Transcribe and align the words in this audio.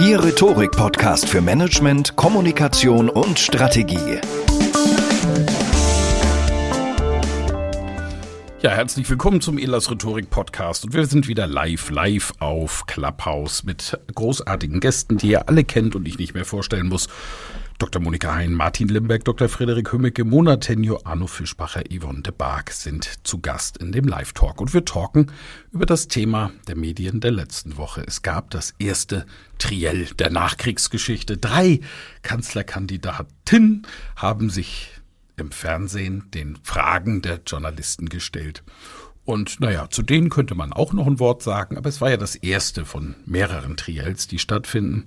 Ihr 0.00 0.22
Rhetorik-Podcast 0.22 1.28
für 1.28 1.40
Management, 1.40 2.14
Kommunikation 2.14 3.08
und 3.08 3.36
Strategie. 3.40 4.20
Ja, 8.62 8.70
herzlich 8.70 9.10
willkommen 9.10 9.40
zum 9.40 9.58
Elas 9.58 9.90
Rhetorik 9.90 10.30
Podcast 10.30 10.84
und 10.84 10.94
wir 10.94 11.04
sind 11.06 11.26
wieder 11.26 11.48
live, 11.48 11.90
live 11.90 12.32
auf 12.38 12.86
Clubhouse 12.86 13.64
mit 13.64 13.98
großartigen 14.14 14.78
Gästen, 14.78 15.18
die 15.18 15.30
ihr 15.30 15.48
alle 15.48 15.64
kennt 15.64 15.96
und 15.96 16.06
ich 16.06 16.16
nicht 16.16 16.32
mehr 16.32 16.44
vorstellen 16.44 16.86
muss. 16.86 17.08
Dr. 17.78 18.02
Monika 18.02 18.34
Hein, 18.34 18.54
Martin 18.54 18.88
Limberg, 18.88 19.24
Dr. 19.24 19.48
Frederik 19.48 19.92
Hömmecke, 19.92 20.24
Mona 20.24 20.56
Tenjo, 20.56 20.98
Arno 21.04 21.28
Fischbacher, 21.28 21.84
Yvonne 21.88 22.22
de 22.22 22.32
Barg 22.36 22.72
sind 22.72 23.24
zu 23.24 23.38
Gast 23.38 23.76
in 23.76 23.92
dem 23.92 24.04
Live-Talk. 24.04 24.60
Und 24.60 24.74
wir 24.74 24.84
talken 24.84 25.30
über 25.70 25.86
das 25.86 26.08
Thema 26.08 26.50
der 26.66 26.74
Medien 26.74 27.20
der 27.20 27.30
letzten 27.30 27.76
Woche. 27.76 28.02
Es 28.04 28.22
gab 28.22 28.50
das 28.50 28.74
erste 28.80 29.26
Triell 29.58 30.06
der 30.18 30.30
Nachkriegsgeschichte. 30.30 31.36
Drei 31.36 31.78
Kanzlerkandidaten 32.22 33.86
haben 34.16 34.50
sich 34.50 34.90
im 35.36 35.52
Fernsehen 35.52 36.24
den 36.34 36.58
Fragen 36.64 37.22
der 37.22 37.42
Journalisten 37.46 38.08
gestellt. 38.08 38.64
Und 39.28 39.60
naja, 39.60 39.90
zu 39.90 40.00
denen 40.00 40.30
könnte 40.30 40.54
man 40.54 40.72
auch 40.72 40.94
noch 40.94 41.06
ein 41.06 41.18
Wort 41.18 41.42
sagen, 41.42 41.76
aber 41.76 41.90
es 41.90 42.00
war 42.00 42.08
ja 42.08 42.16
das 42.16 42.34
erste 42.34 42.86
von 42.86 43.14
mehreren 43.26 43.76
Triels, 43.76 44.26
die 44.26 44.38
stattfinden. 44.38 45.06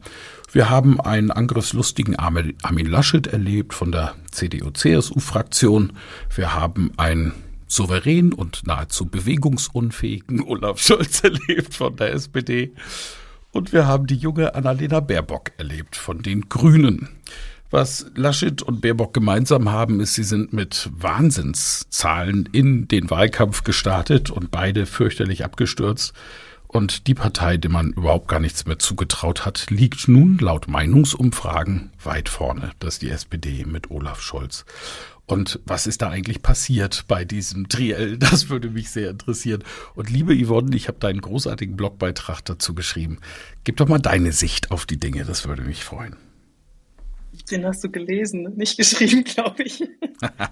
Wir 0.52 0.70
haben 0.70 1.02
einen 1.02 1.32
angriffslustigen 1.32 2.18
Armin 2.18 2.86
Laschet 2.86 3.26
erlebt 3.26 3.74
von 3.74 3.92
der 3.92 4.14
CDU-CSU-Fraktion. 4.30 5.94
Wir 6.36 6.54
haben 6.54 6.92
einen 6.98 7.34
souverän 7.66 8.32
und 8.32 8.68
nahezu 8.68 9.08
bewegungsunfähigen 9.08 10.44
Olaf 10.44 10.80
Scholz 10.80 11.22
erlebt 11.24 11.74
von 11.74 11.96
der 11.96 12.14
SPD. 12.14 12.74
Und 13.50 13.74
wir 13.74 13.88
haben 13.88 14.06
die 14.06 14.18
junge 14.18 14.54
Annalena 14.54 15.00
Baerbock 15.00 15.54
erlebt 15.58 15.96
von 15.96 16.22
den 16.22 16.48
Grünen. 16.48 17.10
Was 17.72 18.06
Laschet 18.16 18.62
und 18.62 18.82
Baerbock 18.82 19.14
gemeinsam 19.14 19.72
haben, 19.72 20.02
ist, 20.02 20.16
sie 20.16 20.26
sind 20.26 20.52
mit 20.52 20.90
Wahnsinnszahlen 20.94 22.50
in 22.52 22.90
den 22.90 23.10
Wahlkampf 23.10 23.64
gestartet 23.64 24.30
und 24.30 24.52
beide 24.52 24.86
fürchterlich 24.86 25.46
abgestürzt. 25.46 26.14
Und 26.68 27.08
die 27.08 27.14
Partei, 27.14 27.56
der 27.56 27.72
man 27.72 27.94
überhaupt 27.94 28.28
gar 28.28 28.42
nichts 28.42 28.66
mehr 28.66 28.78
zugetraut 28.78 29.46
hat, 29.46 29.70
liegt 29.70 30.10
nun 30.10 30.38
laut 30.38 30.68
Meinungsumfragen 30.68 31.92
weit 32.04 32.28
vorne. 32.28 32.72
Das 32.80 32.96
ist 32.96 33.02
die 33.04 33.10
SPD 33.10 33.64
mit 33.66 33.90
Olaf 33.90 34.22
Scholz. 34.22 34.66
Und 35.26 35.62
was 35.66 35.88
ist 35.88 36.02
da 36.02 36.10
eigentlich 36.10 36.42
passiert 36.42 37.06
bei 37.08 37.24
diesem 37.24 37.70
Triell? 37.70 38.18
Das 38.18 38.50
würde 38.50 38.70
mich 38.70 38.90
sehr 38.90 39.12
interessieren. 39.12 39.64
Und 39.96 40.10
liebe 40.10 40.36
Yvonne, 40.36 40.76
ich 40.76 40.90
habe 40.90 41.00
deinen 41.00 41.22
großartigen 41.22 41.78
Blogbeitrag 41.78 42.44
dazu 42.44 42.74
geschrieben. 42.74 43.20
Gib 43.64 43.78
doch 43.78 43.88
mal 43.88 44.00
deine 44.00 44.34
Sicht 44.34 44.72
auf 44.72 44.86
die 44.86 45.00
Dinge, 45.00 45.24
das 45.24 45.48
würde 45.48 45.62
mich 45.62 45.86
freuen. 45.86 46.18
Den 47.52 47.66
hast 47.66 47.84
du 47.84 47.92
gelesen, 47.92 48.54
nicht 48.56 48.78
geschrieben, 48.78 49.24
glaube 49.26 49.64
ich. 49.64 49.84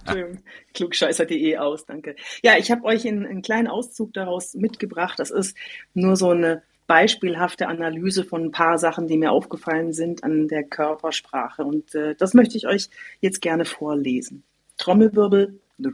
Klugscheißer.de 0.74 1.58
aus, 1.58 1.86
danke. 1.86 2.16
Ja, 2.44 2.58
ich 2.58 2.72
habe 2.72 2.84
euch 2.84 3.06
in, 3.06 3.26
einen 3.26 3.42
kleinen 3.42 3.68
Auszug 3.68 4.14
daraus 4.14 4.54
mitgebracht. 4.54 5.18
Das 5.18 5.32
ist 5.32 5.56
nur 5.94 6.16
so 6.16 6.32
eine 6.32 6.62
beispielhafte 6.88 7.68
Analyse 7.68 8.24
von 8.24 8.46
ein 8.46 8.52
paar 8.52 8.78
Sachen, 8.78 9.08
die 9.08 9.18
mir 9.18 9.32
aufgefallen 9.32 9.94
sind 9.94 10.24
an 10.24 10.48
der 10.48 10.64
Körpersprache. 10.64 11.64
Und 11.64 11.96
äh, 11.96 12.16
das 12.16 12.34
möchte 12.34 12.58
ich 12.58 12.68
euch 12.68 12.90
jetzt 13.22 13.42
gerne 13.42 13.64
vorlesen. 13.64 14.44
Trommelwirbel. 14.78 15.60
Du 15.78 15.92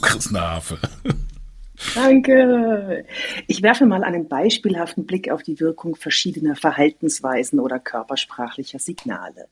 kriegst 0.00 0.30
eine 0.30 0.40
Harfe. 0.40 0.78
Danke. 1.94 3.04
Ich 3.46 3.62
werfe 3.62 3.86
mal 3.86 4.02
einen 4.02 4.28
beispielhaften 4.28 5.06
Blick 5.06 5.30
auf 5.30 5.42
die 5.42 5.60
Wirkung 5.60 5.96
verschiedener 5.96 6.56
Verhaltensweisen 6.56 7.60
oder 7.60 7.78
körpersprachlicher 7.78 8.78
Signale. 8.78 9.48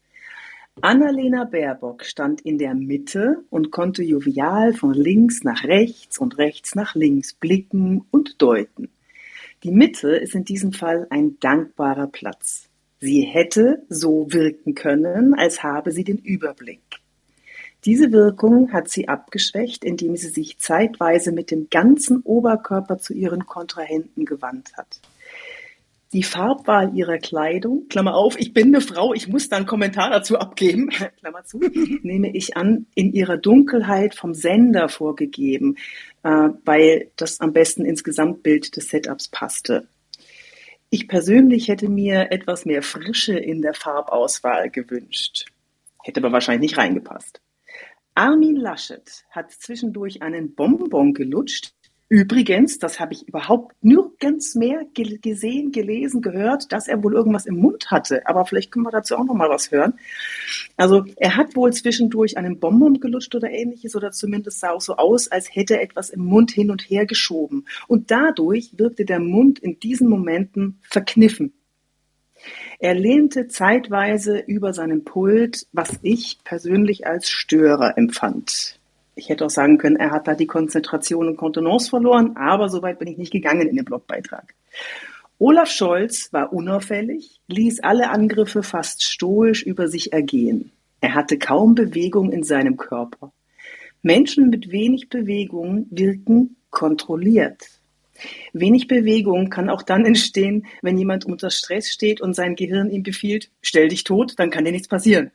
Annalena 0.83 1.45
Baerbock 1.45 2.05
stand 2.05 2.43
in 2.43 2.59
der 2.59 2.75
Mitte 2.75 3.45
und 3.49 3.71
konnte 3.71 4.03
jovial 4.03 4.75
von 4.75 4.93
links 4.93 5.43
nach 5.43 5.65
rechts 5.65 6.19
und 6.19 6.37
rechts 6.37 6.75
nach 6.75 6.95
links 6.95 7.33
blicken 7.33 8.05
und 8.11 8.43
deuten. 8.43 8.91
Die 9.63 9.71
Mitte 9.71 10.11
ist 10.11 10.35
in 10.35 10.45
diesem 10.45 10.73
Fall 10.73 11.07
ein 11.09 11.41
dankbarer 11.41 12.09
Platz. 12.09 12.69
Sie 13.01 13.23
hätte 13.23 13.85
so 13.89 14.33
wirken 14.33 14.75
können, 14.75 15.35
als 15.35 15.63
habe 15.63 15.93
sie 15.93 16.05
den 16.05 16.19
Überblick. 16.19 17.01
Diese 17.87 18.11
Wirkung 18.11 18.73
hat 18.73 18.89
sie 18.89 19.07
abgeschwächt, 19.07 19.85
indem 19.85 20.17
sie 20.17 20.29
sich 20.29 20.59
zeitweise 20.59 21.31
mit 21.31 21.53
dem 21.53 21.69
ganzen 21.71 22.21
Oberkörper 22.23 22.99
zu 22.99 23.15
ihren 23.15 23.47
Kontrahenten 23.47 24.25
gewandt 24.25 24.77
hat. 24.77 25.01
Die 26.13 26.25
Farbwahl 26.25 26.97
ihrer 26.97 27.19
Kleidung, 27.19 27.87
Klammer 27.89 28.17
auf, 28.17 28.39
ich 28.41 28.53
bin 28.53 28.69
eine 28.69 28.81
Frau, 28.81 29.15
ich 29.15 29.29
muss 29.29 29.49
da 29.49 29.57
einen 29.57 29.67
Kommentar 29.67 30.11
dazu 30.11 30.37
abgeben, 30.37 30.89
Klammer 31.21 31.45
zu, 31.45 31.61
nehme 32.03 32.35
ich 32.35 32.57
an, 32.57 32.87
in 32.97 33.13
ihrer 33.13 33.37
Dunkelheit 33.37 34.17
vom 34.17 34.35
Sender 34.35 34.89
vorgegeben, 34.89 35.77
äh, 36.25 36.49
weil 36.65 37.11
das 37.15 37.41
am 37.41 37.53
besten 37.53 37.85
ins 37.85 38.03
Gesamtbild 38.03 38.77
des 38.77 38.89
Setups 38.89 39.29
passte. 39.29 39.87
Ich 40.91 41.07
persönlich 41.07 41.69
hätte 41.69 41.89
mir 41.89 42.33
etwas 42.33 42.65
mehr 42.65 42.83
Frische 42.83 43.39
in 43.39 43.63
der 43.63 43.75
Farbauswahl 43.75 44.71
gewünscht. 44.71 45.47
Hätte 46.03 46.21
aber 46.21 46.33
wahrscheinlich 46.33 46.71
nicht 46.71 46.79
reingepasst. 46.79 47.41
Armin 48.17 48.57
Laschet 48.57 49.27
hat 49.31 49.53
zwischendurch 49.53 50.23
einen 50.23 50.55
Bonbon 50.55 51.13
gelutscht. 51.13 51.75
Übrigens, 52.09 52.79
das 52.79 52.99
habe 52.99 53.13
ich 53.13 53.29
überhaupt 53.29 53.77
nirgends 53.83 54.55
mehr 54.55 54.87
gesehen, 54.95 55.71
gelesen, 55.71 56.23
gehört, 56.23 56.73
dass 56.73 56.89
er 56.89 57.05
wohl 57.05 57.13
irgendwas 57.13 57.45
im 57.45 57.57
Mund 57.57 57.91
hatte. 57.91 58.27
Aber 58.27 58.47
vielleicht 58.47 58.73
können 58.73 58.87
wir 58.87 58.91
dazu 58.91 59.17
auch 59.17 59.25
noch 59.25 59.35
mal 59.35 59.51
was 59.51 59.71
hören. 59.71 59.99
Also 60.79 61.05
er 61.17 61.37
hat 61.37 61.57
wohl 61.57 61.75
zwischendurch 61.75 62.39
einen 62.39 62.59
Bonbon 62.59 63.01
gelutscht 63.01 63.35
oder 63.35 63.51
ähnliches 63.51 63.95
oder 63.95 64.13
zumindest 64.13 64.61
sah 64.61 64.71
auch 64.71 64.81
so 64.81 64.97
aus, 64.97 65.29
als 65.29 65.55
hätte 65.55 65.75
er 65.75 65.83
etwas 65.83 66.09
im 66.09 66.25
Mund 66.25 66.53
hin 66.53 66.71
und 66.71 66.89
her 66.89 67.05
geschoben. 67.05 67.67
Und 67.87 68.11
dadurch 68.11 68.71
wirkte 68.79 69.05
der 69.05 69.21
Mund 69.21 69.59
in 69.59 69.79
diesen 69.79 70.09
Momenten 70.09 70.79
verkniffen. 70.89 71.53
Er 72.79 72.95
lehnte 72.95 73.49
zeitweise 73.49 74.39
über 74.39 74.73
seinem 74.73 75.05
Pult, 75.05 75.67
was 75.73 75.99
ich 76.03 76.39
persönlich 76.45 77.07
als 77.07 77.31
Störer 77.31 77.97
empfand. 77.97 78.79
Ich 79.15 79.31
hätte 79.31 79.47
auch 79.47 79.51
sagen 79.51 79.79
können, 79.79 79.97
er 79.97 80.11
hat 80.11 80.29
da 80.29 80.35
die 80.35 80.47
Konzentration 80.47 81.27
und 81.29 81.37
Kontenance 81.39 81.89
verloren, 81.89 82.37
aber 82.37 82.69
soweit 82.69 82.99
bin 82.99 83.09
ich 83.09 83.17
nicht 83.17 83.33
gegangen 83.33 83.67
in 83.67 83.77
den 83.77 83.85
Blogbeitrag. 83.85 84.55
Olaf 85.39 85.71
Scholz 85.71 86.33
war 86.33 86.53
unauffällig, 86.53 87.41
ließ 87.49 87.81
alle 87.81 88.11
Angriffe 88.11 88.63
fast 88.63 89.03
stoisch 89.03 89.63
über 89.63 89.89
sich 89.89 90.13
ergehen. 90.13 90.71
Er 91.01 91.15
hatte 91.15 91.39
kaum 91.39 91.75
Bewegung 91.75 92.31
in 92.31 92.43
seinem 92.43 92.77
Körper. 92.77 93.33
Menschen 94.03 94.51
mit 94.51 94.71
wenig 94.71 95.09
Bewegung 95.09 95.87
wirken 95.91 96.57
kontrolliert. 96.71 97.76
Wenig 98.53 98.89
Bewegung 98.89 99.51
kann 99.51 99.69
auch 99.71 99.83
dann 99.83 100.05
entstehen, 100.05 100.67
wenn 100.83 100.99
jemand 100.99 101.25
unter 101.25 101.51
Stress 101.51 101.89
steht 101.89 102.21
und 102.21 102.35
sein 102.35 102.57
Gehirn 102.57 102.91
ihm 102.91 103.03
befiehlt, 103.03 103.51
stell 103.63 103.89
dich 103.89 104.05
tot, 104.05 104.35
dann 104.39 104.51
kann 104.51 104.65
dir 104.65 104.73
nichts 104.73 104.89
passieren. 104.89 105.31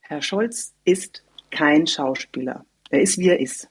Herr 0.00 0.22
Scholz 0.22 0.74
ist 0.84 1.22
kein 1.50 1.86
Schauspieler. 1.86 2.64
Er 2.90 3.00
ist, 3.00 3.18
wie 3.18 3.28
er 3.28 3.40
ist. 3.40 3.68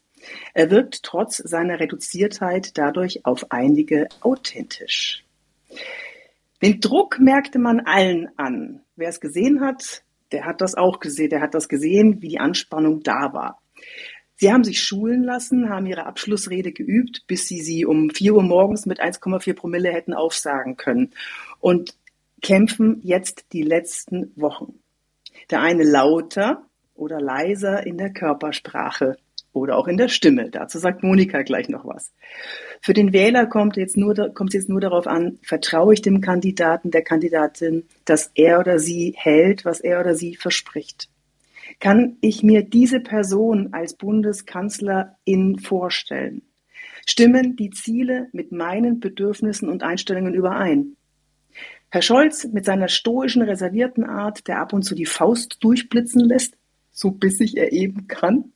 Er 0.54 0.70
wirkt 0.70 1.04
trotz 1.04 1.38
seiner 1.38 1.80
Reduziertheit 1.80 2.78
dadurch 2.78 3.26
auf 3.26 3.52
einige 3.52 4.08
authentisch. 4.22 5.24
Den 6.62 6.82
Druck 6.82 7.20
merkte 7.20 7.60
man 7.60 7.82
allen 7.82 8.30
an. 8.38 8.82
Wer 8.96 9.10
es 9.10 9.22
gesehen 9.22 9.62
hat, 9.62 10.04
der 10.32 10.46
hat 10.46 10.62
das 10.62 10.76
auch 10.76 11.00
gesehen. 11.00 11.30
Der 11.30 11.42
hat 11.42 11.54
das 11.54 11.70
gesehen, 11.70 12.22
wie 12.22 12.30
die 12.30 12.40
Anspannung 12.40 13.02
da 13.02 13.34
war. 13.34 13.62
Sie 14.42 14.54
haben 14.54 14.64
sich 14.64 14.82
schulen 14.82 15.24
lassen, 15.26 15.70
haben 15.70 15.86
ihre 15.86 16.06
Abschlussrede 16.06 16.72
geübt, 16.72 17.28
bis 17.28 17.50
sie 17.50 17.60
sie 17.60 17.86
um 17.86 18.10
4 18.10 18.36
Uhr 18.36 18.44
morgens 18.44 18.86
mit 18.86 19.02
1,4 19.02 19.54
Promille 19.54 19.92
hätten 19.92 20.14
aufsagen 20.14 20.78
können 20.78 21.12
und 21.60 21.98
kämpfen 22.42 23.02
jetzt 23.04 23.48
die 23.52 23.64
letzten 23.64 24.32
Wochen. 24.38 24.80
Der 25.50 25.60
eine 25.62 25.84
lauter 25.84 26.66
oder 26.96 27.20
leiser 27.20 27.86
in 27.86 27.98
der 27.98 28.14
Körpersprache 28.14 29.18
oder 29.52 29.76
auch 29.76 29.90
in 29.90 29.98
der 29.98 30.08
Stimme. 30.08 30.50
Dazu 30.50 30.80
sagt 30.80 31.04
Monika 31.04 31.42
gleich 31.42 31.68
noch 31.68 31.86
was. 31.86 32.14
Für 32.80 32.94
den 32.94 33.12
Wähler 33.12 33.46
kommt 33.46 33.76
jetzt 33.76 33.98
nur, 33.98 34.16
kommt 34.34 34.54
jetzt 34.54 34.70
nur 34.70 34.80
darauf 34.80 35.06
an, 35.06 35.40
vertraue 35.42 35.94
ich 35.94 36.02
dem 36.02 36.22
Kandidaten, 36.22 36.92
der 36.92 37.04
Kandidatin, 37.04 37.90
dass 38.06 38.32
er 38.36 38.62
oder 38.62 38.80
sie 38.80 39.14
hält, 39.18 39.66
was 39.66 39.82
er 39.82 40.00
oder 40.00 40.16
sie 40.16 40.38
verspricht. 40.38 41.10
Kann 41.80 42.18
ich 42.22 42.44
mir 42.44 42.64
diese 42.64 43.00
Person 43.00 43.70
als 43.74 43.96
Bundeskanzlerin 43.96 45.60
vorstellen? 45.60 46.42
Stimmen 47.06 47.56
die 47.56 47.70
Ziele 47.70 48.28
mit 48.34 48.52
meinen 48.52 49.00
Bedürfnissen 49.00 49.70
und 49.70 49.84
Einstellungen 49.84 50.34
überein? 50.34 50.98
Herr 51.90 52.02
Scholz 52.02 52.46
mit 52.46 52.66
seiner 52.66 52.88
stoischen, 52.88 53.42
reservierten 53.42 54.04
Art, 54.04 54.48
der 54.48 54.60
ab 54.60 54.74
und 54.74 54.84
zu 54.84 54.94
die 54.94 55.06
Faust 55.08 55.58
durchblitzen 55.62 56.22
lässt, 56.22 56.56
so 56.92 57.12
bissig 57.12 57.58
er 57.58 57.72
eben 57.72 58.08
kann, 58.08 58.52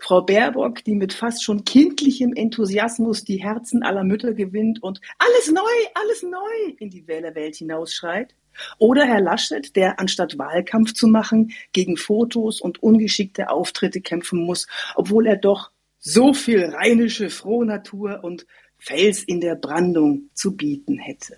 Frau 0.00 0.22
Baerbock, 0.22 0.84
die 0.84 0.94
mit 0.94 1.12
fast 1.12 1.42
schon 1.42 1.64
kindlichem 1.64 2.32
Enthusiasmus 2.34 3.24
die 3.24 3.42
Herzen 3.42 3.82
aller 3.82 4.04
Mütter 4.04 4.32
gewinnt 4.32 4.82
und 4.82 5.00
alles 5.18 5.50
neu, 5.50 5.60
alles 5.94 6.22
neu 6.22 6.74
in 6.78 6.90
die 6.90 7.06
Wählerwelt 7.06 7.56
hinausschreit. 7.56 8.34
Oder 8.78 9.04
Herr 9.04 9.20
Laschet, 9.20 9.74
der 9.76 10.00
anstatt 10.00 10.38
Wahlkampf 10.38 10.94
zu 10.94 11.06
machen, 11.06 11.52
gegen 11.72 11.96
Fotos 11.96 12.60
und 12.60 12.82
ungeschickte 12.82 13.50
Auftritte 13.50 14.00
kämpfen 14.00 14.44
muss, 14.44 14.66
obwohl 14.94 15.26
er 15.26 15.36
doch 15.36 15.70
so 15.98 16.32
viel 16.32 16.64
rheinische 16.64 17.30
Frohnatur 17.30 18.20
und 18.22 18.46
Fels 18.78 19.22
in 19.22 19.40
der 19.40 19.56
Brandung 19.56 20.30
zu 20.34 20.56
bieten 20.56 20.98
hätte. 20.98 21.36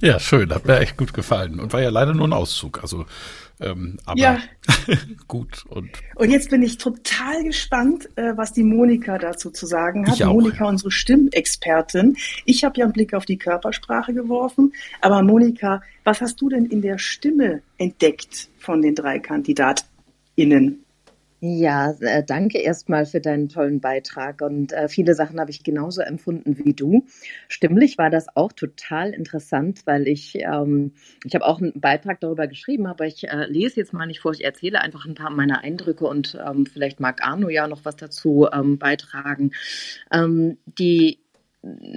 Ja, 0.00 0.18
schön, 0.18 0.52
hat 0.54 0.64
mir 0.64 0.78
echt 0.78 0.96
gut 0.96 1.12
gefallen 1.12 1.60
und 1.60 1.72
war 1.72 1.82
ja 1.82 1.90
leider 1.90 2.14
nur 2.14 2.26
ein 2.26 2.32
Auszug, 2.32 2.82
also 2.82 3.04
ähm, 3.60 3.98
aber 4.04 4.18
ja. 4.18 4.38
gut 5.28 5.64
und 5.68 5.90
und 6.16 6.30
jetzt 6.30 6.50
bin 6.50 6.62
ich 6.62 6.78
total 6.78 7.44
gespannt, 7.44 8.08
äh, 8.16 8.36
was 8.36 8.52
die 8.52 8.62
Monika 8.62 9.18
dazu 9.18 9.50
zu 9.50 9.66
sagen 9.66 10.10
hat. 10.10 10.22
Auch, 10.22 10.32
Monika, 10.32 10.64
ja. 10.64 10.70
unsere 10.70 10.90
Stimmexpertin. 10.90 12.16
Ich 12.44 12.64
habe 12.64 12.78
ja 12.78 12.84
einen 12.84 12.92
Blick 12.92 13.14
auf 13.14 13.24
die 13.24 13.38
Körpersprache 13.38 14.14
geworfen, 14.14 14.72
aber 15.00 15.22
Monika, 15.22 15.82
was 16.04 16.20
hast 16.20 16.40
du 16.40 16.48
denn 16.48 16.66
in 16.66 16.82
der 16.82 16.98
Stimme 16.98 17.62
entdeckt 17.78 18.48
von 18.58 18.82
den 18.82 18.94
drei 18.94 19.18
KandidatInnen? 19.18 20.84
Ja, 21.42 21.92
äh, 22.00 22.22
danke 22.22 22.58
erstmal 22.58 23.06
für 23.06 23.20
deinen 23.20 23.48
tollen 23.48 23.80
Beitrag 23.80 24.42
und 24.42 24.74
äh, 24.74 24.88
viele 24.88 25.14
Sachen 25.14 25.40
habe 25.40 25.50
ich 25.50 25.62
genauso 25.64 26.02
empfunden 26.02 26.58
wie 26.58 26.74
du. 26.74 27.06
Stimmlich 27.48 27.96
war 27.96 28.10
das 28.10 28.26
auch 28.36 28.52
total 28.52 29.14
interessant, 29.14 29.80
weil 29.86 30.06
ich, 30.06 30.34
ähm, 30.36 30.92
ich 31.24 31.34
habe 31.34 31.46
auch 31.46 31.58
einen 31.58 31.80
Beitrag 31.80 32.20
darüber 32.20 32.46
geschrieben, 32.46 32.86
aber 32.86 33.06
ich 33.06 33.26
äh, 33.26 33.46
lese 33.46 33.80
jetzt 33.80 33.94
mal 33.94 34.04
nicht 34.04 34.20
vor, 34.20 34.32
ich 34.32 34.44
erzähle 34.44 34.82
einfach 34.82 35.06
ein 35.06 35.14
paar 35.14 35.30
meiner 35.30 35.64
Eindrücke 35.64 36.06
und 36.06 36.36
ähm, 36.46 36.66
vielleicht 36.66 37.00
mag 37.00 37.22
Arno 37.22 37.48
ja 37.48 37.66
noch 37.68 37.86
was 37.86 37.96
dazu 37.96 38.46
ähm, 38.52 38.76
beitragen. 38.78 39.52
Ähm, 40.12 40.58
die 40.66 41.20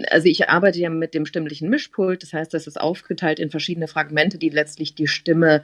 also 0.10 0.28
ich 0.28 0.50
arbeite 0.50 0.80
ja 0.80 0.90
mit 0.90 1.14
dem 1.14 1.26
stimmlichen 1.26 1.70
Mischpult, 1.70 2.22
das 2.22 2.34
heißt, 2.34 2.54
das 2.54 2.68
ist 2.68 2.80
aufgeteilt 2.80 3.40
in 3.40 3.50
verschiedene 3.50 3.88
Fragmente, 3.88 4.38
die 4.38 4.50
letztlich 4.50 4.94
die 4.94 5.08
Stimme 5.08 5.64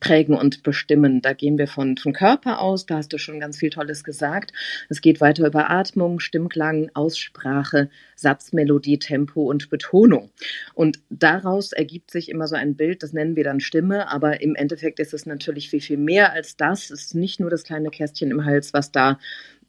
prägen 0.00 0.34
und 0.36 0.62
bestimmen. 0.62 1.20
Da 1.22 1.32
gehen 1.32 1.58
wir 1.58 1.68
von, 1.68 1.96
von 1.96 2.12
Körper 2.12 2.60
aus, 2.60 2.86
da 2.86 2.96
hast 2.96 3.12
du 3.12 3.18
schon 3.18 3.40
ganz 3.40 3.58
viel 3.58 3.70
Tolles 3.70 4.04
gesagt. 4.04 4.52
Es 4.88 5.00
geht 5.00 5.20
weiter 5.20 5.46
über 5.46 5.70
Atmung, 5.70 6.20
Stimmklang, 6.20 6.90
Aussprache, 6.94 7.90
Satzmelodie, 8.16 8.98
Tempo 8.98 9.44
und 9.44 9.70
Betonung. 9.70 10.30
Und 10.74 11.00
daraus 11.10 11.72
ergibt 11.72 12.10
sich 12.10 12.28
immer 12.28 12.46
so 12.46 12.56
ein 12.56 12.76
Bild, 12.76 13.02
das 13.02 13.12
nennen 13.12 13.36
wir 13.36 13.44
dann 13.44 13.60
Stimme, 13.60 14.08
aber 14.08 14.40
im 14.40 14.54
Endeffekt 14.54 15.00
ist 15.00 15.14
es 15.14 15.26
natürlich 15.26 15.70
viel, 15.70 15.80
viel 15.80 15.98
mehr 15.98 16.32
als 16.32 16.56
das. 16.56 16.90
Es 16.90 17.06
ist 17.06 17.14
nicht 17.14 17.40
nur 17.40 17.50
das 17.50 17.64
kleine 17.64 17.90
Kästchen 17.90 18.30
im 18.30 18.44
Hals, 18.44 18.72
was 18.72 18.92
da 18.92 19.18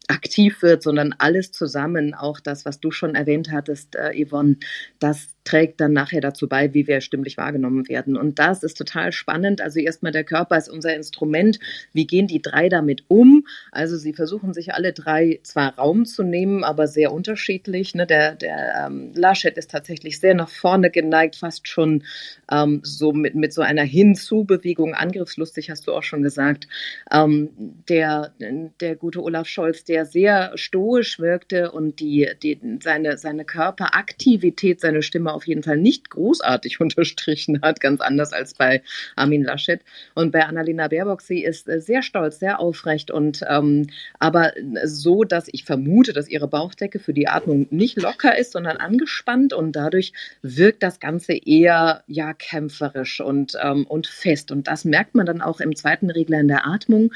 aktiv 0.10 0.62
wird, 0.62 0.82
sondern 0.82 1.14
alles 1.18 1.52
zusammen, 1.52 2.14
auch 2.14 2.40
das, 2.40 2.66
was 2.66 2.80
du 2.80 2.92
schon 2.92 3.16
erwähnt 3.16 3.52
hattest, 3.52 3.96
äh, 3.96 4.26
Yvonne, 4.26 4.58
das 4.98 5.36
trägt 5.50 5.82
dann 5.82 5.94
nachher 5.94 6.22
dazu 6.22 6.48
bei, 6.48 6.76
wie 6.76 6.86
wir 6.86 7.02
stimmlich 7.02 7.38
wahrgenommen 7.38 7.90
werden. 7.90 8.16
Und 8.16 8.38
das 8.38 8.62
ist 8.62 8.78
total 8.78 9.12
spannend. 9.12 9.62
Also 9.62 9.80
erstmal 9.80 10.12
der 10.12 10.24
Körper 10.24 10.58
ist 10.58 10.70
unser 10.70 10.96
Instrument. 10.96 11.60
Wie 11.92 12.06
gehen 12.06 12.28
die 12.28 12.42
drei 12.42 12.70
damit 12.70 13.04
um? 13.08 13.48
Also 13.72 13.98
sie 13.98 14.14
versuchen 14.14 14.54
sich 14.54 14.76
alle 14.76 14.94
drei 14.94 15.40
zwar 15.42 15.76
Raum 15.76 16.06
zu 16.06 16.22
nehmen, 16.22 16.64
aber 16.64 16.88
sehr 16.88 17.12
unterschiedlich. 17.12 17.96
Ne? 17.96 18.06
Der, 18.06 18.36
der 18.36 18.86
ähm, 18.86 19.12
Laschet 19.16 19.58
ist 19.58 19.72
tatsächlich 19.72 20.20
sehr 20.20 20.36
nach 20.36 20.50
vorne 20.50 20.92
geneigt, 20.92 21.38
fast 21.38 21.68
schon 21.68 22.04
ähm, 22.52 22.82
so 22.84 23.12
mit, 23.12 23.34
mit 23.34 23.52
so 23.52 23.64
einer 23.64 23.84
Hinzu-Bewegung, 23.84 24.94
angriffslustig 24.94 25.72
hast 25.72 25.88
du 25.88 25.94
auch 25.94 26.04
schon 26.04 26.22
gesagt. 26.22 26.68
Ähm, 27.12 27.50
der, 27.90 28.34
der 28.80 28.96
gute 28.96 29.24
Olaf 29.24 29.48
Scholz, 29.48 29.84
der 29.84 30.06
sehr 30.06 30.52
stoisch 30.56 31.20
wirkte 31.20 31.72
und 31.72 32.00
die, 32.00 32.30
die, 32.44 32.60
seine, 32.84 33.18
seine 33.18 33.46
Körperaktivität, 33.46 34.80
seine 34.80 35.02
Stimme 35.02 35.39
auf 35.40 35.48
jeden 35.48 35.64
Fall 35.64 35.78
nicht 35.78 36.10
großartig 36.10 36.82
unterstrichen 36.82 37.62
hat, 37.62 37.80
ganz 37.80 38.02
anders 38.02 38.34
als 38.34 38.54
bei 38.54 38.82
Armin 39.16 39.44
Laschet. 39.44 39.82
Und 40.16 40.32
bei 40.32 40.46
Annalena 40.46 40.90
Baerbock, 40.90 41.22
sie 41.22 41.44
ist 41.44 41.70
äh, 41.70 41.80
sehr 41.80 42.04
stolz, 42.04 42.40
sehr 42.40 42.60
aufrecht 42.60 43.10
und 43.10 43.42
ähm, 43.48 43.88
aber 44.20 44.52
so, 44.84 45.24
dass 45.24 45.48
ich 45.50 45.64
vermute, 45.64 46.12
dass 46.12 46.28
ihre 46.28 46.50
Bauchdecke 46.50 47.00
für 47.00 47.14
die 47.14 47.30
Atmung 47.30 47.68
nicht 47.70 47.96
locker 48.02 48.38
ist, 48.38 48.52
sondern 48.52 48.78
angespannt 48.78 49.54
und 49.54 49.78
dadurch 49.78 50.12
wirkt 50.42 50.84
das 50.84 51.00
Ganze 51.00 51.34
eher 51.34 52.04
ja 52.08 52.34
kämpferisch 52.34 53.22
und, 53.22 53.54
ähm, 53.64 53.86
und 53.88 54.08
fest. 54.08 54.52
Und 54.52 54.68
das 54.68 54.84
merkt 54.84 55.16
man 55.16 55.26
dann 55.26 55.42
auch 55.42 55.62
im 55.62 55.76
zweiten 55.76 56.10
Regler 56.10 56.40
in 56.40 56.50
der 56.50 56.68
Atmung. 56.68 57.14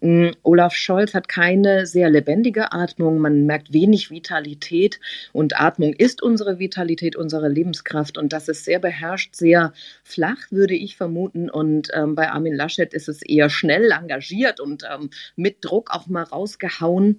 Mm, 0.00 0.30
Olaf 0.42 0.74
Scholz 0.74 1.14
hat 1.14 1.28
keine 1.28 1.86
sehr 1.86 2.10
lebendige 2.10 2.72
Atmung. 2.72 3.18
Man 3.18 3.46
merkt 3.46 3.72
wenig 3.72 4.10
Vitalität. 4.10 5.00
Und 5.32 5.60
Atmung 5.60 5.92
ist 5.92 6.22
unsere 6.22 6.58
Vitalität, 6.58 7.16
unsere 7.16 7.48
Lebenskraft. 7.48 8.16
Und 8.18 8.32
das 8.32 8.48
ist 8.48 8.64
sehr 8.64 8.78
beherrscht, 8.78 9.34
sehr 9.34 9.72
flach, 10.02 10.50
würde 10.50 10.74
ich 10.74 10.96
vermuten. 10.96 11.50
Und 11.50 11.88
ähm, 11.94 12.14
bei 12.14 12.30
Armin 12.30 12.54
Laschet 12.54 12.94
ist 12.94 13.08
es 13.08 13.22
eher 13.22 13.50
schnell 13.50 13.90
engagiert 13.92 14.60
und 14.60 14.84
ähm, 14.90 15.10
mit 15.36 15.58
Druck 15.60 15.90
auch 15.90 16.06
mal 16.06 16.22
rausgehauen. 16.22 17.18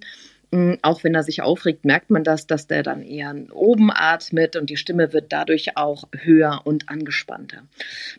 Auch 0.82 1.02
wenn 1.02 1.14
er 1.14 1.22
sich 1.22 1.40
aufregt, 1.40 1.86
merkt 1.86 2.10
man 2.10 2.24
das, 2.24 2.46
dass 2.46 2.66
der 2.66 2.82
dann 2.82 3.02
eher 3.02 3.34
oben 3.52 3.90
atmet 3.90 4.54
und 4.54 4.68
die 4.68 4.76
Stimme 4.76 5.14
wird 5.14 5.32
dadurch 5.32 5.78
auch 5.78 6.04
höher 6.12 6.60
und 6.64 6.90
angespannter. 6.90 7.62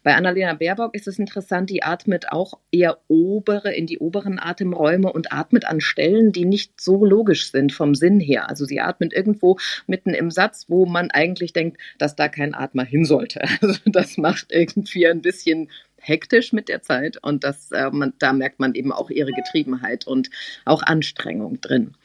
Bei 0.01 0.15
Annalena 0.15 0.55
Baerbock 0.55 0.95
ist 0.95 1.07
es 1.07 1.19
interessant, 1.19 1.69
die 1.69 1.83
atmet 1.83 2.31
auch 2.31 2.55
eher 2.71 2.97
obere, 3.07 3.71
in 3.71 3.85
die 3.85 3.99
oberen 3.99 4.39
Atemräume 4.39 5.13
und 5.13 5.31
atmet 5.31 5.65
an 5.65 5.79
Stellen, 5.79 6.31
die 6.31 6.45
nicht 6.45 6.81
so 6.81 7.05
logisch 7.05 7.51
sind 7.51 7.71
vom 7.71 7.93
Sinn 7.93 8.19
her. 8.19 8.49
Also 8.49 8.65
sie 8.65 8.79
atmet 8.79 9.13
irgendwo 9.13 9.59
mitten 9.85 10.15
im 10.15 10.31
Satz, 10.31 10.65
wo 10.69 10.87
man 10.87 11.11
eigentlich 11.11 11.53
denkt, 11.53 11.79
dass 11.99 12.15
da 12.15 12.29
kein 12.29 12.55
Atmer 12.55 12.83
hin 12.83 13.05
sollte. 13.05 13.41
Also 13.63 13.79
das 13.85 14.17
macht 14.17 14.51
irgendwie 14.51 15.07
ein 15.07 15.21
bisschen 15.21 15.69
hektisch 16.03 16.53
mit 16.53 16.69
der 16.69 16.81
Zeit 16.81 17.17
und 17.21 17.43
das, 17.43 17.71
äh, 17.71 17.89
man, 17.91 18.13
da 18.19 18.33
merkt 18.33 18.59
man 18.59 18.75
eben 18.75 18.91
auch 18.91 19.09
ihre 19.09 19.31
Getriebenheit 19.31 20.05
und 20.05 20.29
auch 20.65 20.83
Anstrengung 20.83 21.61
drin. 21.61 21.95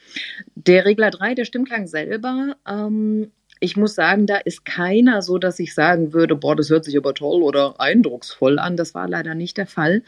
Der 0.54 0.84
Regler 0.84 1.10
3, 1.10 1.34
der 1.34 1.44
Stimmklang 1.44 1.86
selber, 1.86 2.56
ähm, 2.66 3.30
ich 3.60 3.76
muss 3.76 3.94
sagen, 3.94 4.26
da 4.26 4.36
ist 4.36 4.64
keiner 4.64 5.22
so, 5.22 5.38
dass 5.38 5.58
ich 5.58 5.74
sagen 5.74 6.12
würde, 6.12 6.36
boah, 6.36 6.54
das 6.54 6.70
hört 6.70 6.84
sich 6.84 6.96
aber 6.96 7.14
toll 7.14 7.42
oder 7.42 7.80
eindrucksvoll 7.80 8.58
an. 8.58 8.76
Das 8.76 8.94
war 8.94 9.08
leider 9.08 9.34
nicht 9.34 9.56
der 9.56 9.66
Fall. 9.66 10.02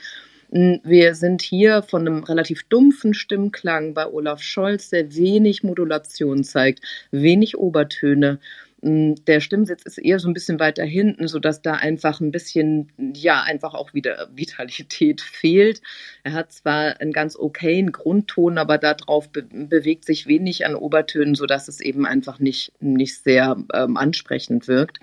Hm, 0.52 0.80
wir 0.84 1.14
sind 1.14 1.42
hier 1.42 1.82
von 1.82 2.06
einem 2.06 2.24
relativ 2.24 2.64
dumpfen 2.64 3.14
Stimmklang 3.14 3.94
bei 3.94 4.06
Olaf 4.06 4.42
Scholz, 4.42 4.90
der 4.90 5.14
wenig 5.14 5.62
Modulation 5.62 6.44
zeigt, 6.44 6.80
wenig 7.10 7.58
Obertöne 7.58 8.38
der 8.82 9.40
Stimmsitz 9.40 9.82
ist 9.82 9.98
eher 9.98 10.18
so 10.18 10.28
ein 10.28 10.32
bisschen 10.32 10.58
weiter 10.58 10.84
hinten, 10.84 11.28
so 11.28 11.38
dass 11.38 11.60
da 11.60 11.74
einfach 11.74 12.20
ein 12.20 12.30
bisschen, 12.30 12.90
ja, 13.14 13.42
einfach 13.42 13.74
auch 13.74 13.92
wieder 13.92 14.28
Vitalität 14.34 15.20
fehlt. 15.20 15.82
Er 16.24 16.32
hat 16.32 16.52
zwar 16.52 16.98
einen 17.00 17.12
ganz 17.12 17.36
okayen 17.36 17.92
Grundton, 17.92 18.56
aber 18.56 18.78
darauf 18.78 19.28
be 19.28 19.42
bewegt 19.50 20.04
sich 20.04 20.26
wenig 20.26 20.64
an 20.64 20.74
Obertönen, 20.74 21.34
so 21.34 21.46
dass 21.46 21.68
es 21.68 21.80
eben 21.80 22.06
einfach 22.06 22.38
nicht, 22.38 22.72
nicht 22.80 23.22
sehr 23.22 23.56
ähm, 23.74 23.96
ansprechend 23.96 24.68
wirkt. 24.68 25.00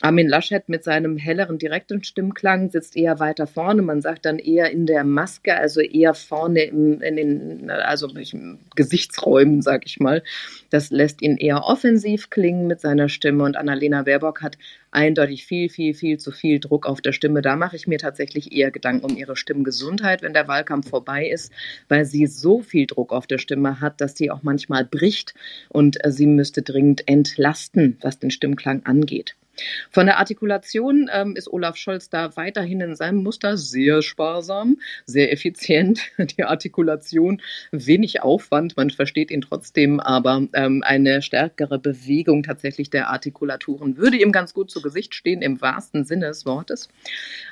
Armin 0.00 0.28
Laschet 0.28 0.68
mit 0.68 0.84
seinem 0.84 1.18
helleren, 1.18 1.58
direkten 1.58 2.02
Stimmklang 2.02 2.70
sitzt 2.70 2.96
eher 2.96 3.20
weiter 3.20 3.46
vorne. 3.46 3.82
Man 3.82 4.00
sagt 4.00 4.24
dann 4.24 4.38
eher 4.38 4.70
in 4.70 4.86
der 4.86 5.04
Maske, 5.04 5.54
also 5.54 5.80
eher 5.80 6.14
vorne 6.14 6.62
im, 6.62 7.02
in 7.02 7.16
den, 7.16 7.70
also 7.70 8.08
Gesichtsräumen, 8.74 9.60
sag 9.60 9.84
ich 9.84 10.00
mal. 10.00 10.22
Das 10.70 10.90
lässt 10.90 11.20
ihn 11.20 11.36
eher 11.36 11.64
offensiv 11.64 12.30
klingen 12.30 12.66
mit 12.66 12.80
seiner 12.80 13.09
Stimme 13.10 13.44
und 13.44 13.56
Annalena 13.56 14.02
Baerbock 14.02 14.42
hat 14.42 14.56
eindeutig 14.90 15.44
viel, 15.44 15.68
viel, 15.68 15.94
viel 15.94 16.18
zu 16.18 16.32
viel 16.32 16.60
Druck 16.60 16.86
auf 16.86 17.00
der 17.00 17.12
Stimme. 17.12 17.42
Da 17.42 17.56
mache 17.56 17.76
ich 17.76 17.86
mir 17.86 17.98
tatsächlich 17.98 18.52
eher 18.52 18.70
Gedanken 18.70 19.04
um 19.04 19.16
ihre 19.16 19.36
Stimmgesundheit, 19.36 20.22
wenn 20.22 20.32
der 20.32 20.48
Wahlkampf 20.48 20.88
vorbei 20.88 21.28
ist, 21.28 21.52
weil 21.88 22.04
sie 22.04 22.26
so 22.26 22.62
viel 22.62 22.86
Druck 22.86 23.12
auf 23.12 23.26
der 23.26 23.38
Stimme 23.38 23.80
hat, 23.80 24.00
dass 24.00 24.16
sie 24.16 24.30
auch 24.30 24.42
manchmal 24.42 24.84
bricht 24.84 25.34
und 25.68 26.04
äh, 26.04 26.10
sie 26.10 26.26
müsste 26.26 26.62
dringend 26.62 27.06
entlasten, 27.06 27.98
was 28.00 28.18
den 28.18 28.30
Stimmklang 28.30 28.86
angeht. 28.86 29.36
Von 29.90 30.06
der 30.06 30.18
Artikulation 30.18 31.10
ähm, 31.12 31.36
ist 31.36 31.48
Olaf 31.52 31.76
Scholz 31.76 32.08
da 32.08 32.36
weiterhin 32.36 32.80
in 32.80 32.96
seinem 32.96 33.22
Muster 33.22 33.56
sehr 33.56 34.02
sparsam, 34.02 34.78
sehr 35.06 35.32
effizient. 35.32 36.00
Die 36.18 36.44
Artikulation, 36.44 37.40
wenig 37.70 38.22
Aufwand, 38.22 38.76
man 38.76 38.90
versteht 38.90 39.30
ihn 39.30 39.42
trotzdem, 39.42 40.00
aber 40.00 40.46
ähm, 40.52 40.82
eine 40.84 41.22
stärkere 41.22 41.78
Bewegung 41.78 42.42
tatsächlich 42.42 42.90
der 42.90 43.10
Artikulaturen 43.10 43.96
würde 43.96 44.16
ihm 44.16 44.32
ganz 44.32 44.54
gut 44.54 44.70
zu 44.70 44.82
Gesicht 44.82 45.14
stehen, 45.14 45.42
im 45.42 45.60
wahrsten 45.60 46.04
Sinne 46.04 46.28
des 46.28 46.46
Wortes. 46.46 46.88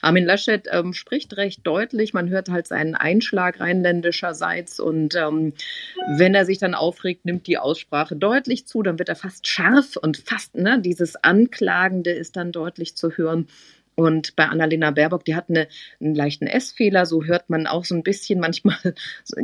Armin 0.02 0.24
Laschet 0.24 0.68
ähm, 0.70 0.92
spricht 0.92 1.36
recht 1.36 1.66
deutlich, 1.66 2.12
man 2.12 2.28
hört 2.28 2.48
halt 2.48 2.66
seinen 2.66 2.94
Einschlag 2.94 3.60
rheinländischerseits 3.60 4.80
und 4.80 5.14
ähm, 5.14 5.52
wenn 6.16 6.34
er 6.34 6.44
sich 6.44 6.58
dann 6.58 6.74
aufregt, 6.74 7.24
nimmt 7.24 7.46
die 7.46 7.58
Aussprache 7.58 8.16
deutlich 8.16 8.66
zu, 8.66 8.82
dann 8.82 8.98
wird 8.98 9.08
er 9.08 9.16
fast 9.16 9.46
scharf 9.46 9.96
und 9.96 10.16
fast 10.16 10.54
ne, 10.56 10.80
dieses 10.80 11.16
Anklagen 11.16 11.97
Klagende 11.98 12.10
ist 12.10 12.36
dann 12.36 12.52
deutlich 12.52 12.96
zu 12.96 13.10
hören. 13.10 13.48
Und 13.96 14.36
bei 14.36 14.46
Annalena 14.46 14.92
Baerbock, 14.92 15.24
die 15.24 15.34
hat 15.34 15.46
eine, 15.48 15.66
einen 16.00 16.14
leichten 16.14 16.46
S-Fehler, 16.46 17.04
so 17.04 17.24
hört 17.24 17.50
man 17.50 17.66
auch 17.66 17.84
so 17.84 17.96
ein 17.96 18.04
bisschen 18.04 18.38
manchmal 18.38 18.76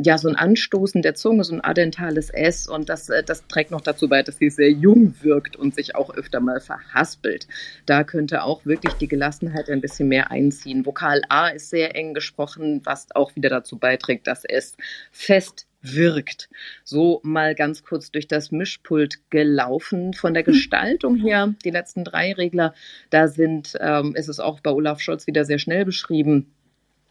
ja 0.01 0.17
so 0.17 0.29
ein 0.29 0.37
Anstoßen 0.37 1.01
der 1.01 1.13
Zunge, 1.13 1.43
so 1.43 1.53
ein 1.53 1.61
adentales 1.61 2.29
S. 2.29 2.65
Und 2.65 2.87
das, 2.87 3.09
äh, 3.09 3.21
das 3.21 3.45
trägt 3.47 3.71
noch 3.71 3.81
dazu 3.81 4.07
bei, 4.07 4.23
dass 4.23 4.37
sie 4.37 4.49
sehr 4.49 4.71
jung 4.71 5.13
wirkt 5.21 5.57
und 5.57 5.75
sich 5.75 5.95
auch 5.95 6.15
öfter 6.15 6.39
mal 6.39 6.61
verhaspelt. 6.61 7.49
Da 7.85 8.05
könnte 8.05 8.43
auch 8.43 8.65
wirklich 8.65 8.93
die 8.93 9.09
Gelassenheit 9.09 9.69
ein 9.69 9.81
bisschen 9.81 10.07
mehr 10.07 10.31
einziehen. 10.31 10.85
Vokal 10.85 11.23
A 11.27 11.49
ist 11.49 11.69
sehr 11.69 11.93
eng 11.93 12.13
gesprochen, 12.13 12.79
was 12.85 13.13
auch 13.13 13.35
wieder 13.35 13.49
dazu 13.49 13.77
beiträgt, 13.77 14.25
dass 14.25 14.45
es 14.45 14.77
fest 15.11 15.67
wirkt. 15.93 16.49
So 16.83 17.19
mal 17.23 17.55
ganz 17.55 17.83
kurz 17.83 18.11
durch 18.11 18.27
das 18.27 18.51
Mischpult 18.51 19.19
gelaufen. 19.29 20.13
Von 20.13 20.33
der 20.33 20.45
hm. 20.45 20.53
Gestaltung 20.53 21.15
her, 21.15 21.53
die 21.63 21.71
letzten 21.71 22.03
drei 22.03 22.33
Regler, 22.33 22.73
da 23.09 23.27
sind, 23.27 23.73
ähm, 23.79 24.15
ist 24.15 24.29
es 24.29 24.39
auch 24.39 24.59
bei 24.59 24.71
Olaf 24.71 24.99
Scholz 25.01 25.27
wieder 25.27 25.45
sehr 25.45 25.59
schnell 25.59 25.85
beschrieben. 25.85 26.51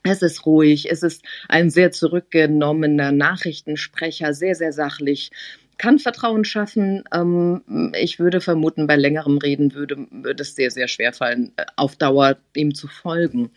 Es 0.07 0.21
ist 0.21 0.45
ruhig, 0.45 0.91
es 0.91 1.03
ist 1.03 1.25
ein 1.49 1.71
sehr 1.71 1.91
zurückgenommener 1.91 3.11
Nachrichtensprecher, 3.11 4.35
sehr, 4.35 4.55
sehr 4.55 4.75
sachlich 4.75 5.31
kann 5.79 5.99
Vertrauen 5.99 6.45
schaffen. 6.45 7.05
Ähm, 7.13 7.93
ich 7.99 8.19
würde 8.19 8.41
vermuten, 8.41 8.87
bei 8.87 8.97
längerem 8.97 9.39
Reden 9.39 9.75
würde, 9.75 10.07
würde 10.11 10.43
es 10.43 10.55
sehr, 10.55 10.71
sehr 10.71 10.89
schwer 10.89 11.13
fallen, 11.13 11.53
äh, 11.57 11.65
auf 11.77 11.97
Dauer 11.97 12.37
ihm 12.55 12.75
zu 12.75 12.89
folgen. 12.89 13.51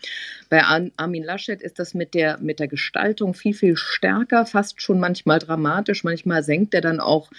Bei 0.48 0.62
Armin 0.96 1.24
Laschet 1.24 1.62
ist 1.62 1.78
das 1.78 1.94
mit 1.94 2.14
der, 2.14 2.38
mit 2.38 2.58
der 2.60 2.68
Gestaltung 2.68 3.34
viel, 3.34 3.54
viel 3.54 3.76
stärker, 3.76 4.46
fast 4.46 4.80
schon 4.80 4.98
manchmal 4.98 5.38
dramatisch. 5.38 6.04
Manchmal 6.04 6.42
senkt 6.42 6.74
er 6.74 6.80
dann 6.80 7.00
auch 7.00 7.30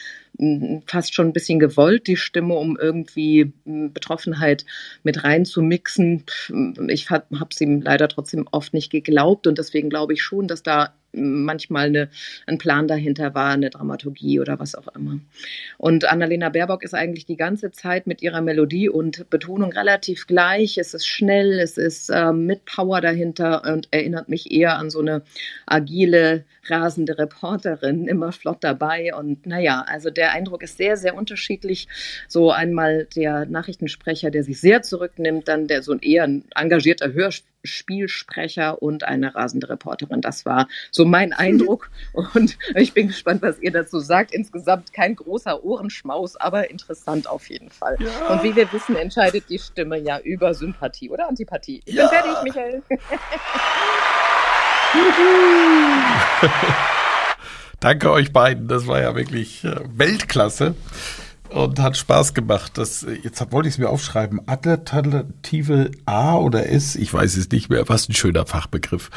fast 0.86 1.14
schon 1.14 1.28
ein 1.28 1.34
bisschen 1.34 1.60
gewollt, 1.60 2.08
die 2.08 2.16
Stimme, 2.16 2.54
um 2.54 2.78
irgendwie 2.80 3.52
Betroffenheit 3.66 4.66
mit 5.04 5.24
reinzumixen. 5.24 6.24
Ich 6.88 7.10
habe 7.10 7.26
es 7.50 7.60
ihm 7.60 7.82
leider 7.82 8.08
trotzdem 8.08 8.48
oft 8.52 8.74
nicht 8.74 8.90
geglaubt 8.90 9.48
und 9.48 9.58
deswegen 9.58 9.90
glaube 9.90 10.14
ich 10.14 10.22
schon, 10.22 10.48
dass 10.48 10.64
da 10.64 10.94
manchmal 11.14 11.88
eine, 11.88 12.10
ein 12.48 12.58
Plan 12.58 12.88
dahinter 12.88 13.34
war, 13.36 13.52
eine 13.52 13.70
Dramaturgie 13.70 14.40
oder 14.40 14.60
was 14.60 14.76
auch 14.76 14.88
immer. 14.96 15.20
Und 15.78 16.06
Annalena 16.06 16.50
Baerbock 16.50 16.84
ist 16.84 16.94
eigentlich 16.94 17.26
die 17.26 17.38
ganze 17.38 17.72
Zeit 17.72 18.08
mit 18.08 18.22
ihrer 18.22 18.42
Melodie 18.42 18.90
und 18.90 19.30
Betonung 19.30 19.72
relativ 19.72 20.28
gleich. 20.28 20.78
Es 20.78 20.94
ist 20.94 21.08
schnell, 21.08 21.60
es 21.60 21.78
ist 21.78 22.10
äh, 22.10 22.32
mit 22.32 22.66
Power 22.66 23.02
dahinter 23.02 23.64
und 23.74 23.88
erinnert 23.92 24.30
mich 24.30 24.52
eher 24.52 24.78
an 24.78 24.90
so 24.90 25.00
eine 25.00 25.24
agile, 25.66 26.46
rasende 26.68 27.18
Reporterin, 27.18 28.08
immer 28.08 28.32
flott 28.32 28.64
dabei. 28.64 29.14
Und 29.16 29.46
naja, 29.46 29.84
also 29.88 30.10
der 30.10 30.32
Eindruck 30.32 30.64
ist 30.64 30.78
sehr, 30.78 30.98
sehr 30.98 31.16
unterschiedlich. 31.16 31.88
So 32.28 32.52
einmal 32.52 33.08
der 33.16 33.46
Nachrichtensprecher, 33.46 34.32
der 34.32 34.44
sich 34.44 34.60
sehr 34.60 34.82
zurücknimmt, 34.82 35.48
dann 35.48 35.68
der 35.68 35.84
so 35.84 35.94
ein 35.94 36.00
eher 36.00 36.30
engagierter 36.56 37.14
Hörspiel 37.14 37.50
Spielsprecher 37.64 38.82
und 38.82 39.04
eine 39.04 39.36
rasende 39.36 39.70
Reporterin. 39.70 40.22
Das 40.22 40.46
war 40.46 40.68
so 40.92 41.06
mein 41.06 41.34
Eindruck 41.34 41.90
und 42.34 42.58
ich 42.76 42.94
bin 42.94 43.08
gespannt, 43.08 43.42
was 43.42 43.60
ihr 43.60 43.72
dazu 43.72 44.00
sagt. 44.00 44.34
Insgesamt 44.34 44.94
kein 44.94 45.16
großer 45.16 45.64
Ohrenschmaus, 45.64 46.36
aber 46.36 46.70
interessant 46.70 47.28
auf 47.28 47.50
jeden 47.50 47.70
Fall. 47.70 47.98
Ja. 48.00 48.28
Und 48.28 48.44
wie 48.44 48.56
wir 48.56 48.72
wissen, 48.72 48.96
entscheidet 48.96 49.50
die 49.50 49.60
Stimme 49.60 49.98
ja 49.98 50.20
über 50.20 50.54
Sympathie 50.54 51.10
oder 51.10 51.28
Antipathie. 51.28 51.82
Ich 51.86 51.96
ja. 51.96 52.08
bin 52.08 52.20
fertig, 52.20 52.44
Michael. 52.44 52.84
Danke 57.80 58.12
euch 58.12 58.34
beiden, 58.34 58.68
das 58.68 58.88
war 58.88 59.00
ja 59.00 59.16
wirklich 59.16 59.64
äh, 59.64 59.76
Weltklasse 59.96 60.76
und 61.50 61.80
hat 61.80 61.98
Spaß 61.98 62.34
gemacht. 62.34 62.78
Das, 62.78 63.06
jetzt 63.24 63.52
wollte 63.52 63.68
ich 63.68 63.76
es 63.76 63.78
mir 63.78 63.90
aufschreiben. 63.90 64.42
Adaptative 64.48 65.92
A 66.06 66.36
oder 66.38 66.70
S, 66.70 66.96
ich 66.96 67.14
weiß 67.14 67.38
es 67.38 67.50
nicht 67.50 67.70
mehr. 67.70 67.88
Was 67.90 68.10
ein 68.10 68.14
schöner 68.14 68.46
Fachbegriff. 68.46 69.10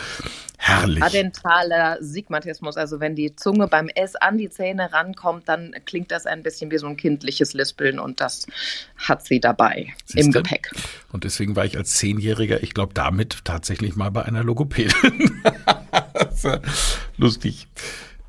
Herrlich. 0.64 1.02
Adentaler 1.02 1.98
Sigmatismus, 2.00 2.76
also 2.76 3.00
wenn 3.00 3.16
die 3.16 3.34
Zunge 3.34 3.66
beim 3.66 3.88
S 3.88 4.14
an 4.14 4.38
die 4.38 4.48
Zähne 4.48 4.92
rankommt, 4.92 5.48
dann 5.48 5.74
klingt 5.86 6.12
das 6.12 6.24
ein 6.24 6.44
bisschen 6.44 6.70
wie 6.70 6.78
so 6.78 6.86
ein 6.86 6.96
kindliches 6.96 7.52
Lispeln 7.52 7.98
und 7.98 8.20
das 8.20 8.46
hat 8.96 9.26
sie 9.26 9.40
dabei 9.40 9.88
Siehste? 10.04 10.20
im 10.20 10.30
Gepäck. 10.30 10.70
Und 11.10 11.24
deswegen 11.24 11.56
war 11.56 11.64
ich 11.64 11.76
als 11.76 11.94
Zehnjähriger, 11.94 12.62
ich 12.62 12.74
glaube, 12.74 12.94
damit 12.94 13.44
tatsächlich 13.44 13.96
mal 13.96 14.10
bei 14.10 14.24
einer 14.24 14.44
Logopädin. 14.44 15.42
lustig. 17.16 17.66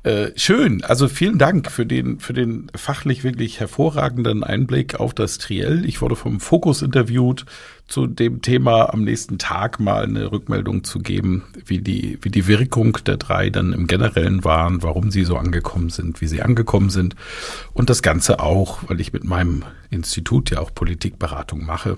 Äh, 0.04 0.32
schön. 0.36 0.84
Also 0.84 1.08
vielen 1.08 1.38
Dank 1.38 1.70
für 1.70 1.86
den, 1.86 2.20
für 2.20 2.34
den 2.34 2.70
fachlich 2.76 3.24
wirklich 3.24 3.58
hervorragenden 3.58 4.44
Einblick 4.44 5.00
auf 5.00 5.14
das 5.14 5.38
Triell. 5.38 5.86
Ich 5.86 6.02
wurde 6.02 6.14
vom 6.14 6.40
Fokus 6.40 6.82
interviewt 6.82 7.46
zu 7.88 8.06
dem 8.06 8.42
Thema 8.42 8.92
am 8.92 9.02
nächsten 9.02 9.38
Tag 9.38 9.80
mal 9.80 10.04
eine 10.04 10.30
Rückmeldung 10.30 10.84
zu 10.84 10.98
geben, 10.98 11.44
wie 11.64 11.78
die, 11.78 12.18
wie 12.20 12.30
die 12.30 12.46
Wirkung 12.46 12.98
der 13.06 13.16
drei 13.16 13.48
dann 13.48 13.72
im 13.72 13.86
Generellen 13.86 14.44
waren, 14.44 14.82
warum 14.82 15.10
sie 15.10 15.24
so 15.24 15.38
angekommen 15.38 15.88
sind, 15.88 16.20
wie 16.20 16.26
sie 16.26 16.42
angekommen 16.42 16.90
sind. 16.90 17.16
Und 17.72 17.88
das 17.88 18.02
Ganze 18.02 18.40
auch, 18.40 18.80
weil 18.88 19.00
ich 19.00 19.14
mit 19.14 19.24
meinem 19.24 19.64
Institut 19.88 20.50
ja 20.50 20.58
auch 20.58 20.74
Politikberatung 20.74 21.64
mache, 21.64 21.96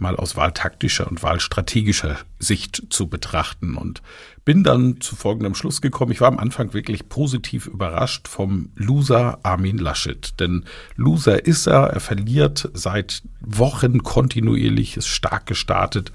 mal 0.00 0.16
aus 0.16 0.36
wahltaktischer 0.36 1.06
und 1.08 1.22
wahlstrategischer 1.22 2.18
Sicht 2.38 2.82
zu 2.90 3.08
betrachten 3.08 3.76
und 3.76 4.02
bin 4.44 4.64
dann 4.64 5.00
zu 5.00 5.16
folgendem 5.16 5.54
Schluss 5.54 5.80
gekommen. 5.80 6.12
Ich 6.12 6.20
war 6.20 6.28
am 6.28 6.38
Anfang 6.38 6.72
wirklich 6.72 7.08
positiv 7.08 7.66
überrascht 7.66 8.28
vom 8.28 8.70
Loser 8.74 9.38
Armin 9.42 9.78
Laschet. 9.78 10.40
Denn 10.40 10.64
Loser 10.96 11.44
ist 11.46 11.66
er, 11.66 11.88
er 11.88 12.00
verliert 12.00 12.68
seit 12.72 13.22
Wochen 13.40 14.02
kontinuierlich, 14.02 14.96
ist 14.96 15.08
stark 15.08 15.46
gestartet. 15.46 16.12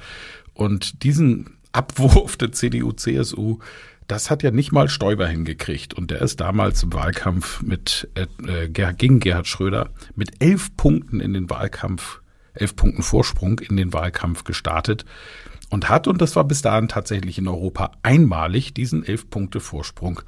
Und 0.54 1.04
diesen 1.04 1.58
Abwurf 1.72 2.38
der 2.38 2.52
CDU, 2.52 2.92
CSU, 2.92 3.60
das 4.08 4.30
hat 4.30 4.44
ja 4.44 4.52
nicht 4.52 4.72
mal 4.72 4.90
Stoiber 4.90 5.28
hingekriegt. 5.28 5.94
Und 5.94 6.12
der 6.12 6.22
ist 6.22 6.40
damals 6.40 6.84
im 6.84 6.94
Wahlkampf 6.94 7.62
mit, 7.62 8.10
äh, 8.16 8.70
gegen 8.70 9.20
Gerhard 9.20 9.48
Schröder 9.48 9.90
mit 10.16 10.42
elf 10.44 10.76
Punkten 10.78 11.20
in 11.20 11.34
den 11.34 11.50
Wahlkampf, 11.50 12.22
elf 12.56 12.76
Punkten 12.76 13.04
Vorsprung 13.04 13.60
in 13.60 13.78
den 13.78 13.94
Wahlkampf 13.94 14.44
gestartet 14.44 15.06
und 15.70 15.90
hat, 15.90 16.08
und 16.08 16.22
das 16.22 16.36
war 16.36 16.44
bis 16.44 16.62
dahin 16.62 16.88
tatsächlich 16.88 17.38
in 17.38 17.48
Europa 17.48 17.92
einmalig, 18.04 18.74
diesen 18.74 19.04
elf 19.06 19.30
Punkte 19.30 19.60
Vorsprung 19.60 20.22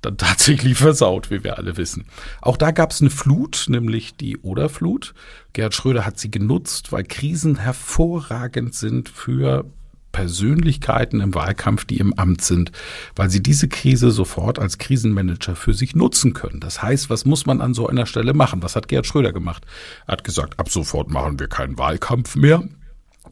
dann 0.00 0.16
tatsächlich 0.18 0.76
versaut, 0.76 1.30
wie 1.30 1.44
wir 1.44 1.58
alle 1.58 1.76
wissen. 1.76 2.06
Auch 2.40 2.56
da 2.56 2.70
gab 2.70 2.90
es 2.90 3.00
eine 3.00 3.10
Flut, 3.10 3.66
nämlich 3.68 4.16
die 4.16 4.36
Oderflut. 4.38 5.14
Gerhard 5.52 5.74
Schröder 5.74 6.04
hat 6.04 6.18
sie 6.18 6.30
genutzt, 6.30 6.92
weil 6.92 7.04
Krisen 7.04 7.56
hervorragend 7.56 8.74
sind 8.74 9.08
für 9.08 9.64
Persönlichkeiten 10.12 11.20
im 11.20 11.34
Wahlkampf, 11.34 11.84
die 11.84 11.98
im 11.98 12.12
Amt 12.14 12.42
sind, 12.42 12.70
weil 13.16 13.30
sie 13.30 13.42
diese 13.42 13.68
Krise 13.68 14.10
sofort 14.10 14.58
als 14.58 14.78
Krisenmanager 14.78 15.56
für 15.56 15.74
sich 15.74 15.96
nutzen 15.96 16.34
können. 16.34 16.60
Das 16.60 16.82
heißt, 16.82 17.10
was 17.10 17.24
muss 17.24 17.46
man 17.46 17.60
an 17.60 17.74
so 17.74 17.88
einer 17.88 18.06
Stelle 18.06 18.34
machen? 18.34 18.62
Was 18.62 18.76
hat 18.76 18.88
Gerhard 18.88 19.06
Schröder 19.06 19.32
gemacht? 19.32 19.66
Er 20.06 20.12
hat 20.12 20.24
gesagt, 20.24 20.60
ab 20.60 20.70
sofort 20.70 21.10
machen 21.10 21.38
wir 21.38 21.48
keinen 21.48 21.78
Wahlkampf 21.78 22.36
mehr. 22.36 22.62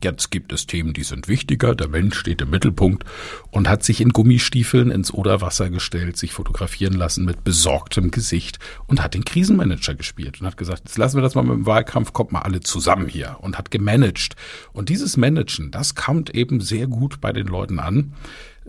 Jetzt 0.03 0.31
gibt 0.31 0.53
es 0.53 0.67
Themen, 0.67 0.93
die 0.95 1.03
sind 1.03 1.29
wichtiger. 1.29 1.75
Der 1.75 1.89
Mensch 1.89 2.19
steht 2.19 2.41
im 2.41 2.51
Mittelpunkt 2.51 3.05
und 3.51 3.69
hat 3.69 3.83
sich 3.85 4.01
in 4.01 4.11
Gummistiefeln 4.11 4.91
ins 4.91 5.13
Oderwasser 5.13 5.69
gestellt, 5.69 6.17
sich 6.17 6.33
fotografieren 6.33 6.95
lassen 6.95 7.25
mit 7.25 7.45
besorgtem 7.45 8.11
Gesicht 8.11 8.59
und 8.87 9.03
hat 9.03 9.15
den 9.15 9.25
Krisenmanager 9.25 9.95
gespielt 9.95 10.41
und 10.41 10.47
hat 10.47 10.57
gesagt, 10.57 10.83
jetzt 10.87 10.99
lassen 10.99 11.19
wir 11.19 11.23
das 11.23 11.35
mal 11.35 11.43
mit 11.43 11.53
dem 11.53 11.67
Wahlkampf, 11.67 12.13
kommt 12.13 12.33
mal 12.33 12.43
alle 12.43 12.61
zusammen 12.61 13.09
hier 13.09 13.37
und 13.41 13.59
hat 13.59 13.71
gemanagt. 13.71 14.37
Und 14.73 14.89
dieses 14.89 15.17
Managen, 15.17 15.71
das 15.71 15.95
kommt 15.95 16.35
eben 16.35 16.61
sehr 16.61 16.87
gut 16.87 17.21
bei 17.21 17.33
den 17.33 17.47
Leuten 17.47 17.79
an. 17.79 18.15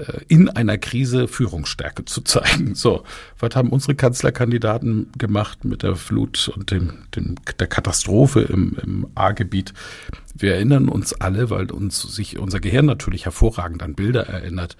Äh, 0.01 0.21
in 0.27 0.49
einer 0.49 0.77
Krise 0.77 1.27
Führungsstärke 1.27 2.05
zu 2.05 2.21
zeigen. 2.21 2.75
So, 2.75 3.03
was 3.39 3.55
haben 3.55 3.69
unsere 3.69 3.95
Kanzlerkandidaten 3.95 5.11
gemacht 5.17 5.65
mit 5.65 5.83
der 5.83 5.95
Flut 5.95 6.49
und 6.55 6.71
dem, 6.71 6.93
dem 7.15 7.35
der 7.59 7.67
Katastrophe 7.67 8.41
im, 8.41 8.77
im 8.81 9.07
A-Gebiet? 9.15 9.73
Wir 10.35 10.55
erinnern 10.55 10.89
uns 10.89 11.13
alle, 11.13 11.49
weil 11.49 11.69
uns 11.71 12.01
sich 12.01 12.39
unser 12.39 12.59
Gehirn 12.59 12.85
natürlich 12.85 13.25
hervorragend 13.25 13.83
an 13.83 13.95
Bilder 13.95 14.27
erinnert, 14.27 14.77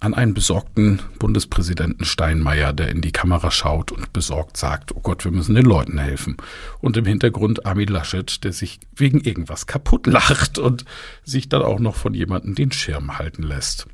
an 0.00 0.14
einen 0.14 0.34
besorgten 0.34 1.00
Bundespräsidenten 1.18 2.04
Steinmeier, 2.04 2.72
der 2.72 2.88
in 2.88 3.00
die 3.00 3.12
Kamera 3.12 3.50
schaut 3.50 3.90
und 3.90 4.12
besorgt 4.12 4.56
sagt, 4.56 4.94
oh 4.94 5.00
Gott, 5.00 5.24
wir 5.24 5.32
müssen 5.32 5.54
den 5.54 5.64
Leuten 5.64 5.98
helfen. 5.98 6.36
Und 6.80 6.96
im 6.96 7.06
Hintergrund 7.06 7.64
Armin 7.64 7.88
Laschet, 7.88 8.44
der 8.44 8.52
sich 8.52 8.80
wegen 8.94 9.20
irgendwas 9.20 9.66
kaputt 9.66 10.06
lacht 10.06 10.58
und 10.58 10.84
sich 11.24 11.48
dann 11.48 11.62
auch 11.62 11.80
noch 11.80 11.96
von 11.96 12.12
jemandem 12.12 12.54
den 12.54 12.70
Schirm 12.70 13.18
halten 13.18 13.42
lässt. 13.42 13.86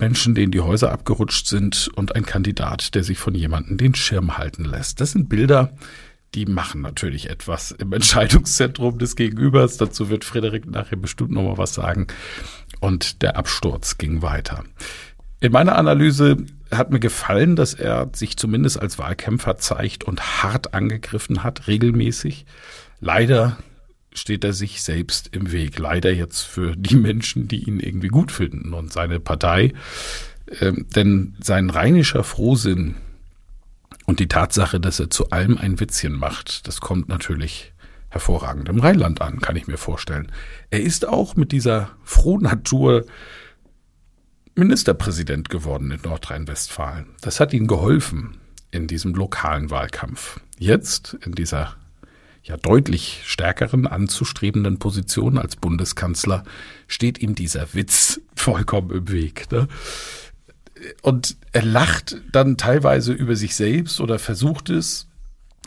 Menschen, 0.00 0.34
denen 0.34 0.50
die 0.50 0.60
Häuser 0.60 0.90
abgerutscht 0.92 1.46
sind 1.46 1.90
und 1.94 2.16
ein 2.16 2.26
Kandidat, 2.26 2.94
der 2.94 3.04
sich 3.04 3.18
von 3.18 3.34
jemandem 3.34 3.76
den 3.76 3.94
Schirm 3.94 4.38
halten 4.38 4.64
lässt. 4.64 5.00
Das 5.00 5.12
sind 5.12 5.28
Bilder, 5.28 5.72
die 6.34 6.46
machen 6.46 6.80
natürlich 6.80 7.30
etwas 7.30 7.70
im 7.72 7.92
Entscheidungszentrum 7.92 8.98
des 8.98 9.16
Gegenübers. 9.16 9.76
Dazu 9.76 10.10
wird 10.10 10.24
Frederik 10.24 10.66
nachher 10.66 10.96
bestimmt 10.96 11.30
nochmal 11.30 11.58
was 11.58 11.74
sagen. 11.74 12.06
Und 12.80 13.22
der 13.22 13.36
Absturz 13.36 13.98
ging 13.98 14.22
weiter. 14.22 14.64
In 15.40 15.52
meiner 15.52 15.76
Analyse 15.76 16.36
hat 16.70 16.90
mir 16.90 17.00
gefallen, 17.00 17.56
dass 17.56 17.74
er 17.74 18.10
sich 18.14 18.36
zumindest 18.36 18.80
als 18.80 18.98
Wahlkämpfer 18.98 19.56
zeigt 19.56 20.04
und 20.04 20.42
hart 20.42 20.74
angegriffen 20.74 21.42
hat, 21.42 21.66
regelmäßig. 21.66 22.44
Leider 23.00 23.56
steht 24.12 24.44
er 24.44 24.52
sich 24.52 24.82
selbst 24.82 25.28
im 25.32 25.52
Weg. 25.52 25.78
Leider 25.78 26.12
jetzt 26.12 26.42
für 26.42 26.76
die 26.76 26.96
Menschen, 26.96 27.48
die 27.48 27.64
ihn 27.64 27.80
irgendwie 27.80 28.08
gut 28.08 28.32
finden 28.32 28.74
und 28.74 28.92
seine 28.92 29.20
Partei. 29.20 29.72
Ähm, 30.60 30.86
denn 30.94 31.36
sein 31.40 31.70
rheinischer 31.70 32.24
Frohsinn 32.24 32.96
und 34.06 34.18
die 34.18 34.28
Tatsache, 34.28 34.80
dass 34.80 34.98
er 34.98 35.10
zu 35.10 35.30
allem 35.30 35.56
ein 35.58 35.78
Witzchen 35.78 36.14
macht, 36.14 36.66
das 36.66 36.80
kommt 36.80 37.08
natürlich 37.08 37.72
hervorragend 38.08 38.68
im 38.68 38.80
Rheinland 38.80 39.22
an, 39.22 39.40
kann 39.40 39.54
ich 39.54 39.68
mir 39.68 39.76
vorstellen. 39.76 40.32
Er 40.70 40.80
ist 40.80 41.06
auch 41.06 41.36
mit 41.36 41.52
dieser 41.52 41.90
Frohnatur 42.02 43.06
Ministerpräsident 44.56 45.48
geworden 45.48 45.92
in 45.92 46.00
Nordrhein-Westfalen. 46.02 47.06
Das 47.20 47.38
hat 47.38 47.52
ihm 47.52 47.68
geholfen 47.68 48.38
in 48.72 48.88
diesem 48.88 49.14
lokalen 49.14 49.70
Wahlkampf. 49.70 50.40
Jetzt, 50.58 51.16
in 51.24 51.32
dieser 51.32 51.76
ja 52.42 52.56
deutlich 52.56 53.22
stärkeren 53.24 53.86
anzustrebenden 53.86 54.78
Position 54.78 55.38
als 55.38 55.56
Bundeskanzler 55.56 56.44
steht 56.86 57.18
ihm 57.18 57.34
dieser 57.34 57.74
Witz 57.74 58.20
vollkommen 58.34 58.90
im 58.90 59.08
Weg. 59.10 59.50
Ne? 59.52 59.68
Und 61.02 61.36
er 61.52 61.62
lacht 61.62 62.16
dann 62.32 62.56
teilweise 62.56 63.12
über 63.12 63.36
sich 63.36 63.54
selbst 63.54 64.00
oder 64.00 64.18
versucht 64.18 64.70
es, 64.70 65.08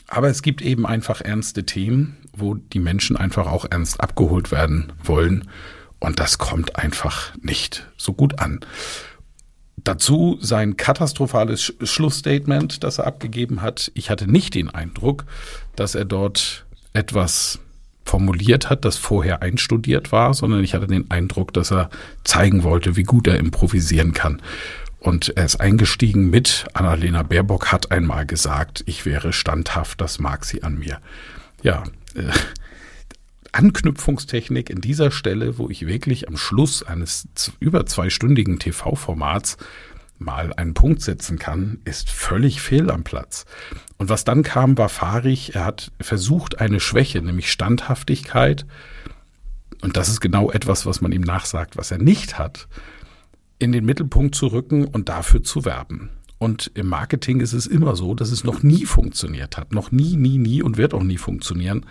aber 0.07 0.29
es 0.29 0.41
gibt 0.41 0.61
eben 0.61 0.85
einfach 0.85 1.21
ernste 1.21 1.65
Themen, 1.65 2.17
wo 2.35 2.55
die 2.55 2.79
Menschen 2.79 3.15
einfach 3.15 3.47
auch 3.47 3.65
ernst 3.69 4.01
abgeholt 4.01 4.51
werden 4.51 4.93
wollen. 5.03 5.47
Und 5.99 6.19
das 6.19 6.37
kommt 6.37 6.75
einfach 6.75 7.33
nicht 7.41 7.87
so 7.97 8.13
gut 8.13 8.39
an. 8.39 8.59
Dazu 9.77 10.37
sein 10.41 10.77
katastrophales 10.77 11.73
Schlussstatement, 11.81 12.83
das 12.83 12.99
er 12.99 13.07
abgegeben 13.07 13.61
hat. 13.61 13.91
Ich 13.95 14.09
hatte 14.09 14.29
nicht 14.29 14.55
den 14.55 14.69
Eindruck, 14.69 15.25
dass 15.75 15.95
er 15.95 16.05
dort 16.05 16.62
etwas 16.93 17.59
formuliert 18.05 18.69
hat, 18.69 18.85
das 18.85 18.97
vorher 18.97 19.41
einstudiert 19.41 20.11
war, 20.11 20.33
sondern 20.33 20.63
ich 20.63 20.73
hatte 20.73 20.87
den 20.87 21.09
Eindruck, 21.09 21.53
dass 21.53 21.71
er 21.71 21.89
zeigen 22.23 22.63
wollte, 22.63 22.95
wie 22.95 23.03
gut 23.03 23.27
er 23.27 23.37
improvisieren 23.37 24.13
kann. 24.13 24.41
Und 24.99 25.35
er 25.35 25.45
ist 25.45 25.59
eingestiegen 25.59 26.29
mit, 26.29 26.65
Annalena 26.73 27.23
Baerbock 27.23 27.71
hat 27.71 27.91
einmal 27.91 28.25
gesagt, 28.25 28.83
ich 28.85 29.05
wäre 29.05 29.33
standhaft, 29.33 29.99
das 29.99 30.19
mag 30.19 30.45
sie 30.45 30.63
an 30.63 30.77
mir. 30.77 30.99
Ja, 31.61 31.83
äh, 32.15 32.31
Anknüpfungstechnik 33.51 34.69
in 34.69 34.81
dieser 34.81 35.11
Stelle, 35.11 35.57
wo 35.57 35.69
ich 35.69 35.85
wirklich 35.85 36.27
am 36.27 36.37
Schluss 36.37 36.83
eines 36.83 37.27
über 37.59 37.85
zweistündigen 37.85 38.59
TV-Formats 38.59 39.57
mal 40.23 40.53
einen 40.53 40.73
Punkt 40.73 41.01
setzen 41.01 41.37
kann, 41.37 41.79
ist 41.85 42.09
völlig 42.09 42.61
fehl 42.61 42.89
am 42.89 43.03
Platz. 43.03 43.45
Und 43.97 44.09
was 44.09 44.23
dann 44.23 44.43
kam, 44.43 44.77
war 44.77 44.89
fahrig. 44.89 45.55
Er 45.55 45.65
hat 45.65 45.91
versucht, 45.99 46.59
eine 46.59 46.79
Schwäche, 46.79 47.21
nämlich 47.21 47.51
Standhaftigkeit, 47.51 48.65
und 49.83 49.97
das 49.97 50.07
ist 50.07 50.21
genau 50.21 50.49
etwas, 50.49 50.85
was 50.85 51.01
man 51.01 51.11
ihm 51.11 51.23
nachsagt, 51.23 51.75
was 51.75 51.91
er 51.91 51.97
nicht 51.97 52.39
hat, 52.39 52.69
in 53.59 53.73
den 53.73 53.83
Mittelpunkt 53.83 54.33
zu 54.33 54.47
rücken 54.47 54.85
und 54.85 55.09
dafür 55.09 55.43
zu 55.43 55.65
werben. 55.65 56.09
Und 56.37 56.71
im 56.73 56.87
Marketing 56.87 57.41
ist 57.41 57.51
es 57.51 57.67
immer 57.67 57.97
so, 57.97 58.15
dass 58.15 58.31
es 58.31 58.45
noch 58.45 58.63
nie 58.63 58.85
funktioniert 58.85 59.57
hat. 59.57 59.73
Noch 59.73 59.91
nie, 59.91 60.15
nie, 60.15 60.37
nie 60.37 60.63
und 60.63 60.77
wird 60.77 60.93
auch 60.93 61.03
nie 61.03 61.17
funktionieren. 61.17 61.85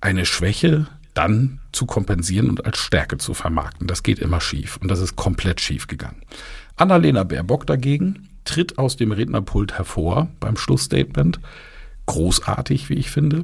Eine 0.00 0.26
Schwäche 0.26 0.88
dann 1.18 1.58
zu 1.72 1.84
kompensieren 1.84 2.48
und 2.48 2.64
als 2.64 2.78
Stärke 2.78 3.18
zu 3.18 3.34
vermarkten. 3.34 3.88
Das 3.88 4.04
geht 4.04 4.20
immer 4.20 4.40
schief. 4.40 4.76
Und 4.76 4.88
das 4.88 5.00
ist 5.00 5.16
komplett 5.16 5.60
schief 5.60 5.88
gegangen. 5.88 6.22
Annalena 6.76 7.24
Baerbock 7.24 7.66
dagegen 7.66 8.28
tritt 8.44 8.78
aus 8.78 8.96
dem 8.96 9.10
Rednerpult 9.10 9.76
hervor 9.76 10.28
beim 10.38 10.56
Schlussstatement. 10.56 11.40
Großartig, 12.06 12.88
wie 12.88 12.94
ich 12.94 13.10
finde. 13.10 13.42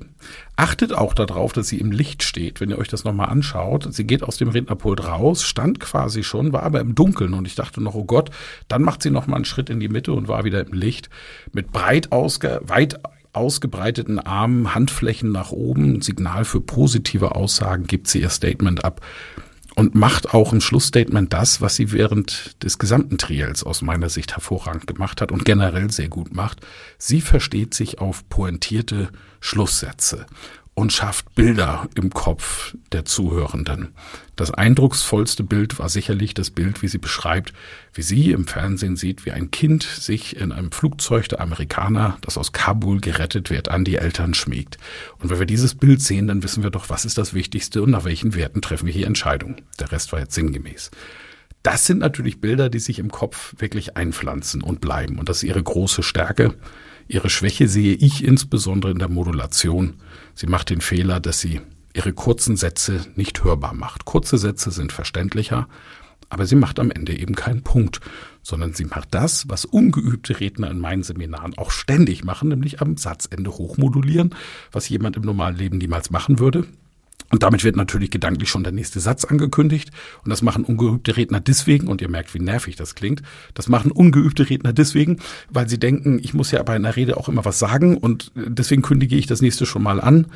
Achtet 0.54 0.92
auch 0.92 1.14
darauf, 1.14 1.52
dass 1.52 1.66
sie 1.66 1.80
im 1.80 1.90
Licht 1.90 2.22
steht, 2.22 2.60
wenn 2.60 2.70
ihr 2.70 2.78
euch 2.78 2.88
das 2.88 3.02
nochmal 3.02 3.28
anschaut. 3.28 3.92
Sie 3.92 4.06
geht 4.06 4.22
aus 4.22 4.36
dem 4.36 4.48
Rednerpult 4.50 5.04
raus, 5.04 5.42
stand 5.42 5.80
quasi 5.80 6.22
schon, 6.22 6.52
war 6.52 6.62
aber 6.62 6.78
im 6.78 6.94
Dunkeln 6.94 7.34
und 7.34 7.44
ich 7.44 7.56
dachte 7.56 7.82
noch, 7.82 7.96
oh 7.96 8.04
Gott, 8.04 8.30
dann 8.68 8.82
macht 8.82 9.02
sie 9.02 9.10
nochmal 9.10 9.36
einen 9.36 9.44
Schritt 9.46 9.68
in 9.68 9.80
die 9.80 9.88
Mitte 9.88 10.12
und 10.12 10.28
war 10.28 10.44
wieder 10.44 10.64
im 10.64 10.72
Licht. 10.72 11.10
Mit 11.52 11.72
breit 11.72 12.12
ausge, 12.12 12.60
weit 12.62 13.00
ausgebreiteten 13.34 14.18
Armen, 14.18 14.74
Handflächen 14.74 15.32
nach 15.32 15.50
oben, 15.50 16.00
Signal 16.02 16.44
für 16.44 16.60
positive 16.60 17.34
Aussagen, 17.34 17.86
gibt 17.86 18.08
sie 18.08 18.20
ihr 18.20 18.30
Statement 18.30 18.84
ab 18.84 19.00
und 19.74 19.94
macht 19.94 20.34
auch 20.34 20.52
im 20.52 20.60
Schlussstatement 20.60 21.32
das, 21.32 21.60
was 21.60 21.76
sie 21.76 21.92
während 21.92 22.62
des 22.62 22.78
gesamten 22.78 23.18
Triels 23.18 23.64
aus 23.64 23.82
meiner 23.82 24.08
Sicht 24.08 24.34
hervorragend 24.34 24.86
gemacht 24.86 25.20
hat 25.20 25.32
und 25.32 25.44
generell 25.44 25.90
sehr 25.90 26.08
gut 26.08 26.34
macht. 26.34 26.60
Sie 26.98 27.20
versteht 27.20 27.74
sich 27.74 27.98
auf 27.98 28.28
pointierte 28.28 29.08
Schlusssätze 29.40 30.26
und 30.74 30.92
schafft 30.92 31.34
Bilder 31.34 31.88
im 31.94 32.10
Kopf 32.10 32.74
der 32.92 33.04
Zuhörenden. 33.04 33.94
Das 34.34 34.50
eindrucksvollste 34.50 35.44
Bild 35.44 35.78
war 35.78 35.88
sicherlich 35.88 36.34
das 36.34 36.50
Bild, 36.50 36.82
wie 36.82 36.88
sie 36.88 36.98
beschreibt, 36.98 37.52
wie 37.92 38.02
sie 38.02 38.32
im 38.32 38.48
Fernsehen 38.48 38.96
sieht, 38.96 39.24
wie 39.24 39.30
ein 39.30 39.52
Kind 39.52 39.84
sich 39.84 40.36
in 40.36 40.50
einem 40.50 40.72
Flugzeug 40.72 41.28
der 41.28 41.40
Amerikaner, 41.40 42.18
das 42.22 42.36
aus 42.36 42.50
Kabul 42.52 43.00
gerettet 43.00 43.50
wird, 43.50 43.68
an 43.68 43.84
die 43.84 43.96
Eltern 43.96 44.34
schmiegt. 44.34 44.78
Und 45.20 45.30
wenn 45.30 45.38
wir 45.38 45.46
dieses 45.46 45.76
Bild 45.76 46.02
sehen, 46.02 46.26
dann 46.26 46.42
wissen 46.42 46.64
wir 46.64 46.70
doch, 46.70 46.90
was 46.90 47.04
ist 47.04 47.18
das 47.18 47.34
Wichtigste 47.34 47.80
und 47.82 47.90
nach 47.90 48.04
welchen 48.04 48.34
Werten 48.34 48.60
treffen 48.60 48.86
wir 48.86 48.92
hier 48.92 49.06
Entscheidungen. 49.06 49.62
Der 49.78 49.92
Rest 49.92 50.12
war 50.12 50.18
jetzt 50.18 50.34
sinngemäß. 50.34 50.90
Das 51.62 51.86
sind 51.86 52.00
natürlich 52.00 52.40
Bilder, 52.40 52.68
die 52.68 52.80
sich 52.80 52.98
im 52.98 53.10
Kopf 53.10 53.54
wirklich 53.58 53.96
einpflanzen 53.96 54.62
und 54.62 54.80
bleiben. 54.80 55.18
Und 55.18 55.28
das 55.28 55.38
ist 55.38 55.44
ihre 55.44 55.62
große 55.62 56.02
Stärke. 56.02 56.54
Ihre 57.06 57.30
Schwäche 57.30 57.68
sehe 57.68 57.94
ich 57.94 58.24
insbesondere 58.24 58.92
in 58.92 58.98
der 58.98 59.08
Modulation. 59.08 59.94
Sie 60.34 60.46
macht 60.46 60.70
den 60.70 60.80
Fehler, 60.80 61.20
dass 61.20 61.40
sie 61.40 61.60
ihre 61.94 62.12
kurzen 62.12 62.56
Sätze 62.56 63.06
nicht 63.14 63.44
hörbar 63.44 63.72
macht. 63.74 64.04
Kurze 64.04 64.36
Sätze 64.36 64.70
sind 64.70 64.92
verständlicher, 64.92 65.68
aber 66.28 66.46
sie 66.46 66.56
macht 66.56 66.80
am 66.80 66.90
Ende 66.90 67.16
eben 67.16 67.34
keinen 67.34 67.62
Punkt, 67.62 68.00
sondern 68.42 68.74
sie 68.74 68.84
macht 68.84 69.14
das, 69.14 69.48
was 69.48 69.64
ungeübte 69.64 70.40
Redner 70.40 70.70
in 70.70 70.80
meinen 70.80 71.04
Seminaren 71.04 71.56
auch 71.56 71.70
ständig 71.70 72.24
machen, 72.24 72.48
nämlich 72.48 72.80
am 72.80 72.96
Satzende 72.96 73.50
hochmodulieren, 73.52 74.34
was 74.72 74.88
jemand 74.88 75.16
im 75.16 75.22
normalen 75.22 75.56
Leben 75.56 75.78
niemals 75.78 76.10
machen 76.10 76.40
würde. 76.40 76.66
Und 77.34 77.42
damit 77.42 77.64
wird 77.64 77.74
natürlich 77.74 78.12
gedanklich 78.12 78.48
schon 78.48 78.62
der 78.62 78.72
nächste 78.72 79.00
Satz 79.00 79.24
angekündigt. 79.24 79.90
Und 80.22 80.30
das 80.30 80.40
machen 80.40 80.62
ungeübte 80.62 81.16
Redner 81.16 81.40
deswegen, 81.40 81.88
und 81.88 82.00
ihr 82.00 82.08
merkt, 82.08 82.32
wie 82.32 82.38
nervig 82.38 82.76
das 82.76 82.94
klingt, 82.94 83.22
das 83.54 83.68
machen 83.68 83.90
ungeübte 83.90 84.48
Redner 84.48 84.72
deswegen, 84.72 85.18
weil 85.50 85.68
sie 85.68 85.80
denken, 85.80 86.20
ich 86.22 86.32
muss 86.32 86.52
ja 86.52 86.62
bei 86.62 86.76
einer 86.76 86.94
Rede 86.94 87.16
auch 87.16 87.28
immer 87.28 87.44
was 87.44 87.58
sagen 87.58 87.96
und 87.96 88.30
deswegen 88.36 88.82
kündige 88.82 89.16
ich 89.16 89.26
das 89.26 89.42
nächste 89.42 89.66
schon 89.66 89.82
mal 89.82 90.00
an. 90.00 90.28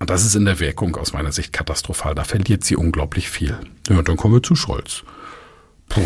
Und 0.00 0.10
das 0.10 0.24
ist 0.24 0.34
in 0.34 0.44
der 0.44 0.58
Wirkung 0.58 0.96
aus 0.96 1.12
meiner 1.12 1.30
Sicht 1.30 1.52
katastrophal. 1.52 2.16
Da 2.16 2.24
verliert 2.24 2.64
sie 2.64 2.74
unglaublich 2.74 3.30
viel. 3.30 3.56
Ja, 3.88 3.98
und 3.98 4.08
dann 4.08 4.16
kommen 4.16 4.34
wir 4.34 4.42
zu 4.42 4.56
Scholz. 4.56 5.04
Puh, 5.88 6.02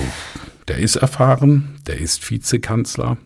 der 0.68 0.76
ist 0.76 0.96
erfahren, 0.96 1.76
der 1.86 1.98
ist 1.98 2.30
Vizekanzler. 2.30 3.16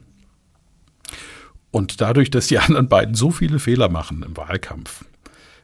Und 1.72 2.00
dadurch, 2.00 2.30
dass 2.30 2.46
die 2.46 2.60
anderen 2.60 2.88
beiden 2.88 3.16
so 3.16 3.32
viele 3.32 3.58
Fehler 3.58 3.88
machen 3.88 4.22
im 4.22 4.36
Wahlkampf, 4.36 5.04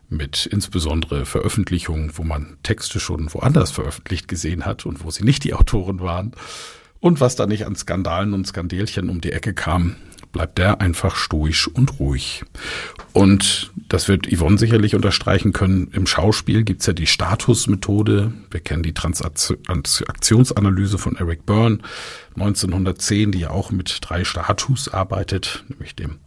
mit 0.08 0.46
insbesondere 0.46 1.26
Veröffentlichungen, 1.26 2.12
wo 2.14 2.24
man 2.24 2.56
Texte 2.62 3.00
schon 3.00 3.32
woanders 3.32 3.70
veröffentlicht 3.70 4.28
gesehen 4.28 4.64
hat 4.64 4.86
und 4.86 5.04
wo 5.04 5.10
sie 5.10 5.24
nicht 5.24 5.44
die 5.44 5.54
Autoren 5.54 6.00
waren, 6.00 6.32
und 7.04 7.20
was 7.20 7.36
da 7.36 7.46
nicht 7.46 7.66
an 7.66 7.76
Skandalen 7.76 8.32
und 8.32 8.46
Skandelchen 8.46 9.10
um 9.10 9.20
die 9.20 9.32
Ecke 9.32 9.52
kam, 9.52 9.96
bleibt 10.32 10.56
der 10.56 10.80
einfach 10.80 11.16
stoisch 11.16 11.68
und 11.68 12.00
ruhig. 12.00 12.46
Und 13.12 13.74
das 13.88 14.08
wird 14.08 14.26
Yvonne 14.26 14.56
sicherlich 14.56 14.94
unterstreichen 14.94 15.52
können. 15.52 15.88
Im 15.92 16.06
Schauspiel 16.06 16.64
gibt's 16.64 16.86
ja 16.86 16.94
die 16.94 17.06
Statusmethode. 17.06 18.32
Wir 18.50 18.60
kennen 18.60 18.82
die 18.82 18.94
Transaktionsanalyse 18.94 20.96
von 20.96 21.16
Eric 21.16 21.44
Byrne 21.44 21.80
1910, 22.36 23.32
die 23.32 23.40
ja 23.40 23.50
auch 23.50 23.70
mit 23.70 23.98
drei 24.00 24.24
Status 24.24 24.88
arbeitet, 24.88 25.62
nämlich 25.68 25.94
dem 25.94 26.20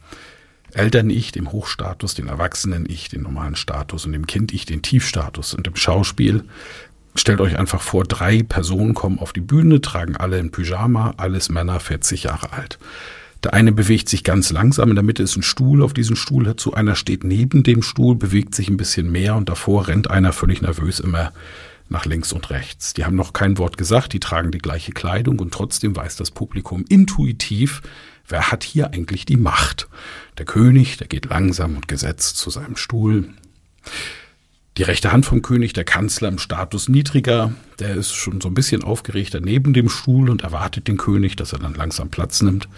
Eltern-Ich, 0.74 1.32
dem 1.32 1.52
Hochstatus, 1.52 2.14
den 2.16 2.28
Erwachsenen-Ich, 2.28 3.10
den 3.10 3.24
normalen 3.24 3.56
Status 3.56 4.06
und 4.06 4.12
dem 4.12 4.28
Kind-Ich, 4.28 4.66
den 4.66 4.82
Tiefstatus. 4.82 5.54
Und 5.54 5.68
im 5.68 5.76
Schauspiel 5.76 6.44
stellt 7.16 7.42
euch 7.42 7.58
einfach 7.58 7.82
vor, 7.82 8.04
drei 8.04 8.44
Personen 8.44 8.94
kommen 8.94 9.20
auf 9.20 9.34
die 9.34 9.42
Bühne, 9.42 9.82
tragen 9.82 10.16
alle 10.18 10.38
ein 10.38 10.52
Pyjama, 10.52 11.14
alles 11.18 11.50
Männer 11.50 11.80
40 11.80 12.24
Jahre 12.24 12.54
alt. 12.54 12.78
Der 13.44 13.54
eine 13.54 13.72
bewegt 13.72 14.10
sich 14.10 14.24
ganz 14.24 14.52
langsam, 14.52 14.90
in 14.90 14.96
der 14.96 15.04
Mitte 15.04 15.24
ist 15.24 15.36
ein 15.36 15.44
Stuhl, 15.44 15.84
auf 15.84 15.94
diesem 15.94 16.16
Stuhl 16.16 16.44
dazu 16.44 16.74
einer 16.74 16.96
steht 16.96 17.24
neben 17.24 17.64
dem 17.64 17.84
Stuhl, 17.84 18.16
bewegt 18.16 18.56
sich 18.56 18.70
ein 18.70 18.78
bisschen 18.78 19.12
mehr 19.12 19.36
und 19.36 19.48
davor 19.48 19.88
rennt 19.88 20.10
einer 20.10 20.34
völlig 20.34 20.62
nervös 20.62 21.00
immer 21.00 21.32
nach 21.90 22.06
links 22.06 22.34
und 22.34 22.50
rechts. 22.50 22.94
Die 22.94 23.06
haben 23.06 23.16
noch 23.16 23.34
kein 23.34 23.58
Wort 23.58 23.78
gesagt, 23.78 24.14
die 24.14 24.20
tragen 24.20 24.52
die 24.52 24.58
gleiche 24.58 24.92
Kleidung 24.92 25.40
und 25.40 25.54
trotzdem 25.54 25.96
weiß 25.96 26.16
das 26.18 26.32
Publikum 26.32 26.84
intuitiv, 26.90 27.82
wer 28.28 28.52
hat 28.52 28.64
hier 28.64 28.94
eigentlich 28.94 29.26
die 29.26 29.38
Macht. 29.38 29.88
Der 30.38 30.46
König, 30.46 30.98
der 30.98 31.08
geht 31.08 31.26
langsam 31.26 31.76
und 31.76 31.88
gesetzt 31.88 32.38
zu 32.38 32.50
seinem 32.50 32.76
Stuhl. 32.76 33.30
Die 34.78 34.84
rechte 34.84 35.12
Hand 35.12 35.26
vom 35.26 35.42
König, 35.42 35.74
der 35.74 35.86
Kanzler 35.86 36.28
im 36.28 36.38
Status 36.38 36.88
niedriger, 36.88 37.52
der 37.80 37.96
ist 37.96 38.14
schon 38.14 38.42
so 38.42 38.48
ein 38.48 38.54
bisschen 38.54 38.84
aufgeregter 38.84 39.40
neben 39.40 39.74
dem 39.74 39.90
Stuhl 39.90 40.30
und 40.30 40.44
erwartet 40.44 40.88
den 40.88 40.98
König, 40.98 41.36
dass 41.36 41.54
er 41.54 41.60
dann 41.60 41.74
langsam 41.74 42.10
Platz 42.10 42.42
nimmt. 42.44 42.70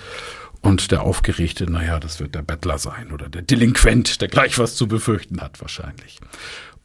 Und 0.62 0.91
der 0.91 1.03
Aufgeregte, 1.03 1.69
naja, 1.69 1.99
das 1.99 2.19
wird 2.19 2.35
der 2.35 2.41
Bettler 2.41 2.77
sein 2.77 3.12
oder 3.12 3.29
der 3.29 3.41
Delinquent, 3.41 4.21
der 4.21 4.27
gleich 4.27 4.57
was 4.59 4.75
zu 4.75 4.88
befürchten 4.88 5.41
hat 5.41 5.59
wahrscheinlich. 5.62 6.19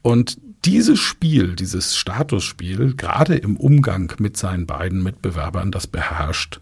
Und 0.02 0.38
dieses 0.64 0.98
Spiel, 1.00 1.54
dieses 1.54 1.96
Statusspiel, 1.96 2.94
gerade 2.94 3.36
im 3.36 3.56
Umgang 3.56 4.12
mit 4.18 4.36
seinen 4.36 4.66
beiden 4.66 5.02
Mitbewerbern, 5.02 5.70
das 5.70 5.86
beherrscht 5.86 6.60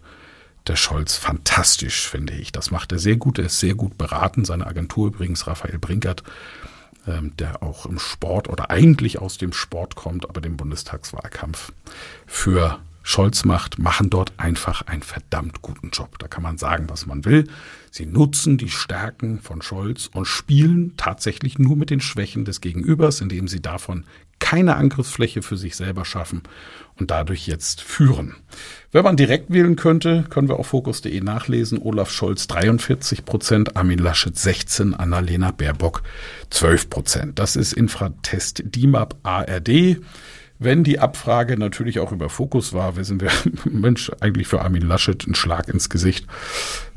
der 0.67 0.75
Scholz 0.75 1.15
fantastisch, 1.15 2.07
finde 2.07 2.33
ich. 2.33 2.51
Das 2.51 2.71
macht 2.71 2.91
er 2.91 2.99
sehr 2.99 3.17
gut. 3.17 3.39
Er 3.39 3.45
ist 3.45 3.59
sehr 3.59 3.75
gut 3.75 3.97
beraten. 3.97 4.45
Seine 4.45 4.67
Agentur 4.67 5.07
übrigens, 5.07 5.47
Raphael 5.47 5.79
Brinkert, 5.79 6.23
ähm, 7.07 7.35
der 7.37 7.61
auch 7.63 7.85
im 7.85 7.99
Sport 7.99 8.47
oder 8.49 8.69
eigentlich 8.69 9.19
aus 9.19 9.37
dem 9.37 9.53
Sport 9.53 9.95
kommt, 9.95 10.29
aber 10.29 10.41
den 10.41 10.57
Bundestagswahlkampf 10.57 11.73
für 12.25 12.79
Scholz 13.03 13.43
macht, 13.43 13.79
machen 13.79 14.09
dort 14.09 14.33
einfach 14.37 14.81
einen 14.83 15.03
verdammt 15.03 15.61
guten 15.61 15.89
Job. 15.91 16.17
Da 16.19 16.27
kann 16.27 16.41
man 16.41 16.57
sagen, 16.57 16.85
was 16.87 17.05
man 17.05 17.25
will. 17.25 17.49
Sie 17.91 18.05
nutzen 18.05 18.57
die 18.57 18.69
Stärken 18.69 19.39
von 19.41 19.61
Scholz 19.61 20.09
und 20.13 20.25
spielen 20.25 20.93
tatsächlich 20.97 21.59
nur 21.59 21.75
mit 21.75 21.89
den 21.89 21.99
Schwächen 21.99 22.45
des 22.45 22.61
Gegenübers, 22.61 23.21
indem 23.21 23.47
sie 23.47 23.61
davon 23.61 24.05
keine 24.39 24.75
Angriffsfläche 24.75 25.41
für 25.41 25.57
sich 25.57 25.75
selber 25.75 26.05
schaffen 26.05 26.43
und 26.99 27.11
dadurch 27.11 27.47
jetzt 27.47 27.81
führen. 27.81 28.35
Wenn 28.91 29.03
man 29.03 29.15
direkt 29.15 29.51
wählen 29.51 29.75
könnte, 29.75 30.25
können 30.29 30.49
wir 30.49 30.57
auf 30.59 30.67
fokus.de 30.67 31.21
nachlesen. 31.21 31.79
Olaf 31.81 32.11
Scholz 32.11 32.47
43 32.47 33.25
Prozent, 33.25 33.77
Armin 33.77 33.99
Laschet 33.99 34.37
16, 34.37 34.93
Annalena 34.93 35.51
Baerbock 35.51 36.03
12 36.49 36.89
Prozent. 36.89 37.39
Das 37.39 37.55
ist 37.55 37.73
Infratest 37.73 38.63
DIMAP 38.65 39.15
ARD. 39.23 39.97
Wenn 40.59 40.83
die 40.83 40.99
Abfrage 40.99 41.57
natürlich 41.57 41.99
auch 41.99 42.11
über 42.11 42.29
Fokus 42.29 42.73
war, 42.73 42.95
wissen 42.95 43.19
wir, 43.19 43.31
Mensch, 43.69 44.11
eigentlich 44.19 44.47
für 44.47 44.61
Armin 44.61 44.83
Laschet 44.83 45.25
ein 45.27 45.35
Schlag 45.35 45.67
ins 45.67 45.89
Gesicht, 45.89 46.27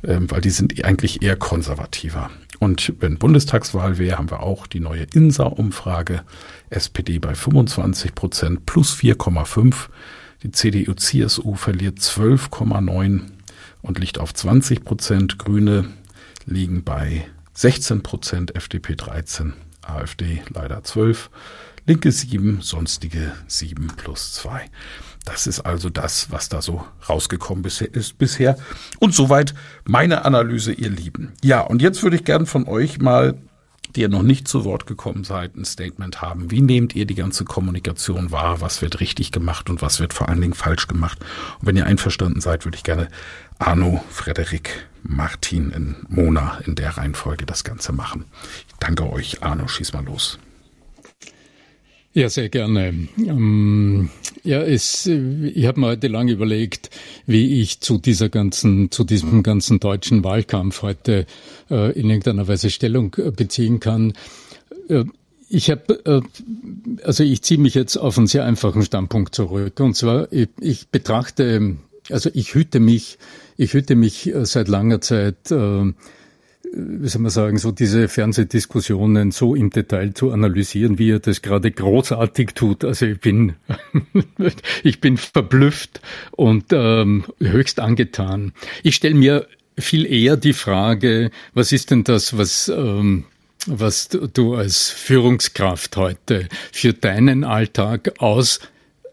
ähm, 0.04 0.30
weil 0.30 0.40
die 0.40 0.50
sind 0.50 0.84
eigentlich 0.84 1.22
eher 1.22 1.36
konservativer. 1.36 2.30
Und 2.58 2.94
wenn 3.00 3.18
Bundestagswahl 3.18 3.98
wäre, 3.98 4.18
haben 4.18 4.30
wir 4.30 4.40
auch 4.40 4.66
die 4.66 4.80
neue 4.80 5.06
INSA-Umfrage. 5.12 6.22
SPD 6.70 7.18
bei 7.18 7.34
25 7.34 8.14
Prozent 8.14 8.66
plus 8.66 8.94
4,5. 8.94 9.88
Die 10.42 10.52
CDU-CSU 10.52 11.54
verliert 11.54 11.98
12,9 11.98 13.22
und 13.82 13.98
liegt 13.98 14.18
auf 14.18 14.32
20 14.32 14.84
Prozent. 14.84 15.38
Grüne 15.38 15.86
liegen 16.46 16.84
bei 16.84 17.26
16 17.54 18.02
Prozent, 18.02 18.54
FDP 18.54 18.96
13, 18.96 19.54
AfD 19.82 20.42
leider 20.52 20.84
12 20.84 21.30
linke 21.86 22.10
7, 22.12 22.60
sonstige 22.62 23.32
7 23.46 23.88
plus 23.96 24.32
2. 24.34 24.68
Das 25.24 25.46
ist 25.46 25.60
also 25.60 25.90
das, 25.90 26.30
was 26.30 26.48
da 26.48 26.62
so 26.62 26.86
rausgekommen 27.08 27.64
ist 27.64 28.18
bisher. 28.18 28.56
Und 29.00 29.14
soweit 29.14 29.54
meine 29.84 30.24
Analyse, 30.24 30.72
ihr 30.72 30.90
Lieben. 30.90 31.32
Ja, 31.42 31.62
und 31.62 31.82
jetzt 31.82 32.02
würde 32.02 32.16
ich 32.16 32.24
gern 32.24 32.46
von 32.46 32.68
euch 32.68 33.00
mal, 33.00 33.34
die 33.94 34.02
ihr 34.02 34.08
noch 34.08 34.22
nicht 34.22 34.46
zu 34.46 34.64
Wort 34.64 34.86
gekommen 34.86 35.24
seid, 35.24 35.56
ein 35.56 35.64
Statement 35.64 36.22
haben. 36.22 36.50
Wie 36.50 36.60
nehmt 36.60 36.94
ihr 36.94 37.06
die 37.06 37.14
ganze 37.14 37.44
Kommunikation 37.44 38.30
wahr? 38.30 38.60
Was 38.60 38.82
wird 38.82 39.00
richtig 39.00 39.32
gemacht 39.32 39.68
und 39.68 39.82
was 39.82 39.98
wird 39.98 40.12
vor 40.12 40.28
allen 40.28 40.40
Dingen 40.40 40.54
falsch 40.54 40.86
gemacht? 40.86 41.18
Und 41.60 41.66
wenn 41.66 41.76
ihr 41.76 41.86
einverstanden 41.86 42.40
seid, 42.40 42.64
würde 42.64 42.76
ich 42.76 42.84
gerne 42.84 43.08
Arno, 43.58 44.04
Frederik, 44.10 44.86
Martin 45.02 45.70
in 45.70 45.96
Mona 46.08 46.58
in 46.66 46.74
der 46.74 46.96
Reihenfolge 46.98 47.46
das 47.46 47.64
Ganze 47.64 47.92
machen. 47.92 48.26
Ich 48.68 48.74
danke 48.78 49.10
euch. 49.10 49.42
Arno, 49.42 49.66
schieß 49.66 49.92
mal 49.92 50.04
los. 50.04 50.38
Ja, 52.16 52.30
sehr 52.30 52.48
gerne. 52.48 53.08
Ähm, 53.18 54.08
ja, 54.42 54.62
es, 54.62 55.04
ich 55.04 55.66
habe 55.66 55.80
mir 55.80 55.88
heute 55.88 56.08
lange 56.08 56.32
überlegt, 56.32 56.88
wie 57.26 57.60
ich 57.60 57.80
zu 57.80 57.98
dieser 57.98 58.30
ganzen, 58.30 58.90
zu 58.90 59.04
diesem 59.04 59.42
ganzen 59.42 59.80
deutschen 59.80 60.24
Wahlkampf 60.24 60.80
heute 60.80 61.26
äh, 61.70 61.92
in 61.92 62.08
irgendeiner 62.08 62.48
Weise 62.48 62.70
Stellung 62.70 63.14
äh, 63.18 63.30
beziehen 63.32 63.80
kann. 63.80 64.14
Äh, 64.88 65.04
ich 65.50 65.70
habe, 65.70 66.06
äh, 66.06 66.22
also 67.02 67.22
ich 67.22 67.42
ziehe 67.42 67.60
mich 67.60 67.74
jetzt 67.74 67.98
auf 67.98 68.16
einen 68.16 68.28
sehr 68.28 68.46
einfachen 68.46 68.82
Standpunkt 68.82 69.34
zurück. 69.34 69.78
Und 69.80 69.94
zwar, 69.94 70.32
ich, 70.32 70.48
ich 70.58 70.88
betrachte, 70.88 71.76
also 72.08 72.30
ich 72.32 72.54
hüte 72.54 72.80
mich, 72.80 73.18
ich 73.58 73.74
hüte 73.74 73.94
mich 73.94 74.34
äh, 74.34 74.46
seit 74.46 74.68
langer 74.68 75.02
Zeit 75.02 75.50
äh, 75.50 75.92
wie 76.72 77.08
soll 77.08 77.22
man 77.22 77.30
sagen, 77.30 77.58
so 77.58 77.72
diese 77.72 78.08
Fernsehdiskussionen 78.08 79.30
so 79.30 79.54
im 79.54 79.70
Detail 79.70 80.14
zu 80.14 80.30
analysieren, 80.30 80.98
wie 80.98 81.12
er 81.12 81.18
das 81.18 81.42
gerade 81.42 81.70
großartig 81.70 82.50
tut. 82.54 82.84
Also 82.84 83.06
ich 83.06 83.20
bin, 83.20 83.54
ich 84.82 85.00
bin 85.00 85.16
verblüfft 85.16 86.00
und 86.32 86.66
ähm, 86.72 87.24
höchst 87.40 87.80
angetan. 87.80 88.52
Ich 88.82 88.96
stelle 88.96 89.14
mir 89.14 89.46
viel 89.78 90.06
eher 90.06 90.36
die 90.36 90.54
Frage, 90.54 91.30
was 91.54 91.72
ist 91.72 91.90
denn 91.90 92.04
das, 92.04 92.36
was 92.38 92.68
ähm, 92.74 93.24
was 93.66 94.08
du 94.08 94.54
als 94.54 94.90
Führungskraft 94.90 95.96
heute 95.96 96.48
für 96.72 96.92
deinen 96.92 97.42
Alltag 97.42 98.14
aus 98.18 98.60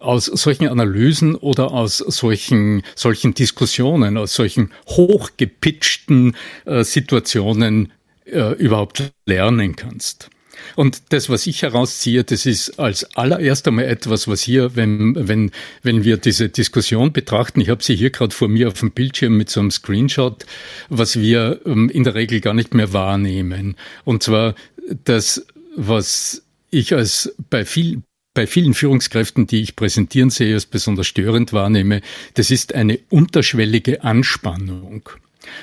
aus 0.04 0.26
solchen 0.26 0.68
Analysen 0.68 1.36
oder 1.36 1.72
aus 1.72 1.98
solchen, 1.98 2.84
solchen 2.96 3.34
Diskussionen, 3.34 4.18
aus 4.18 4.34
solchen 4.34 4.72
hochgepitchten 4.88 6.36
äh, 6.66 6.84
Situationen 6.84 7.92
äh, 8.26 8.54
überhaupt 8.54 9.12
lernen 9.26 9.76
kannst. 9.76 10.30
Und 10.76 11.02
das, 11.10 11.30
was 11.30 11.46
ich 11.48 11.62
herausziehe, 11.62 12.24
das 12.24 12.46
ist 12.46 12.80
als 12.80 13.16
allererst 13.16 13.68
einmal 13.68 13.86
etwas, 13.86 14.28
was 14.28 14.42
hier, 14.42 14.76
wenn, 14.76 15.28
wenn, 15.28 15.52
wenn 15.82 16.04
wir 16.04 16.18
diese 16.18 16.50
Diskussion 16.50 17.12
betrachten, 17.12 17.62
ich 17.62 17.70
habe 17.70 17.84
sie 17.84 17.96
hier 17.96 18.10
gerade 18.10 18.34
vor 18.34 18.48
mir 18.48 18.68
auf 18.70 18.80
dem 18.80 18.92
Bildschirm 18.92 19.38
mit 19.38 19.50
so 19.50 19.60
einem 19.60 19.72
Screenshot, 19.72 20.46
was 20.90 21.20
wir 21.20 21.62
ähm, 21.66 21.90
in 21.90 22.04
der 22.04 22.16
Regel 22.16 22.40
gar 22.40 22.54
nicht 22.54 22.74
mehr 22.74 22.94
wahrnehmen. 22.94 23.76
Und 24.04 24.24
zwar 24.24 24.56
das, 25.04 25.46
was 25.76 26.44
ich 26.70 26.94
als 26.94 27.36
bei 27.50 27.66
viel, 27.66 28.02
bei 28.34 28.48
vielen 28.48 28.74
Führungskräften, 28.74 29.48
die 29.48 29.62
ich 29.62 29.76
präsentieren 29.76 30.30
sehe, 30.30 30.56
als 30.56 30.66
besonders 30.66 31.08
störend 31.08 31.54
wahrnehme, 31.54 32.02
das 32.34 32.52
ist 32.52 32.74
eine 32.74 33.00
unterschwellige 33.10 34.04
Anspannung. 34.04 35.10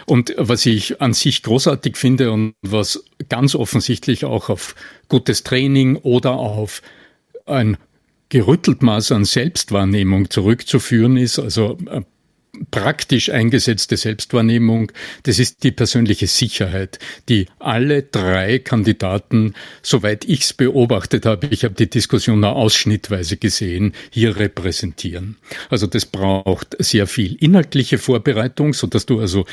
Und 0.07 0.35
was 0.37 0.67
ich 0.67 1.01
an 1.01 1.15
sich 1.15 1.43
großartig 1.43 1.97
finde 1.97 2.33
und 2.33 2.55
was 2.63 3.05
ganz 3.29 3.55
offensichtlich 3.55 4.25
auch 4.25 4.51
auf 4.51 4.75
gutes 5.09 5.43
Training 5.43 5.97
oder 5.97 6.33
auf 6.33 6.83
ein 7.47 7.77
gerüttelt 8.29 8.83
Maß 8.83 9.13
an 9.13 9.25
Selbstwahrnehmung 9.25 10.31
zurückzuführen 10.31 11.17
ist, 11.17 11.39
also 11.39 11.77
äh, 11.91 12.03
praktisch 12.71 13.31
eingesetzte 13.31 13.97
Selbstwahrnehmung, 13.97 14.93
das 15.23 15.39
ist 15.39 15.63
die 15.65 15.73
persönliche 15.73 16.27
Sicherheit, 16.27 16.99
die 17.29 17.47
alle 17.59 18.03
drei 18.03 18.59
Kandidaten, 18.59 19.55
soweit 19.83 20.25
ich 20.25 20.43
es 20.43 20.53
beobachtet 20.53 21.27
habe, 21.27 21.49
ich 21.49 21.65
habe 21.65 21.75
die 21.75 21.89
Diskussion 21.89 22.41
nur 22.41 22.57
ausschnittweise 22.57 23.37
gesehen, 23.37 23.95
hier 24.11 24.37
repräsentieren. 24.37 25.37
Also 25.69 25.87
das 25.87 26.07
braucht 26.07 26.77
sehr 26.79 27.07
viel 27.07 27.37
inhaltliche 27.37 27.99
Vorbereitung, 27.99 28.75
so 28.75 28.87
dass 28.87 29.07
du 29.07 29.21
also 29.21 29.47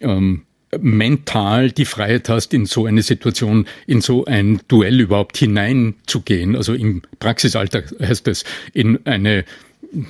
ähm, 0.00 0.42
mental 0.80 1.70
die 1.70 1.84
Freiheit 1.84 2.28
hast, 2.28 2.54
in 2.54 2.66
so 2.66 2.86
eine 2.86 3.02
Situation, 3.02 3.66
in 3.86 4.00
so 4.00 4.24
ein 4.24 4.60
Duell 4.68 5.00
überhaupt 5.00 5.36
hineinzugehen. 5.36 6.56
Also 6.56 6.74
im 6.74 7.02
Praxisalltag 7.18 7.94
heißt 8.00 8.26
es, 8.28 8.44
in 8.72 9.04
eine 9.06 9.44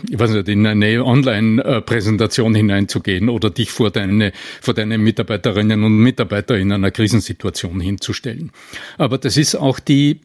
ich 0.09 0.19
weiß 0.19 0.31
nicht, 0.31 0.49
in 0.49 0.67
eine 0.67 1.05
Online-Präsentation 1.05 2.55
hineinzugehen 2.55 3.29
oder 3.29 3.51
dich 3.51 3.71
vor 3.71 3.91
deine, 3.91 4.33
vor 4.61 4.75
deine 4.75 4.99
Mitarbeiterinnen 4.99 5.83
und 5.83 5.99
Mitarbeiter 5.99 6.57
in 6.57 6.73
einer 6.73 6.91
Krisensituation 6.91 7.81
hinzustellen. 7.81 8.53
Aber 8.99 9.19
das 9.19 9.37
ist 9.37 9.57
auch 9.57 9.81
die 9.81 10.21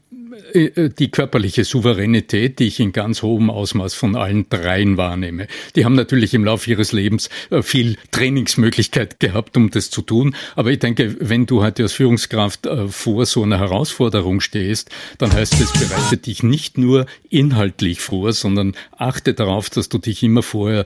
die 0.53 1.11
körperliche 1.11 1.63
Souveränität, 1.63 2.59
die 2.59 2.65
ich 2.65 2.79
in 2.79 2.91
ganz 2.91 3.21
hohem 3.21 3.49
Ausmaß 3.49 3.93
von 3.93 4.15
allen 4.15 4.49
dreien 4.49 4.97
wahrnehme. 4.97 5.47
Die 5.75 5.85
haben 5.85 5.95
natürlich 5.95 6.33
im 6.33 6.45
Laufe 6.45 6.69
ihres 6.69 6.91
Lebens 6.91 7.29
äh, 7.49 7.61
viel 7.61 7.97
Trainingsmöglichkeit 8.11 9.19
gehabt, 9.19 9.57
um 9.57 9.69
das 9.69 9.89
zu 9.89 10.01
tun. 10.01 10.35
Aber 10.55 10.71
ich 10.71 10.79
denke, 10.79 11.15
wenn 11.19 11.45
du 11.45 11.63
heute 11.63 11.83
als 11.83 11.93
Führungskraft 11.93 12.65
äh, 12.65 12.87
vor 12.87 13.25
so 13.25 13.43
einer 13.43 13.59
Herausforderung 13.59 14.41
stehst, 14.41 14.89
dann 15.17 15.31
heißt 15.33 15.59
es, 15.59 15.73
bereite 15.73 16.17
dich 16.17 16.43
nicht 16.43 16.77
nur 16.77 17.05
inhaltlich 17.29 18.01
vor, 18.01 18.33
sondern 18.33 18.75
achte 18.97 19.33
darauf, 19.33 19.69
dass 19.69 19.89
du 19.89 19.97
dich 19.97 20.23
immer 20.23 20.43
vorher 20.43 20.85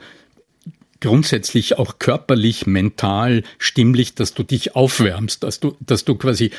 grundsätzlich 1.02 1.78
auch 1.78 2.00
körperlich, 2.00 2.68
mental, 2.68 3.44
stimmlich, 3.58 4.14
dass 4.16 4.34
du 4.34 4.44
dich 4.44 4.76
aufwärmst, 4.76 5.44
dass 5.44 5.60
du, 5.60 5.76
dass 5.80 6.06
du 6.06 6.16
quasi 6.16 6.52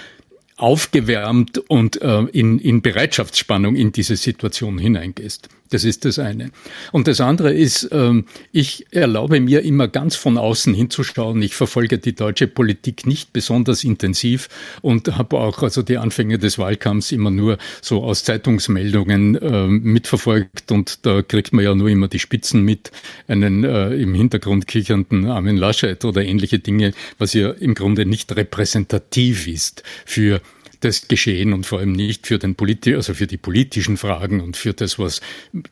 aufgewärmt 0.62 1.58
und 1.58 2.00
äh, 2.00 2.22
in, 2.32 2.58
in 2.60 2.82
Bereitschaftsspannung 2.82 3.74
in 3.74 3.90
diese 3.90 4.16
Situation 4.16 4.78
hineingehst. 4.78 5.48
Das 5.72 5.84
ist 5.84 6.04
das 6.04 6.18
eine. 6.18 6.50
Und 6.92 7.08
das 7.08 7.22
andere 7.22 7.52
ist, 7.54 7.88
ähm, 7.92 8.26
ich 8.52 8.86
erlaube 8.90 9.40
mir 9.40 9.62
immer 9.62 9.88
ganz 9.88 10.16
von 10.16 10.36
außen 10.36 10.74
hinzuschauen. 10.74 11.40
Ich 11.40 11.54
verfolge 11.54 11.96
die 11.98 12.14
deutsche 12.14 12.46
Politik 12.46 13.06
nicht 13.06 13.32
besonders 13.32 13.82
intensiv 13.82 14.50
und 14.82 15.16
habe 15.16 15.38
auch 15.38 15.62
also 15.62 15.80
die 15.80 15.96
Anfänge 15.96 16.38
des 16.38 16.58
Wahlkampfs 16.58 17.10
immer 17.10 17.30
nur 17.30 17.56
so 17.80 18.04
aus 18.04 18.22
Zeitungsmeldungen 18.24 19.36
äh, 19.36 19.66
mitverfolgt 19.66 20.70
und 20.70 21.06
da 21.06 21.22
kriegt 21.22 21.54
man 21.54 21.64
ja 21.64 21.74
nur 21.74 21.88
immer 21.88 22.08
die 22.08 22.18
Spitzen 22.18 22.62
mit, 22.62 22.90
einen 23.26 23.64
äh, 23.64 23.94
im 23.94 24.12
Hintergrund 24.12 24.66
kichernden 24.66 25.24
Armin 25.24 25.56
Laschet 25.56 26.04
oder 26.04 26.22
ähnliche 26.22 26.58
Dinge, 26.58 26.92
was 27.16 27.32
ja 27.32 27.50
im 27.50 27.74
Grunde 27.74 28.04
nicht 28.04 28.36
repräsentativ 28.36 29.48
ist 29.48 29.82
für 30.04 30.42
das 30.84 31.08
Geschehen 31.08 31.52
und 31.52 31.66
vor 31.66 31.78
allem 31.78 31.92
nicht 31.92 32.26
für 32.26 32.38
den 32.38 32.54
Politi 32.54 32.94
also 32.94 33.14
für 33.14 33.26
die 33.26 33.36
politischen 33.36 33.96
Fragen 33.96 34.40
und 34.40 34.56
für 34.56 34.74
das, 34.74 34.98
was 34.98 35.20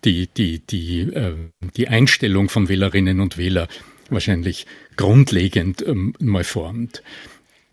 die, 0.05 0.29
die, 0.29 0.61
die, 0.61 1.01
äh, 1.01 1.35
die 1.77 1.89
Einstellung 1.89 2.49
von 2.49 2.69
Wählerinnen 2.69 3.21
und 3.21 3.37
Wähler 3.37 3.69
wahrscheinlich 4.09 4.67
grundlegend 4.97 5.87
ähm, 5.87 6.15
mal 6.21 6.45
formt. 6.45 7.03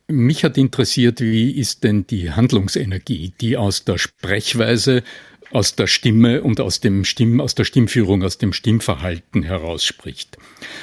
Mich 0.08 0.44
hat 0.44 0.58
interessiert, 0.58 1.20
wie 1.20 1.52
ist 1.52 1.84
denn 1.84 2.08
die 2.08 2.32
Handlungsenergie, 2.32 3.34
die 3.42 3.58
aus 3.58 3.84
der 3.84 3.98
Sprechweise, 3.98 5.04
aus 5.52 5.76
der 5.76 5.88
Stimme 5.88 6.44
und 6.44 6.60
aus 6.60 6.80
dem 6.80 7.04
Stimm, 7.04 7.42
aus 7.42 7.56
der 7.56 7.66
Stimmführung, 7.66 8.24
aus 8.24 8.38
dem 8.38 8.54
Stimmverhalten 8.54 9.44
herausspricht. 9.44 10.38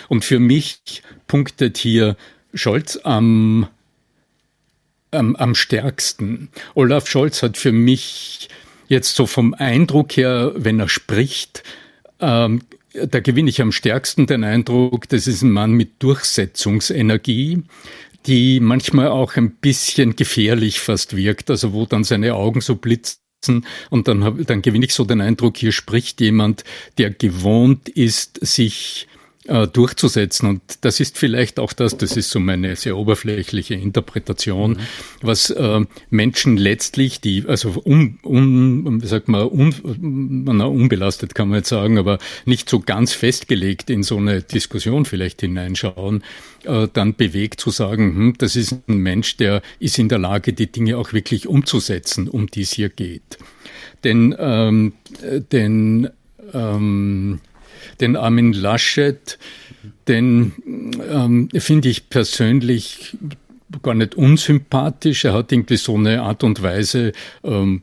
Und 0.08 0.24
für 0.24 0.38
mich 0.38 1.02
punktet 1.26 1.78
hier 1.78 2.16
Scholz 2.52 2.98
am 3.02 3.68
am, 5.14 5.36
am 5.36 5.54
stärksten. 5.54 6.48
Olaf 6.74 7.08
Scholz 7.08 7.42
hat 7.42 7.56
für 7.56 7.72
mich 7.72 8.48
jetzt 8.88 9.14
so 9.14 9.26
vom 9.26 9.54
Eindruck 9.54 10.16
her, 10.16 10.52
wenn 10.56 10.80
er 10.80 10.88
spricht, 10.88 11.62
ähm, 12.20 12.62
da 12.94 13.20
gewinne 13.20 13.50
ich 13.50 13.60
am 13.60 13.72
stärksten 13.72 14.26
den 14.26 14.44
Eindruck, 14.44 15.08
das 15.08 15.26
ist 15.26 15.42
ein 15.42 15.50
Mann 15.50 15.72
mit 15.72 16.02
Durchsetzungsenergie, 16.02 17.62
die 18.26 18.60
manchmal 18.60 19.08
auch 19.08 19.36
ein 19.36 19.50
bisschen 19.50 20.16
gefährlich 20.16 20.80
fast 20.80 21.16
wirkt, 21.16 21.50
also 21.50 21.72
wo 21.72 21.86
dann 21.86 22.04
seine 22.04 22.34
Augen 22.34 22.60
so 22.60 22.76
blitzen 22.76 23.18
und 23.90 24.08
dann, 24.08 24.44
dann 24.44 24.62
gewinne 24.62 24.86
ich 24.86 24.94
so 24.94 25.04
den 25.04 25.20
Eindruck, 25.20 25.56
hier 25.56 25.72
spricht 25.72 26.20
jemand, 26.20 26.64
der 26.98 27.10
gewohnt 27.10 27.88
ist, 27.88 28.38
sich 28.46 29.08
äh, 29.46 29.66
durchzusetzen. 29.68 30.48
Und 30.48 30.62
das 30.80 31.00
ist 31.00 31.18
vielleicht 31.18 31.58
auch 31.58 31.72
das, 31.72 31.96
das 31.96 32.16
ist 32.16 32.30
so 32.30 32.40
meine 32.40 32.76
sehr 32.76 32.96
oberflächliche 32.96 33.74
Interpretation, 33.74 34.72
mhm. 34.72 34.78
was 35.20 35.50
äh, 35.50 35.80
Menschen 36.10 36.56
letztlich, 36.56 37.20
die, 37.20 37.44
also 37.46 37.82
un, 37.84 38.18
un, 38.24 39.02
wie 39.02 39.06
sagt 39.06 39.28
man, 39.28 39.46
un, 39.48 39.74
na, 40.46 40.64
unbelastet 40.64 41.34
kann 41.34 41.48
man 41.48 41.58
jetzt 41.58 41.68
sagen, 41.68 41.98
aber 41.98 42.18
nicht 42.46 42.70
so 42.70 42.80
ganz 42.80 43.12
festgelegt 43.12 43.90
in 43.90 44.02
so 44.02 44.16
eine 44.16 44.42
Diskussion 44.42 45.04
vielleicht 45.04 45.42
hineinschauen, 45.42 46.24
äh, 46.64 46.88
dann 46.92 47.14
bewegt 47.14 47.60
zu 47.60 47.70
sagen, 47.70 48.14
hm, 48.14 48.34
das 48.38 48.56
ist 48.56 48.72
ein 48.88 48.96
Mensch, 48.96 49.36
der 49.36 49.60
ist 49.78 49.98
in 49.98 50.08
der 50.08 50.18
Lage, 50.18 50.52
die 50.52 50.72
Dinge 50.72 50.96
auch 50.96 51.12
wirklich 51.12 51.46
umzusetzen, 51.46 52.28
um 52.28 52.46
die 52.46 52.62
es 52.62 52.72
hier 52.72 52.88
geht. 52.88 53.38
Denn, 54.04 54.34
ähm, 54.38 54.94
denn 55.52 56.10
ähm, 56.52 57.40
den 58.00 58.16
Armin 58.16 58.52
Laschet, 58.52 59.38
den 60.08 60.52
ähm, 61.10 61.48
finde 61.56 61.88
ich 61.88 62.10
persönlich 62.10 63.16
gar 63.82 63.94
nicht 63.94 64.14
unsympathisch. 64.14 65.24
Er 65.24 65.32
hat 65.32 65.52
irgendwie 65.52 65.76
so 65.76 65.96
eine 65.96 66.22
Art 66.22 66.44
und 66.44 66.62
Weise, 66.62 67.12
ähm, 67.42 67.82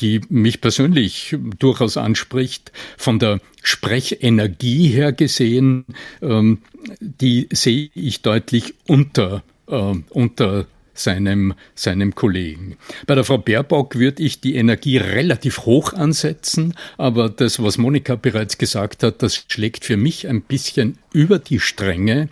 die 0.00 0.20
mich 0.28 0.60
persönlich 0.60 1.36
durchaus 1.58 1.96
anspricht. 1.96 2.72
Von 2.96 3.18
der 3.18 3.40
Sprechenergie 3.62 4.88
her 4.88 5.12
gesehen, 5.12 5.86
ähm, 6.22 6.58
die 7.00 7.48
sehe 7.52 7.90
ich 7.94 8.22
deutlich 8.22 8.74
unter, 8.86 9.42
äh, 9.68 9.94
unter 10.10 10.66
seinem, 10.94 11.54
seinem 11.74 12.14
Kollegen. 12.14 12.76
Bei 13.06 13.14
der 13.14 13.24
Frau 13.24 13.38
Baerbock 13.38 13.96
würde 13.96 14.22
ich 14.22 14.40
die 14.40 14.56
Energie 14.56 14.96
relativ 14.96 15.60
hoch 15.60 15.92
ansetzen, 15.92 16.74
aber 16.96 17.28
das, 17.28 17.62
was 17.62 17.78
Monika 17.78 18.16
bereits 18.16 18.58
gesagt 18.58 19.02
hat, 19.02 19.22
das 19.22 19.44
schlägt 19.48 19.84
für 19.84 19.96
mich 19.96 20.28
ein 20.28 20.42
bisschen 20.42 20.98
über 21.12 21.38
die 21.38 21.60
Stränge 21.60 22.28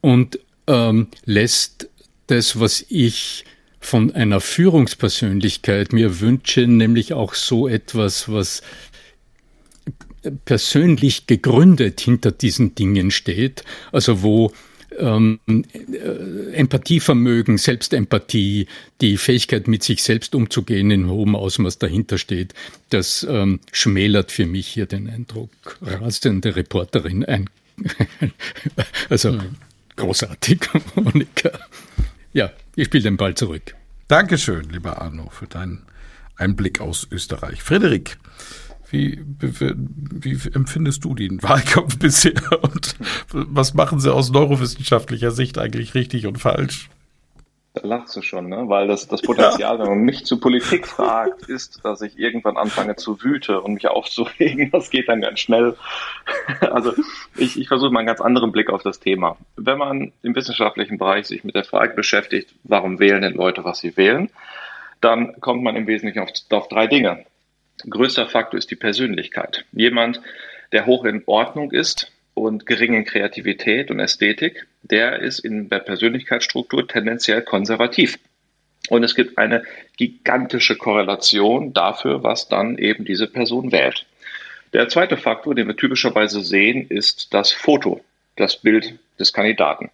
und 0.00 0.38
ähm, 0.66 1.08
lässt 1.24 1.88
das, 2.26 2.58
was 2.60 2.84
ich 2.88 3.44
von 3.80 4.14
einer 4.14 4.40
Führungspersönlichkeit 4.40 5.92
mir 5.92 6.20
wünsche, 6.20 6.66
nämlich 6.66 7.12
auch 7.12 7.34
so 7.34 7.68
etwas, 7.68 8.30
was 8.30 8.62
persönlich 10.46 11.26
gegründet 11.26 12.00
hinter 12.00 12.32
diesen 12.32 12.74
Dingen 12.74 13.10
steht, 13.10 13.64
also 13.92 14.22
wo 14.22 14.52
ähm, 14.98 15.40
äh, 15.46 16.52
Empathievermögen, 16.52 17.58
Selbstempathie, 17.58 18.66
die 19.00 19.16
Fähigkeit, 19.16 19.68
mit 19.68 19.82
sich 19.82 20.02
selbst 20.02 20.34
umzugehen, 20.34 20.90
in 20.90 21.08
hohem 21.08 21.36
Ausmaß 21.36 21.78
dahinter 21.78 22.18
steht, 22.18 22.54
das 22.90 23.26
ähm, 23.28 23.60
schmälert 23.72 24.32
für 24.32 24.46
mich 24.46 24.66
hier 24.66 24.86
den 24.86 25.08
Eindruck. 25.08 25.50
Rasende 25.82 26.56
Reporterin, 26.56 27.24
ein 27.24 27.50
also 29.08 29.32
mhm. 29.32 29.56
großartig, 29.96 30.60
Monika. 30.94 31.50
Ja, 32.32 32.52
ich 32.76 32.86
spiele 32.86 33.04
den 33.04 33.16
Ball 33.16 33.34
zurück. 33.34 33.74
Dankeschön, 34.08 34.68
lieber 34.70 35.00
Arno, 35.00 35.30
für 35.30 35.46
deinen 35.46 35.82
Einblick 36.36 36.80
aus 36.80 37.06
Österreich. 37.10 37.62
Frederik, 37.62 38.18
wie, 38.94 39.20
wie, 39.40 40.54
empfindest 40.54 41.04
du 41.04 41.14
den 41.14 41.42
Wahlkampf 41.42 41.98
bisher 41.98 42.40
und 42.62 42.94
was 43.32 43.74
machen 43.74 43.98
sie 43.98 44.12
aus 44.12 44.30
neurowissenschaftlicher 44.30 45.32
Sicht 45.32 45.58
eigentlich 45.58 45.94
richtig 45.94 46.26
und 46.26 46.38
falsch? 46.38 46.88
Da 47.74 47.88
lachst 47.88 48.14
du 48.14 48.22
schon, 48.22 48.48
ne? 48.48 48.68
Weil 48.68 48.86
das, 48.86 49.08
das 49.08 49.20
Potenzial, 49.20 49.74
ja. 49.74 49.78
wenn 49.80 49.88
man 49.88 49.98
mich 49.98 50.24
zu 50.24 50.38
Politik 50.38 50.86
fragt, 50.86 51.48
ist, 51.48 51.84
dass 51.84 52.02
ich 52.02 52.16
irgendwann 52.16 52.56
anfange 52.56 52.94
zu 52.94 53.20
wüte 53.20 53.60
und 53.60 53.74
mich 53.74 53.88
aufzuregen. 53.88 54.70
Das 54.70 54.90
geht 54.90 55.08
dann 55.08 55.20
ganz 55.20 55.40
schnell. 55.40 55.76
Also 56.60 56.92
ich, 57.36 57.58
ich 57.58 57.66
versuche 57.66 57.90
mal 57.90 57.98
einen 57.98 58.06
ganz 58.06 58.20
anderen 58.20 58.52
Blick 58.52 58.70
auf 58.70 58.84
das 58.84 59.00
Thema. 59.00 59.36
Wenn 59.56 59.78
man 59.78 60.12
im 60.22 60.36
wissenschaftlichen 60.36 60.98
Bereich 60.98 61.26
sich 61.26 61.42
mit 61.42 61.56
der 61.56 61.64
Frage 61.64 61.94
beschäftigt, 61.94 62.54
warum 62.62 63.00
wählen 63.00 63.22
denn 63.22 63.34
Leute, 63.34 63.64
was 63.64 63.80
sie 63.80 63.96
wählen, 63.96 64.30
dann 65.00 65.40
kommt 65.40 65.64
man 65.64 65.74
im 65.74 65.88
Wesentlichen 65.88 66.20
auf, 66.20 66.30
auf 66.50 66.68
drei 66.68 66.86
Dinge 66.86 67.24
größter 67.88 68.26
Faktor 68.26 68.58
ist 68.58 68.70
die 68.70 68.76
Persönlichkeit. 68.76 69.64
Jemand, 69.72 70.20
der 70.72 70.86
hoch 70.86 71.04
in 71.04 71.22
Ordnung 71.26 71.70
ist 71.70 72.12
und 72.34 72.66
gering 72.66 72.94
in 72.94 73.04
Kreativität 73.04 73.90
und 73.90 74.00
Ästhetik, 74.00 74.66
der 74.82 75.20
ist 75.20 75.38
in 75.38 75.68
der 75.68 75.78
Persönlichkeitsstruktur 75.78 76.86
tendenziell 76.86 77.42
konservativ. 77.42 78.18
Und 78.90 79.02
es 79.02 79.14
gibt 79.14 79.38
eine 79.38 79.64
gigantische 79.96 80.76
Korrelation 80.76 81.72
dafür, 81.72 82.22
was 82.22 82.48
dann 82.48 82.76
eben 82.76 83.04
diese 83.04 83.26
Person 83.26 83.72
wählt. 83.72 84.06
Der 84.72 84.88
zweite 84.88 85.16
Faktor, 85.16 85.54
den 85.54 85.68
wir 85.68 85.76
typischerweise 85.76 86.40
sehen, 86.40 86.86
ist 86.88 87.32
das 87.32 87.52
Foto, 87.52 88.04
das 88.36 88.56
Bild 88.56 88.98
des 89.18 89.32
Kandidaten. 89.32 89.90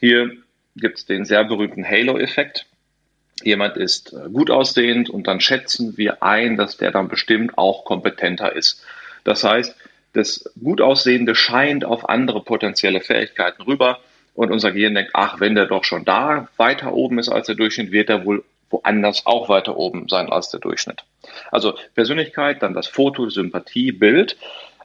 Hier 0.00 0.36
gibt 0.76 0.98
es 0.98 1.06
den 1.06 1.24
sehr 1.24 1.44
berühmten 1.44 1.84
Halo-Effekt. 1.84 2.66
Jemand 3.42 3.76
ist 3.76 4.12
äh, 4.12 4.28
gut 4.30 4.50
aussehend 4.50 5.10
und 5.10 5.26
dann 5.26 5.40
schätzen 5.40 5.96
wir 5.96 6.22
ein, 6.22 6.56
dass 6.56 6.76
der 6.76 6.92
dann 6.92 7.08
bestimmt 7.08 7.58
auch 7.58 7.84
kompetenter 7.84 8.54
ist. 8.54 8.82
Das 9.24 9.42
heißt, 9.44 9.74
das 10.12 10.50
Gutaussehende 10.62 11.34
scheint 11.34 11.84
auf 11.84 12.08
andere 12.08 12.42
potenzielle 12.42 13.00
Fähigkeiten 13.00 13.62
rüber 13.62 13.98
und 14.34 14.52
unser 14.52 14.72
Gehirn 14.72 14.94
denkt, 14.94 15.10
ach, 15.14 15.40
wenn 15.40 15.56
der 15.56 15.66
doch 15.66 15.84
schon 15.84 16.04
da 16.04 16.48
weiter 16.56 16.92
oben 16.92 17.18
ist 17.18 17.28
als 17.28 17.48
der 17.48 17.56
Durchschnitt, 17.56 17.90
wird 17.90 18.10
er 18.10 18.24
wohl 18.24 18.44
woanders 18.70 19.26
auch 19.26 19.48
weiter 19.48 19.76
oben 19.76 20.08
sein 20.08 20.30
als 20.30 20.48
der 20.48 20.60
Durchschnitt. 20.60 21.04
Also 21.50 21.74
Persönlichkeit, 21.94 22.62
dann 22.62 22.74
das 22.74 22.86
Foto, 22.86 23.28
Sympathie, 23.28 23.92
Bild 23.92 24.36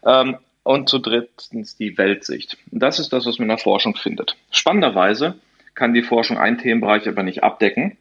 ähm, 0.05 0.37
und 0.63 0.89
zu 0.89 0.99
drittens 0.99 1.77
die 1.77 1.97
Weltsicht. 1.97 2.57
Das 2.67 2.99
ist 2.99 3.13
das, 3.13 3.25
was 3.25 3.37
man 3.39 3.45
in 3.45 3.49
der 3.49 3.57
Forschung 3.57 3.95
findet. 3.95 4.35
Spannenderweise 4.51 5.35
kann 5.75 5.93
die 5.93 6.03
Forschung 6.03 6.37
einen 6.37 6.57
Themenbereich 6.57 7.07
aber 7.07 7.23
nicht 7.23 7.43
abdecken, 7.43 7.97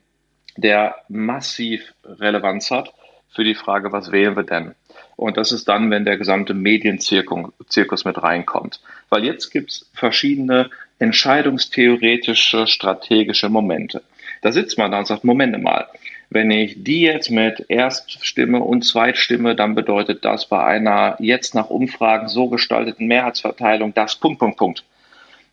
der 0.59 0.97
massiv 1.09 1.95
Relevanz 2.05 2.71
hat 2.71 2.93
für 3.31 3.45
die 3.45 3.55
Frage, 3.55 3.93
was 3.93 4.11
wählen 4.11 4.37
wir 4.37 4.43
denn? 4.43 4.75
Und 5.17 5.37
das 5.37 5.53
ist 5.53 5.69
dann, 5.69 5.91
wenn 5.91 6.05
der 6.05 6.19
gesamte 6.19 6.55
Medienzirkus 6.55 8.05
mit 8.05 8.23
reinkommt. 8.23 8.81
Weil 9.09 9.25
jetzt 9.25 9.51
gibt 9.51 9.71
es 9.71 9.91
verschiedene 9.93 10.71
entscheidungstheoretische, 10.99 12.67
strategische 12.67 13.49
Momente. 13.49 14.03
Da 14.43 14.53
sitzt 14.53 14.79
man 14.79 14.91
da 14.91 14.99
und 14.99 15.07
sagt, 15.07 15.25
Moment 15.25 15.63
mal, 15.63 15.87
wenn 16.31 16.51
ich 16.51 16.83
die 16.83 17.03
jetzt 17.03 17.31
mit 17.31 17.67
Erststimme 17.69 18.61
und 18.61 18.83
Zweitstimme, 18.83 19.55
dann 19.55 19.75
bedeutet 19.75 20.25
das 20.25 20.49
bei 20.49 20.63
einer 20.63 21.17
jetzt 21.21 21.55
nach 21.55 21.71
Umfragen 21.71 22.29
so 22.29 22.49
gestalteten 22.49 23.07
Mehrheitsverteilung 23.07 23.95
das 23.95 24.17
Punkt, 24.17 24.39
Punkt, 24.39 24.59
Punkt. 24.59 24.85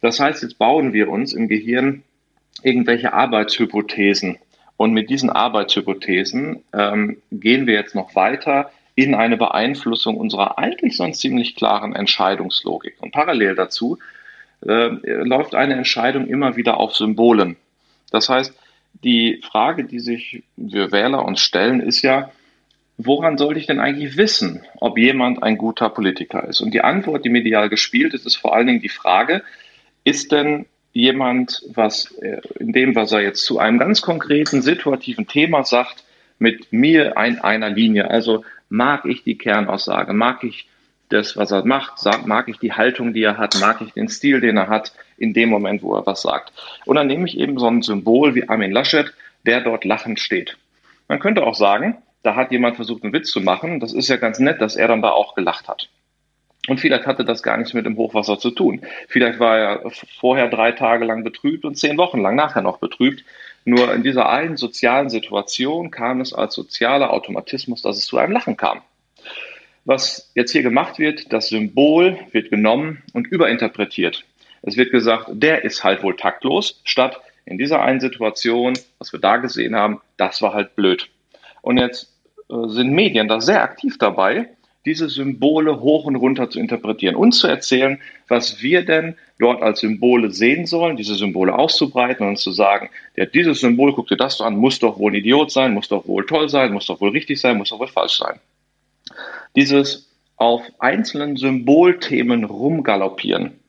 Das 0.02 0.20
heißt, 0.20 0.44
jetzt 0.44 0.58
bauen 0.58 0.94
wir 0.94 1.10
uns 1.10 1.34
im 1.34 1.48
Gehirn 1.48 2.04
irgendwelche 2.62 3.14
Arbeitshypothesen. 3.14 4.38
Und 4.78 4.94
mit 4.94 5.10
diesen 5.10 5.30
Arbeitshypothesen 5.30 6.64
ähm, 6.74 7.18
gehen 7.32 7.66
wir 7.68 7.76
jetzt 7.76 7.96
noch 7.96 8.16
weiter 8.16 8.72
in 8.96 9.14
eine 9.14 9.38
Beeinflussung 9.38 10.18
unserer 10.18 10.58
eigentlich 10.58 10.98
sonst 10.98 11.20
ziemlich 11.20 11.56
klaren 11.56 11.96
Entscheidungslogik. 11.96 12.96
Und 13.00 13.12
parallel 13.12 13.56
dazu 13.56 13.98
äh, 14.66 14.90
läuft 15.04 15.56
eine 15.56 15.76
Entscheidung 15.76 16.28
immer 16.28 16.56
wieder 16.56 16.78
auf 16.78 16.96
Symbolen. 16.96 17.58
Das 18.12 18.30
heißt, 18.30 18.58
die 19.04 19.42
Frage, 19.44 19.84
die 19.84 20.00
sich 20.00 20.44
wir 20.56 20.92
Wähler 20.92 21.26
uns 21.26 21.42
stellen, 21.42 21.82
ist 21.82 22.02
ja, 22.02 22.32
woran 22.98 23.38
sollte 23.38 23.60
ich 23.60 23.68
denn 23.68 23.82
eigentlich 23.82 24.16
wissen, 24.16 24.64
ob 24.80 24.98
jemand 24.98 25.44
ein 25.44 25.58
guter 25.58 25.90
Politiker 25.90 26.48
ist? 26.48 26.62
Und 26.62 26.74
die 26.74 26.82
Antwort, 26.82 27.26
die 27.26 27.30
medial 27.30 27.70
gespielt 27.70 28.14
ist, 28.14 28.26
ist 28.26 28.38
vor 28.38 28.56
allen 28.56 28.68
Dingen 28.68 28.82
die 28.82 28.90
Frage, 28.90 29.44
ist 30.06 30.32
denn 30.32 30.66
jemand, 30.96 31.62
was 31.74 32.12
äh, 32.22 32.42
in 32.58 32.72
dem, 32.72 32.96
was 32.96 33.12
er 33.12 33.22
jetzt 33.22 33.44
zu 33.44 33.60
einem 33.60 33.78
ganz 33.78 34.02
konkreten 34.02 34.62
situativen 34.62 35.28
Thema 35.28 35.64
sagt, 35.64 36.04
mit 36.40 36.72
mir 36.72 37.18
in 37.18 37.40
einer 37.40 37.70
Linie? 37.70 38.10
Also 38.10 38.44
mag 38.70 39.06
ich 39.06 39.24
die 39.24 39.38
Kernaussage, 39.38 40.14
mag 40.14 40.44
ich 40.44 40.68
das, 41.10 41.38
was 41.38 41.52
er 41.52 41.66
macht, 41.66 42.00
mag 42.26 42.48
ich 42.48 42.58
die 42.58 42.74
Haltung, 42.74 43.14
die 43.14 43.24
er 43.24 43.38
hat, 43.38 43.60
mag 43.60 43.82
ich 43.82 43.94
den 43.94 44.10
Stil, 44.10 44.42
den 44.42 44.58
er 44.58 44.70
hat, 44.70 44.94
in 45.18 45.34
dem 45.34 45.50
Moment, 45.50 45.84
wo 45.84 45.96
er 45.96 46.06
was 46.06 46.24
sagt. 46.24 46.52
Und 46.86 46.96
dann 46.96 47.08
nehme 47.08 47.28
ich 47.28 47.38
eben 47.38 47.60
so 47.60 47.68
ein 47.68 47.84
Symbol 47.84 48.34
wie 48.34 48.50
Armin 48.50 48.72
Laschet, 48.72 49.14
der 49.46 49.62
dort 49.62 49.86
lachend 49.86 50.20
steht. 50.20 50.58
Man 51.08 51.20
könnte 51.20 51.44
auch 51.44 51.56
sagen, 51.56 51.98
da 52.24 52.36
hat 52.36 52.52
jemand 52.52 52.78
versucht, 52.78 53.04
einen 53.04 53.14
Witz 53.14 53.30
zu 53.30 53.42
machen. 53.42 53.80
Das 53.80 53.94
ist 53.94 54.08
ja 54.08 54.16
ganz 54.16 54.40
nett, 54.40 54.62
dass 54.62 54.76
er 54.76 54.88
dann 54.88 55.02
da 55.02 55.12
auch 55.12 55.36
gelacht 55.36 55.68
hat. 55.68 55.90
Und 56.68 56.80
vielleicht 56.80 57.06
hatte 57.06 57.26
das 57.26 57.44
gar 57.44 57.58
nichts 57.58 57.74
mit 57.74 57.86
dem 57.86 57.98
Hochwasser 57.98 58.40
zu 58.40 58.52
tun. 58.52 58.82
Vielleicht 59.08 59.40
war 59.40 59.58
er 59.58 59.92
vorher 60.20 60.50
drei 60.50 60.72
Tage 60.72 61.06
lang 61.06 61.24
betrübt 61.24 61.66
und 61.66 61.76
zehn 61.76 61.98
Wochen 61.98 62.22
lang 62.22 62.36
nachher 62.36 62.62
noch 62.62 62.78
betrübt. 62.78 63.24
Nur 63.66 63.94
in 63.94 64.04
dieser 64.04 64.30
einen 64.30 64.58
sozialen 64.58 65.10
Situation 65.10 65.92
kam 65.92 66.22
es 66.22 66.34
als 66.34 66.54
sozialer 66.54 67.12
Automatismus, 67.12 67.82
dass 67.82 67.98
es 67.98 68.06
zu 68.06 68.18
einem 68.18 68.32
Lachen 68.32 68.58
kam. 68.58 68.82
Was 69.86 70.32
jetzt 70.34 70.52
hier 70.52 70.64
gemacht 70.64 70.98
wird, 70.98 71.32
das 71.32 71.50
Symbol 71.50 72.18
wird 72.32 72.50
genommen 72.50 73.04
und 73.14 73.28
überinterpretiert. 73.28 74.24
Es 74.64 74.78
wird 74.78 74.92
gesagt, 74.92 75.28
der 75.32 75.64
ist 75.64 75.84
halt 75.84 76.02
wohl 76.02 76.16
taktlos, 76.16 76.82
statt 76.84 77.22
in 77.46 77.60
dieser 77.60 77.82
einen 77.82 78.00
Situation, 78.00 78.74
was 78.98 79.14
wir 79.14 79.20
da 79.20 79.38
gesehen 79.38 79.76
haben, 79.76 80.02
das 80.18 80.42
war 80.42 80.56
halt 80.56 80.76
blöd. 80.76 81.10
Und 81.62 81.78
jetzt 81.78 82.12
äh, 82.50 82.68
sind 82.68 82.92
Medien 82.92 83.28
da 83.28 83.40
sehr 83.42 83.62
aktiv 83.62 83.98
dabei, 84.00 84.50
diese 84.86 85.10
Symbole 85.10 85.80
hoch 85.82 86.06
und 86.06 86.16
runter 86.16 86.50
zu 86.50 86.60
interpretieren 86.60 87.16
und 87.16 87.34
zu 87.34 87.48
erzählen, 87.48 88.00
was 88.28 88.62
wir 88.62 88.86
denn 88.86 89.16
dort 89.40 89.62
als 89.62 89.80
Symbole 89.80 90.32
sehen 90.32 90.66
sollen, 90.66 90.98
diese 90.98 91.16
Symbole 91.16 91.58
auszubreiten 91.58 92.28
und 92.28 92.38
zu 92.38 92.52
sagen, 92.52 92.90
der 93.18 93.26
dieses 93.26 93.60
Symbol, 93.60 93.94
guck 93.94 94.08
dir 94.08 94.18
das 94.18 94.42
an, 94.42 94.58
muss 94.58 94.80
doch 94.80 95.00
wohl 95.00 95.12
ein 95.12 95.16
Idiot 95.16 95.52
sein, 95.52 95.74
muss 95.74 95.88
doch 95.88 96.08
wohl 96.08 96.26
toll 96.26 96.50
sein, 96.50 96.72
muss 96.74 96.86
doch 96.86 97.02
wohl 97.02 97.10
richtig 97.10 97.40
sein, 97.40 97.58
muss 97.58 97.70
doch 97.70 97.80
wohl 97.80 97.88
falsch 97.88 98.18
sein. 98.18 98.40
Dieses 99.56 100.10
auf 100.38 100.64
einzelnen 100.80 101.38
Symbolthemen 101.38 102.44
rumgaloppieren 102.44 103.60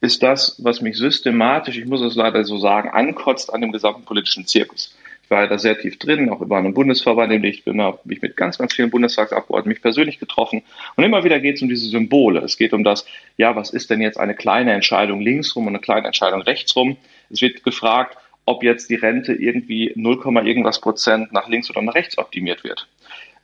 ist 0.00 0.22
das, 0.22 0.56
was 0.62 0.80
mich 0.80 0.96
systematisch, 0.96 1.76
ich 1.76 1.86
muss 1.86 2.00
es 2.00 2.14
leider 2.14 2.44
so 2.44 2.58
sagen, 2.58 2.90
ankotzt 2.90 3.52
an 3.52 3.60
dem 3.60 3.72
gesamten 3.72 4.04
politischen 4.04 4.46
Zirkus. 4.46 4.94
Ich 5.28 5.30
war 5.30 5.46
da 5.46 5.58
sehr 5.58 5.78
tief 5.78 5.98
drin, 5.98 6.30
auch 6.30 6.40
über 6.40 6.56
einen 6.56 6.72
Bundesverband, 6.72 7.30
in 7.30 7.42
dem 7.42 7.50
ich 7.50 7.62
bin, 7.62 7.82
habe 7.82 7.98
mich 8.04 8.22
mit 8.22 8.34
ganz, 8.34 8.56
ganz 8.56 8.72
vielen 8.72 8.88
Bundestagsabgeordneten 8.88 9.68
mich 9.68 9.82
persönlich 9.82 10.18
getroffen. 10.18 10.62
Und 10.96 11.04
immer 11.04 11.22
wieder 11.22 11.38
geht 11.38 11.56
es 11.56 11.62
um 11.62 11.68
diese 11.68 11.86
Symbole. 11.90 12.40
Es 12.40 12.56
geht 12.56 12.72
um 12.72 12.82
das, 12.82 13.04
ja, 13.36 13.54
was 13.54 13.68
ist 13.68 13.90
denn 13.90 14.00
jetzt 14.00 14.18
eine 14.18 14.34
kleine 14.34 14.72
Entscheidung 14.72 15.20
linksrum 15.20 15.66
und 15.66 15.74
eine 15.74 15.80
kleine 15.80 16.06
Entscheidung 16.06 16.40
rechtsrum? 16.40 16.96
Es 17.28 17.42
wird 17.42 17.62
gefragt, 17.62 18.16
ob 18.46 18.62
jetzt 18.62 18.88
die 18.88 18.94
Rente 18.94 19.34
irgendwie 19.34 19.92
0, 19.96 20.18
irgendwas 20.46 20.80
Prozent 20.80 21.30
nach 21.30 21.46
links 21.46 21.68
oder 21.68 21.82
nach 21.82 21.94
rechts 21.94 22.16
optimiert 22.16 22.64
wird. 22.64 22.88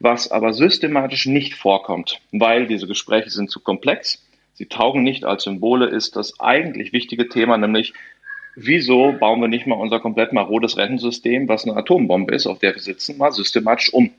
Was 0.01 0.31
aber 0.31 0.55
systematisch 0.55 1.27
nicht 1.27 1.53
vorkommt, 1.55 2.19
weil 2.33 2.67
diese 2.67 2.87
Gespräche 2.87 3.29
sind 3.29 3.51
zu 3.51 3.61
komplex, 3.61 4.25
sie 4.55 4.67
taugen 4.67 5.03
nicht 5.03 5.27
als 5.27 5.43
Symbole, 5.43 5.89
ist 5.89 6.17
das 6.17 6.41
eigentlich 6.41 6.95
wichtige 6.95 7.29
Thema, 7.29 7.59
nämlich 7.59 7.93
wieso 8.57 9.13
bauen 9.13 9.41
wir 9.41 9.49
nicht 9.49 9.67
mal 9.67 9.77
unser 9.77 10.01
komplett 10.01 10.33
marodes 10.33 10.77
Rentensystem, 10.77 11.49
was 11.49 11.65
eine 11.65 11.77
Atombombe 11.77 12.35
ist, 12.35 12.47
auf 12.47 12.59
der 12.59 12.75
wir 12.75 12.81
sitzen, 12.81 13.19
mal 13.19 13.33
systematisch 13.33 13.93
um? 13.93 14.11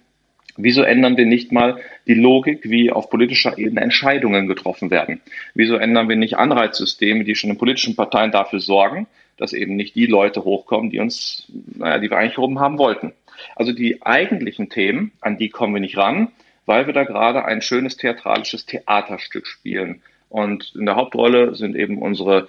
Wieso 0.58 0.84
ändern 0.84 1.17
wir 1.17 1.26
nicht 1.26 1.52
mal 1.52 1.82
die 2.08 2.13
Logik, 2.13 2.62
wie 2.63 2.89
auf 2.89 3.10
politischer 3.10 3.58
Ebene 3.58 3.82
Entscheidungen 3.82 4.48
getroffen 4.48 4.89
werden? 4.89 5.21
Wieso 5.54 5.76
ändern 5.76 6.08
wir 6.08 6.15
nicht 6.15 6.38
Anreizsysteme, 6.38 7.26
die 7.26 7.36
schon 7.36 7.50
in 7.50 7.58
politischen 7.58 7.95
Parteien 7.95 8.32
dafür 8.32 8.60
sorgen, 8.60 9.08
dass 9.38 9.52
eben 9.52 9.76
nicht 9.76 9.95
die 9.95 10.06
Leute 10.06 10.45
hochkommen, 10.45 10.91
die 10.91 11.00
uns, 11.00 11.52
naja, 11.76 12.00
die 12.00 12.10
wir 12.10 12.17
eigentlich 12.17 12.38
oben 12.38 12.60
haben 12.60 12.78
wollten? 12.78 13.12
Also 13.58 13.74
die 13.74 14.02
eigentlichen 14.02 14.69
Themen, 14.69 15.12
an 15.19 15.38
die 15.38 15.50
kommen 15.50 15.74
wir 15.74 15.82
nicht 15.82 15.98
ran, 15.98 16.30
weil 16.65 16.88
wir 16.88 16.93
da 16.93 17.04
gerade 17.04 17.43
ein 17.43 17.62
schönes 17.62 17.98
theatralisches 17.98 18.65
Theaterstück 18.65 19.48
spielen. 19.48 20.02
Und 20.30 20.74
in 20.76 20.86
der 20.86 20.95
Hauptrolle 20.95 21.56
sind 21.56 21.76
eben 21.76 21.98
unsere 21.98 22.48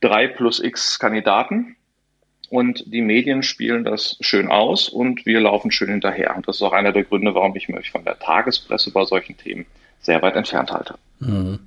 drei 0.00 0.26
plus 0.26 0.60
x 0.60 0.98
Kandidaten. 0.98 1.76
Und 2.50 2.84
die 2.86 3.02
Medien 3.02 3.42
spielen 3.42 3.84
das 3.84 4.16
schön 4.20 4.48
aus 4.48 4.88
und 4.88 5.26
wir 5.26 5.40
laufen 5.40 5.70
schön 5.70 5.90
hinterher. 5.90 6.34
Und 6.34 6.48
das 6.48 6.56
ist 6.56 6.62
auch 6.62 6.72
einer 6.72 6.92
der 6.92 7.04
Gründe, 7.04 7.34
warum 7.34 7.54
ich 7.56 7.68
mich 7.68 7.90
von 7.90 8.04
der 8.04 8.18
Tagespresse 8.18 8.90
bei 8.90 9.04
solchen 9.04 9.36
Themen 9.36 9.66
sehr 10.00 10.22
weit 10.22 10.34
entfernt 10.34 10.72
halte. 10.72 10.94
Mhm. 11.20 11.58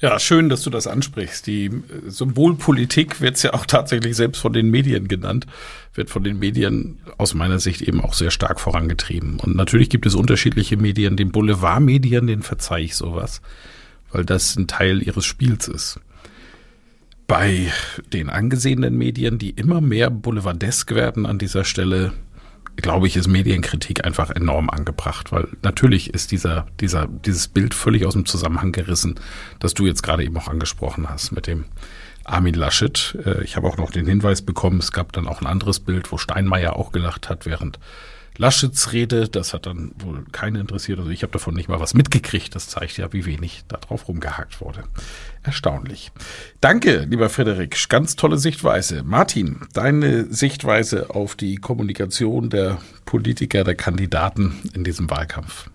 Ja, 0.00 0.18
schön, 0.18 0.48
dass 0.48 0.62
du 0.62 0.70
das 0.70 0.86
ansprichst. 0.86 1.46
Die 1.46 1.70
Symbolpolitik 2.06 3.20
wird 3.20 3.42
ja 3.42 3.54
auch 3.54 3.66
tatsächlich 3.66 4.16
selbst 4.16 4.40
von 4.40 4.52
den 4.52 4.70
Medien 4.70 5.08
genannt, 5.08 5.46
wird 5.94 6.10
von 6.10 6.24
den 6.24 6.38
Medien 6.38 6.98
aus 7.16 7.34
meiner 7.34 7.58
Sicht 7.58 7.82
eben 7.82 8.02
auch 8.02 8.14
sehr 8.14 8.30
stark 8.30 8.60
vorangetrieben. 8.60 9.38
Und 9.40 9.56
natürlich 9.56 9.88
gibt 9.88 10.06
es 10.06 10.14
unterschiedliche 10.14 10.76
Medien. 10.76 11.16
Den 11.16 11.32
Boulevardmedien, 11.32 12.26
den 12.26 12.42
verzeihe 12.42 12.84
ich 12.84 12.94
sowas, 12.94 13.40
weil 14.10 14.24
das 14.24 14.56
ein 14.56 14.66
Teil 14.66 15.02
ihres 15.02 15.24
Spiels 15.24 15.68
ist 15.68 16.00
bei 17.30 17.72
den 18.12 18.28
angesehenen 18.28 18.98
Medien, 18.98 19.38
die 19.38 19.50
immer 19.50 19.80
mehr 19.80 20.10
boulevardesk 20.10 20.96
werden 20.96 21.26
an 21.26 21.38
dieser 21.38 21.62
Stelle, 21.64 22.12
glaube 22.74 23.06
ich, 23.06 23.16
ist 23.16 23.28
Medienkritik 23.28 24.04
einfach 24.04 24.30
enorm 24.30 24.68
angebracht, 24.68 25.30
weil 25.30 25.46
natürlich 25.62 26.12
ist 26.12 26.32
dieser, 26.32 26.66
dieser, 26.80 27.06
dieses 27.06 27.46
Bild 27.46 27.72
völlig 27.72 28.04
aus 28.04 28.14
dem 28.14 28.26
Zusammenhang 28.26 28.72
gerissen, 28.72 29.14
das 29.60 29.74
du 29.74 29.86
jetzt 29.86 30.02
gerade 30.02 30.24
eben 30.24 30.36
auch 30.38 30.48
angesprochen 30.48 31.08
hast 31.08 31.30
mit 31.30 31.46
dem 31.46 31.66
Armin 32.24 32.54
Laschet. 32.54 33.16
Äh, 33.24 33.44
ich 33.44 33.54
habe 33.54 33.68
auch 33.68 33.76
noch 33.76 33.92
den 33.92 34.06
Hinweis 34.06 34.42
bekommen, 34.42 34.80
es 34.80 34.90
gab 34.90 35.12
dann 35.12 35.28
auch 35.28 35.40
ein 35.40 35.46
anderes 35.46 35.78
Bild, 35.78 36.10
wo 36.10 36.18
Steinmeier 36.18 36.74
auch 36.74 36.90
gelacht 36.90 37.28
hat, 37.28 37.46
während 37.46 37.78
Laschets 38.40 38.94
Rede, 38.94 39.28
das 39.28 39.52
hat 39.52 39.66
dann 39.66 39.92
wohl 39.98 40.24
keinen 40.32 40.56
interessiert. 40.56 40.98
Also 40.98 41.10
ich 41.10 41.22
habe 41.22 41.32
davon 41.32 41.52
nicht 41.52 41.68
mal 41.68 41.78
was 41.78 41.92
mitgekriegt. 41.92 42.54
Das 42.54 42.68
zeigt 42.68 42.96
ja, 42.96 43.12
wie 43.12 43.26
wenig 43.26 43.64
da 43.68 43.76
drauf 43.76 44.08
rumgehakt 44.08 44.62
wurde. 44.62 44.84
Erstaunlich. 45.42 46.10
Danke, 46.62 47.06
lieber 47.10 47.28
Frederik. 47.28 47.76
Ganz 47.90 48.16
tolle 48.16 48.38
Sichtweise. 48.38 49.02
Martin, 49.02 49.60
deine 49.74 50.32
Sichtweise 50.32 51.10
auf 51.10 51.36
die 51.36 51.56
Kommunikation 51.56 52.48
der 52.48 52.78
Politiker, 53.04 53.62
der 53.62 53.74
Kandidaten 53.74 54.54
in 54.72 54.84
diesem 54.84 55.10
Wahlkampf. 55.10 55.68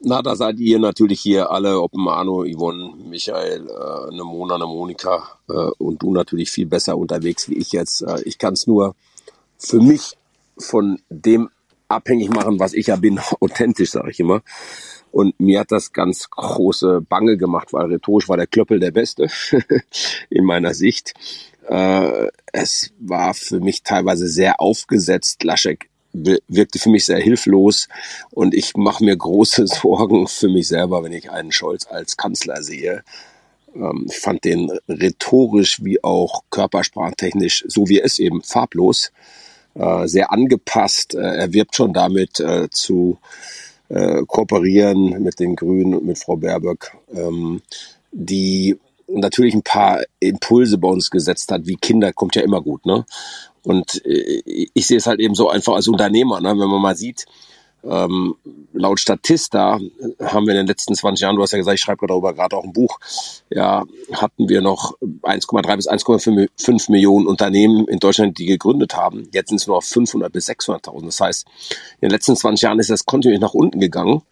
Na, 0.00 0.22
da 0.22 0.36
seid 0.36 0.58
ihr 0.58 0.78
natürlich 0.78 1.20
hier 1.20 1.50
alle, 1.50 1.82
ob 1.82 1.92
Manu, 1.92 2.46
Yvonne, 2.46 2.94
Michael, 2.96 3.68
äh, 3.68 4.10
eine 4.10 4.24
Mona, 4.24 4.54
eine 4.54 4.64
Monika 4.64 5.22
äh, 5.50 5.52
und 5.52 6.00
du 6.00 6.14
natürlich 6.14 6.50
viel 6.50 6.64
besser 6.64 6.96
unterwegs 6.96 7.50
wie 7.50 7.58
ich 7.58 7.72
jetzt. 7.72 8.00
Äh, 8.00 8.22
ich 8.24 8.38
kann 8.38 8.54
es 8.54 8.66
nur 8.66 8.94
für 9.58 9.82
mich 9.82 10.16
von 10.58 11.00
dem 11.08 11.50
abhängig 11.88 12.30
machen, 12.30 12.58
was 12.58 12.74
ich 12.74 12.88
ja 12.88 12.96
bin, 12.96 13.18
authentisch, 13.40 13.90
sage 13.90 14.10
ich 14.10 14.20
immer. 14.20 14.42
Und 15.12 15.38
mir 15.40 15.60
hat 15.60 15.72
das 15.72 15.92
ganz 15.92 16.28
große 16.30 17.00
Bange 17.00 17.36
gemacht, 17.36 17.72
weil 17.72 17.86
rhetorisch 17.86 18.28
war 18.28 18.36
der 18.36 18.46
Klöppel 18.46 18.80
der 18.80 18.90
Beste 18.90 19.28
in 20.30 20.44
meiner 20.44 20.74
Sicht. 20.74 21.14
Äh, 21.68 22.28
es 22.52 22.92
war 22.98 23.34
für 23.34 23.60
mich 23.60 23.82
teilweise 23.82 24.28
sehr 24.28 24.60
aufgesetzt. 24.60 25.42
Laschek 25.42 25.88
wirkte 26.12 26.78
für 26.78 26.90
mich 26.90 27.04
sehr 27.04 27.18
hilflos 27.18 27.88
und 28.30 28.54
ich 28.54 28.76
mache 28.76 29.04
mir 29.04 29.16
große 29.16 29.66
Sorgen 29.66 30.26
für 30.26 30.48
mich 30.48 30.68
selber, 30.68 31.02
wenn 31.02 31.12
ich 31.12 31.30
einen 31.30 31.52
Scholz 31.52 31.86
als 31.86 32.16
Kanzler 32.16 32.62
sehe. 32.62 33.02
Ähm, 33.74 34.06
ich 34.08 34.18
fand 34.18 34.44
den 34.44 34.70
rhetorisch 34.88 35.82
wie 35.84 36.02
auch 36.02 36.44
körpersprachtechnisch, 36.50 37.64
so 37.68 37.88
wie 37.88 38.00
ist, 38.00 38.18
eben 38.18 38.42
farblos, 38.42 39.12
äh, 39.78 40.06
sehr 40.06 40.32
angepasst. 40.32 41.14
Äh, 41.14 41.36
er 41.36 41.52
wirbt 41.52 41.76
schon 41.76 41.92
damit 41.92 42.40
äh, 42.40 42.68
zu 42.70 43.18
kooperieren 43.88 45.22
mit 45.22 45.38
den 45.38 45.54
Grünen 45.54 45.94
und 45.94 46.04
mit 46.04 46.18
Frau 46.18 46.34
Baerbock, 46.34 46.96
ähm, 47.14 47.62
die 48.10 48.76
natürlich 49.06 49.54
ein 49.54 49.62
paar 49.62 50.02
Impulse 50.18 50.78
bei 50.78 50.88
uns 50.88 51.08
gesetzt 51.08 51.52
hat, 51.52 51.68
wie 51.68 51.76
Kinder 51.76 52.12
kommt 52.12 52.34
ja 52.34 52.42
immer 52.42 52.60
gut, 52.60 52.84
ne? 52.84 53.04
Und 53.66 54.04
äh, 54.06 54.42
ich 54.74 54.86
sehe 54.86 54.96
es 54.96 55.06
halt 55.06 55.20
eben 55.20 55.34
so 55.34 55.50
einfach 55.50 55.74
als 55.74 55.88
Unternehmer, 55.88 56.40
ne? 56.40 56.50
wenn 56.50 56.68
man 56.68 56.80
mal 56.80 56.96
sieht, 56.96 57.26
ähm, 57.88 58.34
laut 58.72 59.00
Statista 59.00 59.78
haben 60.20 60.46
wir 60.46 60.52
in 60.52 60.58
den 60.58 60.66
letzten 60.66 60.94
20 60.94 61.22
Jahren, 61.22 61.36
du 61.36 61.42
hast 61.42 61.52
ja 61.52 61.58
gesagt, 61.58 61.76
ich 61.76 61.80
schreibe 61.80 62.06
darüber 62.06 62.34
gerade 62.34 62.56
auch 62.56 62.64
ein 62.64 62.72
Buch, 62.72 62.98
ja, 63.50 63.84
hatten 64.12 64.48
wir 64.48 64.60
noch 64.60 64.96
1,3 65.22 65.76
bis 65.76 65.88
1,5 65.88 66.90
Millionen 66.90 67.26
Unternehmen 67.26 67.86
in 67.88 67.98
Deutschland, 67.98 68.38
die 68.38 68.46
gegründet 68.46 68.96
haben. 68.96 69.28
Jetzt 69.32 69.48
sind 69.48 69.60
es 69.60 69.66
nur 69.66 69.76
auf 69.76 69.84
500 69.84 70.32
bis 70.32 70.48
600.000. 70.48 71.04
Das 71.04 71.20
heißt, 71.20 71.46
in 72.00 72.08
den 72.08 72.10
letzten 72.10 72.36
20 72.36 72.62
Jahren 72.62 72.78
ist 72.78 72.90
das 72.90 73.06
kontinuierlich 73.06 73.42
nach 73.42 73.54
unten 73.54 73.80
gegangen. 73.80 74.22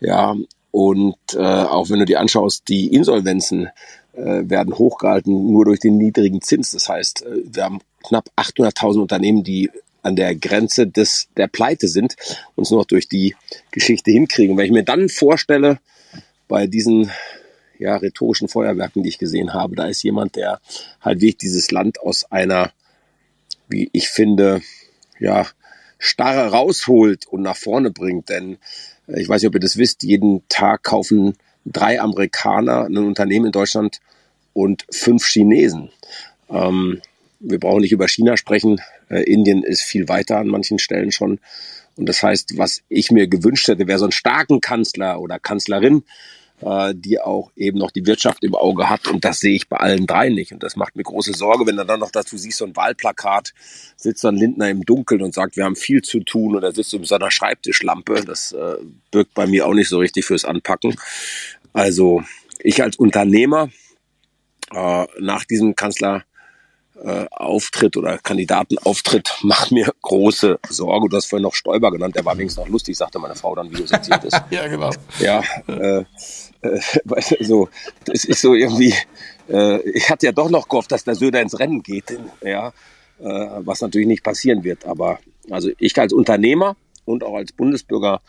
Ja, 0.00 0.36
und 0.70 1.16
äh, 1.34 1.38
auch 1.38 1.90
wenn 1.90 1.98
du 1.98 2.04
dir 2.04 2.20
anschaust, 2.20 2.68
die 2.68 2.94
Insolvenzen 2.94 3.68
äh, 4.12 4.48
werden 4.48 4.76
hochgehalten 4.76 5.52
nur 5.52 5.64
durch 5.64 5.80
den 5.80 5.96
niedrigen 5.96 6.42
Zins. 6.42 6.72
Das 6.72 6.88
heißt, 6.88 7.24
äh, 7.24 7.42
wir 7.44 7.64
haben 7.64 7.80
knapp 8.06 8.28
800.000 8.36 9.00
Unternehmen, 9.00 9.42
die 9.42 9.70
an 10.02 10.16
der 10.16 10.34
Grenze 10.34 10.86
des, 10.86 11.28
der 11.36 11.48
Pleite 11.48 11.88
sind, 11.88 12.16
uns 12.54 12.70
noch 12.70 12.84
durch 12.84 13.08
die 13.08 13.34
Geschichte 13.70 14.10
hinkriegen. 14.10 14.56
wenn 14.56 14.66
ich 14.66 14.72
mir 14.72 14.84
dann 14.84 15.08
vorstelle, 15.08 15.78
bei 16.46 16.66
diesen 16.66 17.10
ja, 17.78 17.96
rhetorischen 17.96 18.48
Feuerwerken, 18.48 19.02
die 19.02 19.08
ich 19.08 19.18
gesehen 19.18 19.54
habe, 19.54 19.76
da 19.76 19.86
ist 19.86 20.02
jemand, 20.02 20.36
der 20.36 20.60
halt 21.00 21.20
wirklich 21.20 21.38
dieses 21.38 21.70
Land 21.70 22.00
aus 22.00 22.30
einer, 22.30 22.72
wie 23.68 23.88
ich 23.92 24.08
finde, 24.08 24.62
ja, 25.20 25.46
Starre 25.98 26.50
rausholt 26.50 27.26
und 27.26 27.42
nach 27.42 27.56
vorne 27.56 27.90
bringt. 27.90 28.28
Denn 28.28 28.58
äh, 29.08 29.20
ich 29.20 29.28
weiß 29.28 29.42
nicht, 29.42 29.48
ob 29.48 29.54
ihr 29.54 29.60
das 29.60 29.76
wisst, 29.76 30.02
jeden 30.02 30.42
Tag 30.48 30.84
kaufen 30.84 31.36
drei 31.64 32.00
Amerikaner 32.00 32.84
ein 32.84 32.96
Unternehmen 32.96 33.46
in 33.46 33.52
Deutschland 33.52 34.00
und 34.54 34.86
fünf 34.90 35.26
Chinesen. 35.26 35.90
Ähm, 36.48 37.00
wir 37.40 37.58
brauchen 37.58 37.80
nicht 37.80 37.92
über 37.92 38.08
China 38.08 38.36
sprechen. 38.36 38.80
Äh, 39.08 39.22
Indien 39.22 39.62
ist 39.62 39.82
viel 39.82 40.08
weiter 40.08 40.38
an 40.38 40.48
manchen 40.48 40.78
Stellen 40.78 41.12
schon. 41.12 41.40
Und 41.96 42.08
das 42.08 42.22
heißt, 42.22 42.56
was 42.56 42.82
ich 42.88 43.10
mir 43.10 43.26
gewünscht 43.26 43.68
hätte, 43.68 43.86
wäre 43.86 43.98
so 43.98 44.04
einen 44.04 44.12
starken 44.12 44.60
Kanzler 44.60 45.20
oder 45.20 45.40
Kanzlerin, 45.40 46.04
äh, 46.60 46.94
die 46.94 47.20
auch 47.20 47.50
eben 47.56 47.78
noch 47.78 47.90
die 47.90 48.06
Wirtschaft 48.06 48.44
im 48.44 48.54
Auge 48.54 48.88
hat. 48.88 49.08
Und 49.08 49.24
das 49.24 49.40
sehe 49.40 49.54
ich 49.54 49.68
bei 49.68 49.78
allen 49.78 50.06
drei 50.06 50.28
nicht. 50.28 50.52
Und 50.52 50.62
das 50.62 50.76
macht 50.76 50.96
mir 50.96 51.02
große 51.02 51.32
Sorge, 51.32 51.66
wenn 51.66 51.76
du 51.76 51.84
dann 51.84 52.00
noch 52.00 52.10
dazu 52.10 52.36
siehst, 52.36 52.58
so 52.58 52.64
ein 52.64 52.76
Wahlplakat, 52.76 53.52
sitzt 53.96 54.24
dann 54.24 54.36
Lindner 54.36 54.68
im 54.70 54.84
Dunkeln 54.84 55.22
und 55.22 55.34
sagt, 55.34 55.56
wir 55.56 55.64
haben 55.64 55.76
viel 55.76 56.02
zu 56.02 56.20
tun. 56.20 56.54
Und 56.54 56.62
er 56.62 56.72
sitzt 56.72 56.94
um 56.94 57.04
seiner 57.04 57.30
Schreibtischlampe. 57.30 58.24
Das 58.24 58.52
äh, 58.52 58.76
birgt 59.10 59.34
bei 59.34 59.46
mir 59.46 59.66
auch 59.66 59.74
nicht 59.74 59.88
so 59.88 59.98
richtig 59.98 60.24
fürs 60.24 60.44
Anpacken. 60.44 60.94
Also 61.72 62.22
ich 62.60 62.82
als 62.82 62.96
Unternehmer 62.96 63.70
äh, 64.72 65.06
nach 65.20 65.44
diesem 65.44 65.74
Kanzler 65.74 66.24
äh, 67.04 67.26
Auftritt 67.30 67.96
oder 67.96 68.18
Kandidatenauftritt 68.18 69.38
macht 69.42 69.70
mir 69.70 69.92
große 70.02 70.58
Sorge. 70.68 71.08
Du 71.08 71.16
hast 71.16 71.26
vorhin 71.26 71.44
noch 71.44 71.54
Stoiber 71.54 71.90
genannt, 71.92 72.16
der 72.16 72.24
war 72.24 72.36
wenigstens 72.36 72.64
noch 72.64 72.70
lustig, 72.70 72.96
sagte 72.96 73.18
meine 73.18 73.34
Frau 73.34 73.54
dann, 73.54 73.70
wie 73.70 73.76
du 73.76 73.84
es 73.84 73.92
erzählt 73.92 74.22
hast. 74.24 74.42
ja, 74.50 74.66
genau. 74.66 74.90
Ja, 75.20 75.42
äh, 75.68 76.04
äh, 76.62 76.80
so, 77.44 77.68
das 78.04 78.24
ist 78.24 78.40
so 78.40 78.54
irgendwie, 78.54 78.94
äh, 79.48 79.80
ich 79.90 80.10
hatte 80.10 80.26
ja 80.26 80.32
doch 80.32 80.50
noch 80.50 80.68
gehofft, 80.68 80.92
dass 80.92 81.04
der 81.04 81.14
Söder 81.14 81.40
ins 81.40 81.58
Rennen 81.58 81.82
geht, 81.82 82.18
ja, 82.42 82.72
äh, 83.20 83.48
was 83.58 83.80
natürlich 83.80 84.08
nicht 84.08 84.24
passieren 84.24 84.64
wird. 84.64 84.84
Aber 84.84 85.18
also 85.50 85.70
ich 85.78 85.96
als 85.98 86.12
Unternehmer 86.12 86.76
und 87.04 87.24
auch 87.24 87.34
als 87.34 87.52
Bundesbürger 87.52 88.20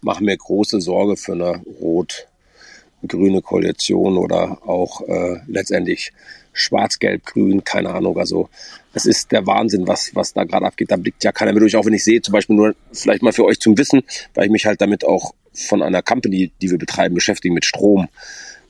mache 0.00 0.24
mir 0.24 0.36
große 0.36 0.80
Sorge 0.80 1.16
für 1.16 1.32
eine 1.32 1.62
rot-grüne 1.80 3.42
Koalition 3.42 4.16
oder 4.16 4.58
auch 4.66 5.00
äh, 5.02 5.40
letztendlich 5.46 6.12
schwarz-gelb-grün, 6.52 7.64
keine 7.64 7.90
Ahnung. 7.90 8.18
Also 8.18 8.48
das 8.92 9.06
ist 9.06 9.32
der 9.32 9.46
Wahnsinn, 9.46 9.86
was, 9.86 10.14
was 10.14 10.32
da 10.32 10.44
gerade 10.44 10.66
abgeht. 10.66 10.90
Da 10.90 10.96
blickt 10.96 11.24
ja 11.24 11.32
keiner 11.32 11.52
mehr 11.52 11.60
durch, 11.60 11.76
auch 11.76 11.86
wenn 11.86 11.94
ich 11.94 12.04
sehe, 12.04 12.20
zum 12.22 12.32
Beispiel 12.32 12.56
nur 12.56 12.74
vielleicht 12.92 13.22
mal 13.22 13.32
für 13.32 13.44
euch 13.44 13.60
zum 13.60 13.76
Wissen, 13.78 14.02
weil 14.34 14.46
ich 14.46 14.50
mich 14.50 14.66
halt 14.66 14.80
damit 14.80 15.04
auch 15.04 15.34
von 15.54 15.82
einer 15.82 16.02
Company, 16.02 16.50
die 16.60 16.70
wir 16.70 16.78
betreiben, 16.78 17.14
beschäftige 17.14 17.54
mit 17.54 17.64
Strom. 17.64 18.08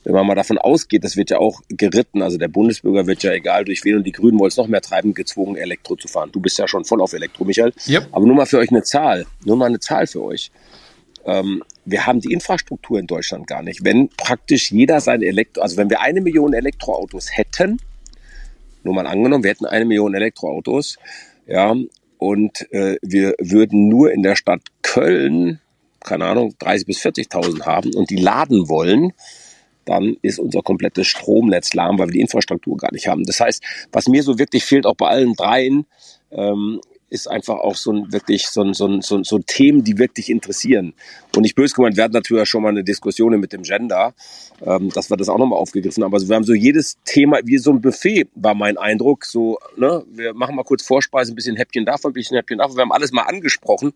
Wenn 0.05 0.13
man 0.13 0.27
mal 0.27 0.35
davon 0.35 0.57
ausgeht, 0.57 1.05
das 1.05 1.15
wird 1.15 1.29
ja 1.29 1.37
auch 1.37 1.61
geritten, 1.69 2.21
also 2.21 2.37
der 2.37 2.49
Bundesbürger 2.49 3.07
wird 3.07 3.23
ja 3.23 3.31
egal 3.31 3.63
durch 3.63 3.85
wen 3.85 3.95
und 3.95 4.03
die 4.03 4.11
Grünen 4.11 4.37
wollen 4.37 4.49
es 4.49 4.57
noch 4.57 4.67
mehr 4.67 4.81
treiben, 4.81 5.13
gezwungen, 5.13 5.55
Elektro 5.55 5.95
zu 5.95 6.09
fahren. 6.09 6.29
Du 6.33 6.41
bist 6.41 6.59
ja 6.59 6.67
schon 6.67 6.83
voll 6.83 7.01
auf 7.01 7.13
Elektro, 7.13 7.45
Michael. 7.45 7.71
Yep. 7.87 8.07
Aber 8.11 8.25
nur 8.25 8.35
mal 8.35 8.45
für 8.45 8.57
euch 8.57 8.69
eine 8.69 8.83
Zahl, 8.83 9.25
nur 9.45 9.55
mal 9.55 9.67
eine 9.67 9.79
Zahl 9.79 10.05
für 10.07 10.21
euch. 10.21 10.51
Ähm, 11.25 11.63
wir 11.85 12.05
haben 12.05 12.21
die 12.21 12.31
Infrastruktur 12.31 12.99
in 12.99 13.07
Deutschland 13.07 13.47
gar 13.47 13.61
nicht. 13.61 13.83
Wenn 13.83 14.09
praktisch 14.09 14.71
jeder 14.71 15.01
sein 15.01 15.21
Elektro, 15.21 15.61
also 15.61 15.77
wenn 15.77 15.89
wir 15.89 16.01
eine 16.01 16.21
Million 16.21 16.53
Elektroautos 16.53 17.35
hätten, 17.35 17.77
nur 18.83 18.93
mal 18.93 19.07
angenommen, 19.07 19.43
wir 19.43 19.51
hätten 19.51 19.65
eine 19.65 19.85
Million 19.85 20.13
Elektroautos, 20.13 20.97
ja, 21.47 21.75
und 22.17 22.71
äh, 22.71 22.97
wir 23.01 23.35
würden 23.39 23.89
nur 23.89 24.11
in 24.11 24.23
der 24.23 24.35
Stadt 24.35 24.61
Köln, 24.81 25.59
keine 25.99 26.25
Ahnung, 26.25 26.55
30 26.59 26.87
bis 26.87 26.99
40.000 27.01 27.65
haben 27.65 27.93
und 27.93 28.09
die 28.09 28.17
laden 28.17 28.69
wollen, 28.69 29.11
dann 29.85 30.15
ist 30.21 30.39
unser 30.39 30.61
komplettes 30.61 31.07
Stromnetz 31.07 31.73
lahm, 31.73 31.99
weil 31.99 32.07
wir 32.07 32.13
die 32.13 32.21
Infrastruktur 32.21 32.77
gar 32.77 32.93
nicht 32.93 33.07
haben. 33.07 33.25
Das 33.25 33.39
heißt, 33.39 33.61
was 33.91 34.07
mir 34.07 34.23
so 34.23 34.39
wirklich 34.39 34.63
fehlt, 34.63 34.85
auch 34.85 34.95
bei 34.95 35.07
allen 35.07 35.33
dreien, 35.33 35.85
ähm, 36.31 36.79
ist 37.13 37.27
einfach 37.27 37.59
auch 37.59 37.75
so 37.75 37.93
ein 37.93 38.11
wirklich 38.11 38.47
so 38.47 38.61
ein, 38.63 38.73
so 38.73 38.87
ein, 38.87 39.01
so, 39.01 39.17
ein, 39.17 39.23
so 39.23 39.37
Themen, 39.37 39.83
die 39.83 39.99
wirklich 39.99 40.29
interessieren. 40.31 40.93
Und 41.35 41.43
nicht 41.43 41.53
böse 41.53 41.75
gemeint, 41.75 41.95
wir 41.95 42.03
hatten 42.03 42.13
natürlich 42.13 42.49
schon 42.49 42.63
mal 42.63 42.69
eine 42.69 42.83
Diskussion 42.83 43.39
mit 43.39 43.53
dem 43.53 43.61
Gender, 43.61 44.15
ähm, 44.65 44.89
dass 44.89 45.11
wir 45.11 45.17
das 45.17 45.29
auch 45.29 45.37
nochmal 45.37 45.59
aufgegriffen 45.59 46.03
haben. 46.03 46.13
Also 46.13 46.27
wir 46.27 46.35
haben 46.35 46.43
so 46.43 46.55
jedes 46.55 46.97
Thema 47.05 47.39
wie 47.45 47.59
so 47.59 47.71
ein 47.71 47.81
Buffet, 47.81 48.27
war 48.33 48.55
mein 48.55 48.77
Eindruck. 48.77 49.25
So, 49.25 49.59
ne, 49.77 50.03
wir 50.11 50.33
machen 50.33 50.55
mal 50.55 50.63
kurz 50.63 50.81
Vorspeise, 50.81 51.31
ein 51.31 51.35
bisschen 51.35 51.55
Häppchen 51.55 51.85
davon, 51.85 52.11
ein 52.11 52.13
bisschen 52.15 52.35
Häppchen 52.35 52.57
davon. 52.57 52.75
Wir 52.77 52.81
haben 52.81 52.91
alles 52.91 53.11
mal 53.11 53.23
angesprochen, 53.23 53.93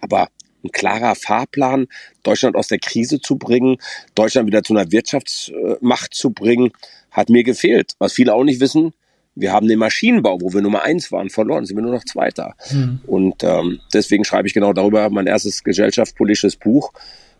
aber 0.00 0.28
ein 0.64 0.72
klarer 0.72 1.14
Fahrplan, 1.14 1.86
Deutschland 2.22 2.56
aus 2.56 2.68
der 2.68 2.78
Krise 2.78 3.20
zu 3.20 3.36
bringen, 3.36 3.76
Deutschland 4.14 4.46
wieder 4.46 4.62
zu 4.62 4.74
einer 4.74 4.90
Wirtschaftsmacht 4.90 6.14
zu 6.14 6.30
bringen, 6.30 6.72
hat 7.10 7.28
mir 7.28 7.44
gefehlt. 7.44 7.92
Was 7.98 8.14
viele 8.14 8.32
auch 8.32 8.44
nicht 8.44 8.60
wissen, 8.60 8.94
wir 9.34 9.52
haben 9.52 9.66
den 9.66 9.78
Maschinenbau, 9.78 10.40
wo 10.40 10.52
wir 10.52 10.62
Nummer 10.62 10.82
eins 10.82 11.10
waren, 11.10 11.30
verloren, 11.30 11.66
sind 11.66 11.76
wir 11.76 11.82
nur 11.82 11.92
noch 11.92 12.04
Zweiter. 12.04 12.54
Mhm. 12.70 13.00
Und 13.06 13.42
ähm, 13.42 13.80
deswegen 13.92 14.24
schreibe 14.24 14.46
ich 14.46 14.54
genau 14.54 14.72
darüber 14.72 15.10
mein 15.10 15.26
erstes 15.26 15.64
gesellschaftspolitisches 15.64 16.56
Buch. 16.56 16.92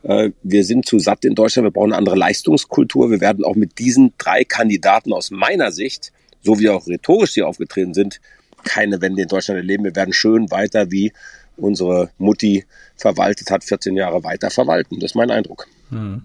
Äh, 0.02 0.30
wir 0.42 0.64
sind 0.64 0.86
zu 0.86 0.98
satt 0.98 1.24
in 1.24 1.34
Deutschland, 1.34 1.66
wir 1.66 1.70
brauchen 1.70 1.92
eine 1.92 1.98
andere 1.98 2.16
Leistungskultur. 2.16 3.10
Wir 3.10 3.20
werden 3.20 3.44
auch 3.44 3.54
mit 3.54 3.78
diesen 3.78 4.12
drei 4.18 4.44
Kandidaten 4.44 5.12
aus 5.12 5.30
meiner 5.30 5.70
Sicht, 5.70 6.12
so 6.42 6.58
wie 6.58 6.68
auch 6.68 6.86
rhetorisch 6.86 7.34
hier 7.34 7.46
aufgetreten 7.46 7.94
sind, 7.94 8.20
keine 8.64 9.00
Wende 9.00 9.22
in 9.22 9.28
Deutschland 9.28 9.58
erleben. 9.58 9.84
Wir 9.84 9.94
werden 9.94 10.12
schön 10.12 10.50
weiter, 10.50 10.90
wie 10.90 11.12
unsere 11.56 12.10
Mutti 12.18 12.64
verwaltet 12.96 13.50
hat, 13.50 13.62
14 13.62 13.94
Jahre 13.96 14.24
weiter 14.24 14.50
verwalten. 14.50 14.98
Das 14.98 15.12
ist 15.12 15.14
mein 15.14 15.30
Eindruck. 15.30 15.68
Mhm. 15.90 16.22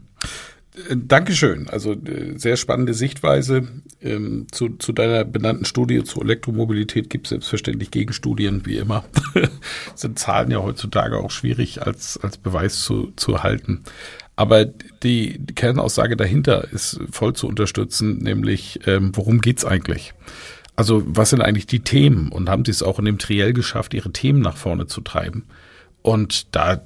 Dankeschön. 0.96 1.70
Also 1.70 1.94
äh, 1.94 2.38
sehr 2.38 2.58
spannende 2.58 2.94
Sichtweise. 2.94 3.68
Ähm, 4.02 4.48
zu, 4.52 4.70
zu 4.78 4.94
deiner 4.94 5.26
benannten 5.26 5.66
Studie 5.66 6.04
zur 6.04 6.24
Elektromobilität 6.24 7.10
gibt 7.10 7.28
es 7.28 7.30
selbstverständlich 7.30 7.92
Gegenstudien, 7.92 8.66
wie 8.66 8.78
immer. 8.78 9.04
Sind 9.96 10.20
Zahlen 10.20 10.52
ja 10.52 10.60
heutzutage 10.60 11.18
auch 11.18 11.32
schwierig 11.32 11.86
als, 11.86 12.18
als 12.22 12.38
Beweis 12.38 12.82
zu, 12.82 13.12
zu 13.16 13.44
halten. 13.44 13.84
Aber 14.36 14.66
die, 14.66 15.38
die 15.38 15.54
Kernaussage 15.54 16.16
dahinter 16.16 16.72
ist 16.72 17.00
voll 17.12 17.34
zu 17.34 17.48
unterstützen, 17.48 18.20
nämlich 18.20 18.80
ähm, 18.88 19.12
worum 19.14 19.42
geht's 19.42 19.66
eigentlich? 19.66 20.14
Also 20.78 21.04
was 21.06 21.32
sind 21.32 21.42
eigentlich 21.42 21.68
die 21.68 21.82
Themen? 21.82 22.30
Und 22.32 22.50
haben 22.50 22.64
sie 22.64 22.72
es 22.72 22.82
auch 22.82 23.00
in 23.00 23.06
dem 23.06 23.18
Triell 23.18 23.52
geschafft, 23.52 23.94
ihre 23.94 24.14
Themen 24.14 24.40
nach 24.40 24.56
vorne 24.56 24.88
zu 24.88 25.02
treiben? 25.02 25.44
Und 26.02 26.56
da 26.56 26.82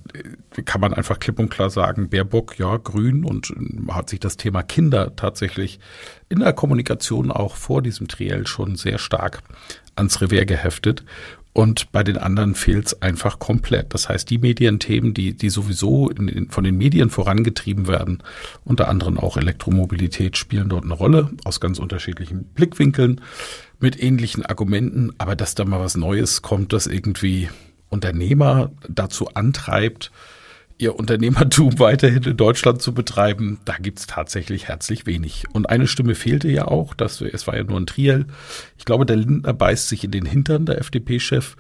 kann 0.66 0.82
man 0.82 0.94
einfach 0.94 1.20
klipp 1.20 1.38
und 1.40 1.50
klar 1.50 1.70
sagen, 1.70 2.10
Baerbock, 2.10 2.58
ja, 2.58 2.78
grün 2.78 3.24
und 3.24 3.54
hat 3.90 4.10
sich 4.10 4.20
das 4.20 4.38
Thema 4.38 4.64
Kinder 4.64 5.16
tatsächlich 5.16 5.80
in 6.30 6.40
der 6.40 6.54
Kommunikation 6.54 7.32
auch 7.32 7.56
vor 7.56 7.82
diesem 7.82 8.08
Triell 8.08 8.48
schon 8.48 8.76
sehr 8.76 8.98
stark 8.98 9.44
ans 9.96 10.20
Revier 10.22 10.46
geheftet. 10.46 11.04
Und 11.56 11.92
bei 11.92 12.04
den 12.04 12.18
anderen 12.18 12.56
fehlt 12.56 12.88
es 12.88 13.02
einfach 13.04 13.38
komplett. 13.38 13.94
Das 13.94 14.10
heißt, 14.10 14.28
die 14.32 14.40
Medienthemen, 14.40 15.14
die, 15.14 15.38
die 15.38 15.52
sowieso 15.52 16.10
in, 16.10 16.28
in, 16.28 16.50
von 16.50 16.64
den 16.64 16.76
Medien 16.76 17.12
vorangetrieben 17.12 17.88
werden, 17.88 18.24
unter 18.66 18.90
anderem 18.90 19.20
auch 19.20 19.38
Elektromobilität, 19.38 20.36
spielen 20.36 20.70
dort 20.70 20.84
eine 20.84 20.96
Rolle 20.96 21.30
aus 21.44 21.60
ganz 21.60 21.78
unterschiedlichen 21.78 22.46
Blickwinkeln 22.56 23.22
mit 23.80 24.02
ähnlichen 24.02 24.44
Argumenten. 24.44 25.12
Aber 25.20 25.36
dass 25.36 25.54
da 25.54 25.64
mal 25.64 25.80
was 25.80 25.96
Neues 25.96 26.42
kommt, 26.42 26.74
das 26.74 26.88
irgendwie 26.88 27.50
Unternehmer 27.94 28.72
dazu 28.90 29.30
antreibt, 29.36 30.12
ihr 30.78 30.96
Unternehmertum 30.98 31.80
weiterhin 31.80 32.24
in 32.24 32.38
Deutschland 32.38 32.82
zu 32.82 32.94
betreiben, 32.94 33.60
da 33.66 33.76
gibt's 33.80 34.08
tatsächlich 34.08 34.68
herzlich 34.68 35.06
wenig. 35.06 35.46
Und 35.54 35.70
eine 35.70 35.88
Stimme 35.88 36.16
fehlte 36.16 36.50
ja 36.50 36.68
auch, 36.68 36.94
dass 36.94 37.22
es 37.22 37.48
war 37.48 37.56
ja 37.56 37.64
nur 37.64 37.80
ein 37.80 37.86
Triel. 37.86 38.26
Ich 38.78 38.86
glaube, 38.86 39.06
der 39.06 39.16
Lindner 39.16 39.54
beißt 39.54 39.88
sich 39.88 40.04
in 40.04 40.12
den 40.12 40.26
Hintern, 40.26 40.66
der 40.66 40.80
FDP-Chef, 40.80 41.56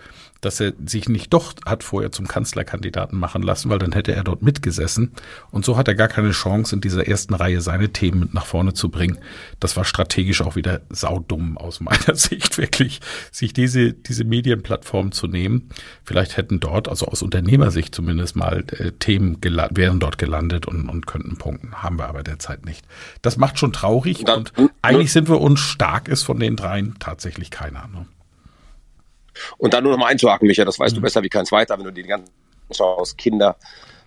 dass 0.45 0.59
er 0.59 0.73
sich 0.85 1.09
nicht 1.09 1.33
doch 1.33 1.53
hat 1.65 1.83
vorher 1.83 2.11
zum 2.11 2.27
Kanzlerkandidaten 2.27 3.17
machen 3.17 3.41
lassen, 3.41 3.69
weil 3.69 3.79
dann 3.79 3.91
hätte 3.91 4.13
er 4.13 4.23
dort 4.23 4.41
mitgesessen. 4.41 5.11
Und 5.51 5.65
so 5.65 5.77
hat 5.77 5.87
er 5.87 5.95
gar 5.95 6.07
keine 6.07 6.31
Chance, 6.31 6.75
in 6.75 6.81
dieser 6.81 7.07
ersten 7.07 7.33
Reihe 7.33 7.61
seine 7.61 7.89
Themen 7.89 8.19
mit 8.19 8.33
nach 8.33 8.45
vorne 8.45 8.73
zu 8.73 8.89
bringen. 8.89 9.17
Das 9.59 9.77
war 9.77 9.85
strategisch 9.85 10.41
auch 10.41 10.55
wieder 10.55 10.81
saudumm 10.89 11.57
aus 11.57 11.79
meiner 11.79 12.15
Sicht, 12.15 12.57
wirklich, 12.57 12.99
sich 13.31 13.53
diese, 13.53 13.93
diese 13.93 14.23
Medienplattform 14.23 15.11
zu 15.11 15.27
nehmen. 15.27 15.69
Vielleicht 16.03 16.37
hätten 16.37 16.59
dort, 16.59 16.87
also 16.87 17.07
aus 17.07 17.21
Unternehmersicht 17.21 17.93
zumindest 17.95 18.35
mal, 18.35 18.63
äh, 18.77 18.91
Themen 18.91 19.37
wären 19.41 19.99
dort 19.99 20.17
gelandet 20.17 20.67
und, 20.67 20.89
und 20.89 21.07
könnten 21.07 21.37
punkten. 21.37 21.75
Haben 21.83 21.97
wir 21.97 22.07
aber 22.07 22.23
derzeit 22.23 22.65
nicht. 22.65 22.85
Das 23.21 23.37
macht 23.37 23.59
schon 23.59 23.73
traurig 23.73 24.27
und 24.29 24.53
eigentlich 24.81 25.11
sind 25.11 25.29
wir 25.29 25.41
uns 25.41 25.59
stark 25.59 26.07
ist 26.07 26.23
von 26.23 26.39
den 26.39 26.55
dreien 26.55 26.95
tatsächlich 26.99 27.51
keiner. 27.51 27.87
Ne? 27.87 28.05
Und 29.57 29.73
dann 29.73 29.83
nur 29.83 29.93
noch 29.93 29.99
mal 29.99 30.07
einzuhaken, 30.07 30.47
Micha, 30.47 30.65
das 30.65 30.79
weißt 30.79 30.93
mhm. 30.93 30.97
du 30.97 31.01
besser 31.01 31.23
wie 31.23 31.29
kein 31.29 31.45
zweiter, 31.45 31.77
wenn 31.77 31.85
du 31.85 31.91
die 31.91 32.03
ganzen 32.03 32.29
aus 32.79 33.17
Kinder 33.17 33.55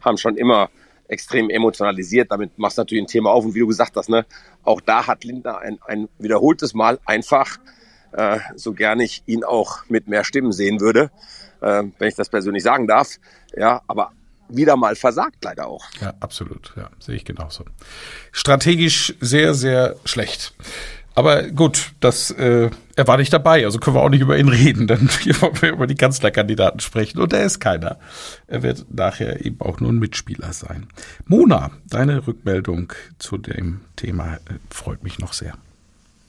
haben 0.00 0.18
schon 0.18 0.36
immer 0.36 0.70
extrem 1.08 1.50
emotionalisiert. 1.50 2.30
Damit 2.30 2.58
machst 2.58 2.78
du 2.78 2.82
natürlich 2.82 3.04
ein 3.04 3.08
Thema 3.08 3.30
auf. 3.30 3.44
Und 3.44 3.54
wie 3.54 3.60
du 3.60 3.66
gesagt 3.66 3.96
hast, 3.96 4.08
ne, 4.08 4.26
auch 4.64 4.80
da 4.80 5.06
hat 5.06 5.24
Lindner 5.24 5.58
ein, 5.58 5.78
ein 5.86 6.08
wiederholtes 6.18 6.74
Mal 6.74 6.98
einfach, 7.04 7.58
äh, 8.12 8.38
so 8.54 8.72
gerne 8.72 9.04
ich 9.04 9.22
ihn 9.26 9.44
auch 9.44 9.84
mit 9.88 10.08
mehr 10.08 10.24
Stimmen 10.24 10.52
sehen 10.52 10.80
würde, 10.80 11.10
äh, 11.60 11.84
wenn 11.98 12.08
ich 12.08 12.14
das 12.14 12.28
persönlich 12.28 12.62
sagen 12.62 12.86
darf, 12.86 13.16
ja, 13.56 13.82
aber 13.86 14.12
wieder 14.48 14.76
mal 14.76 14.94
versagt 14.94 15.42
leider 15.42 15.66
auch. 15.66 15.84
Ja, 16.00 16.14
absolut. 16.20 16.72
Ja, 16.76 16.90
sehe 17.00 17.16
ich 17.16 17.24
genauso. 17.24 17.64
Strategisch 18.32 19.14
sehr, 19.20 19.54
sehr 19.54 19.96
schlecht. 20.04 20.54
Aber 21.16 21.44
gut, 21.44 21.92
das, 22.00 22.30
äh, 22.30 22.68
er 22.94 23.08
war 23.08 23.16
nicht 23.16 23.32
dabei, 23.32 23.64
also 23.64 23.78
können 23.78 23.96
wir 23.96 24.02
auch 24.02 24.10
nicht 24.10 24.20
über 24.20 24.38
ihn 24.38 24.48
reden, 24.48 24.86
denn 24.86 25.08
hier 25.22 25.40
wollen 25.40 25.62
wir 25.62 25.70
über 25.70 25.86
die 25.86 25.94
Kanzlerkandidaten 25.94 26.80
sprechen 26.80 27.20
und 27.20 27.32
er 27.32 27.42
ist 27.42 27.58
keiner. 27.58 27.96
Er 28.46 28.62
wird 28.62 28.84
nachher 28.94 29.44
eben 29.44 29.58
auch 29.62 29.80
nur 29.80 29.90
ein 29.90 29.98
Mitspieler 29.98 30.52
sein. 30.52 30.88
Mona, 31.24 31.70
deine 31.88 32.26
Rückmeldung 32.26 32.92
zu 33.18 33.38
dem 33.38 33.80
Thema 33.96 34.34
äh, 34.34 34.58
freut 34.70 35.02
mich 35.02 35.18
noch 35.18 35.32
sehr. 35.32 35.54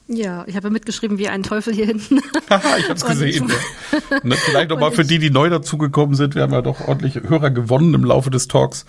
Ja, 0.08 0.46
ich 0.48 0.56
habe 0.56 0.70
mitgeschrieben 0.70 1.18
wie 1.18 1.28
ein 1.28 1.44
Teufel 1.44 1.74
hier 1.74 1.88
hinten. 1.88 2.22
Haha, 2.50 2.78
ich 2.80 2.86
habe 2.86 2.94
es 2.94 3.06
gesehen. 3.06 3.50
ja. 3.50 4.20
Ne, 4.24 4.36
vielleicht 4.38 4.70
nochmal 4.70 4.92
für 4.92 5.04
die, 5.04 5.20
die 5.20 5.30
neu 5.30 5.50
dazugekommen 5.50 6.16
sind. 6.16 6.34
Wir 6.34 6.44
haben 6.44 6.54
ja 6.54 6.62
doch 6.62 6.88
ordentlich 6.88 7.16
Hörer 7.16 7.52
gewonnen 7.52 7.94
im 7.94 8.06
Laufe 8.06 8.30
des 8.30 8.48
Talks. 8.48 8.86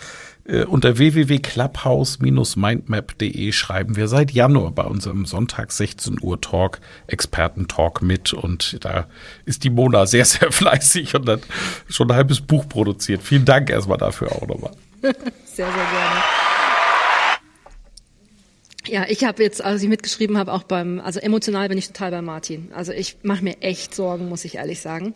Äh, 0.49 0.65
unter 0.65 0.97
www.clubhouse-mindmap.de 0.97 3.53
schreiben 3.53 3.97
wir 3.97 4.09
seit 4.09 4.33
Januar 4.33 4.71
bei 4.71 4.85
unserem 4.85 5.27
Sonntag 5.27 5.73
16 5.73 6.21
Uhr 6.23 6.41
Talk, 6.41 6.81
Experten-Talk 7.07 8.01
mit. 8.01 8.33
Und 8.33 8.83
da 8.85 9.07
ist 9.45 9.65
die 9.65 9.71
Mona 9.71 10.07
sehr, 10.07 10.25
sehr 10.25 10.51
fleißig 10.59 11.15
und 11.15 11.29
hat 11.29 11.43
schon 11.89 12.11
ein 12.11 12.17
halbes 12.17 12.41
Buch 12.41 12.67
produziert. 12.67 13.23
Vielen 13.23 13.45
Dank 13.45 13.69
erstmal 13.69 13.99
dafür 13.99 14.33
auch 14.33 14.47
nochmal. 14.47 14.73
Sehr, 15.45 15.67
sehr 15.67 15.75
gerne. 15.75 16.23
Ja, 18.89 19.05
ich 19.09 19.25
habe 19.25 19.43
jetzt, 19.43 19.63
als 19.63 19.83
ich 19.83 19.89
mitgeschrieben 19.89 20.39
habe, 20.39 20.53
auch 20.53 20.63
beim, 20.63 21.01
also 21.01 21.21
emotional 21.21 21.69
bin 21.69 21.79
ich 21.79 21.89
total 21.89 22.11
bei 22.11 22.23
Martin. 22.23 22.71
Also 22.75 22.93
ich 22.93 23.19
mache 23.23 23.45
mir 23.45 23.61
echt 23.61 23.95
Sorgen, 23.95 24.29
muss 24.29 24.45
ich 24.45 24.57
ehrlich 24.57 24.81
sagen. 24.81 25.15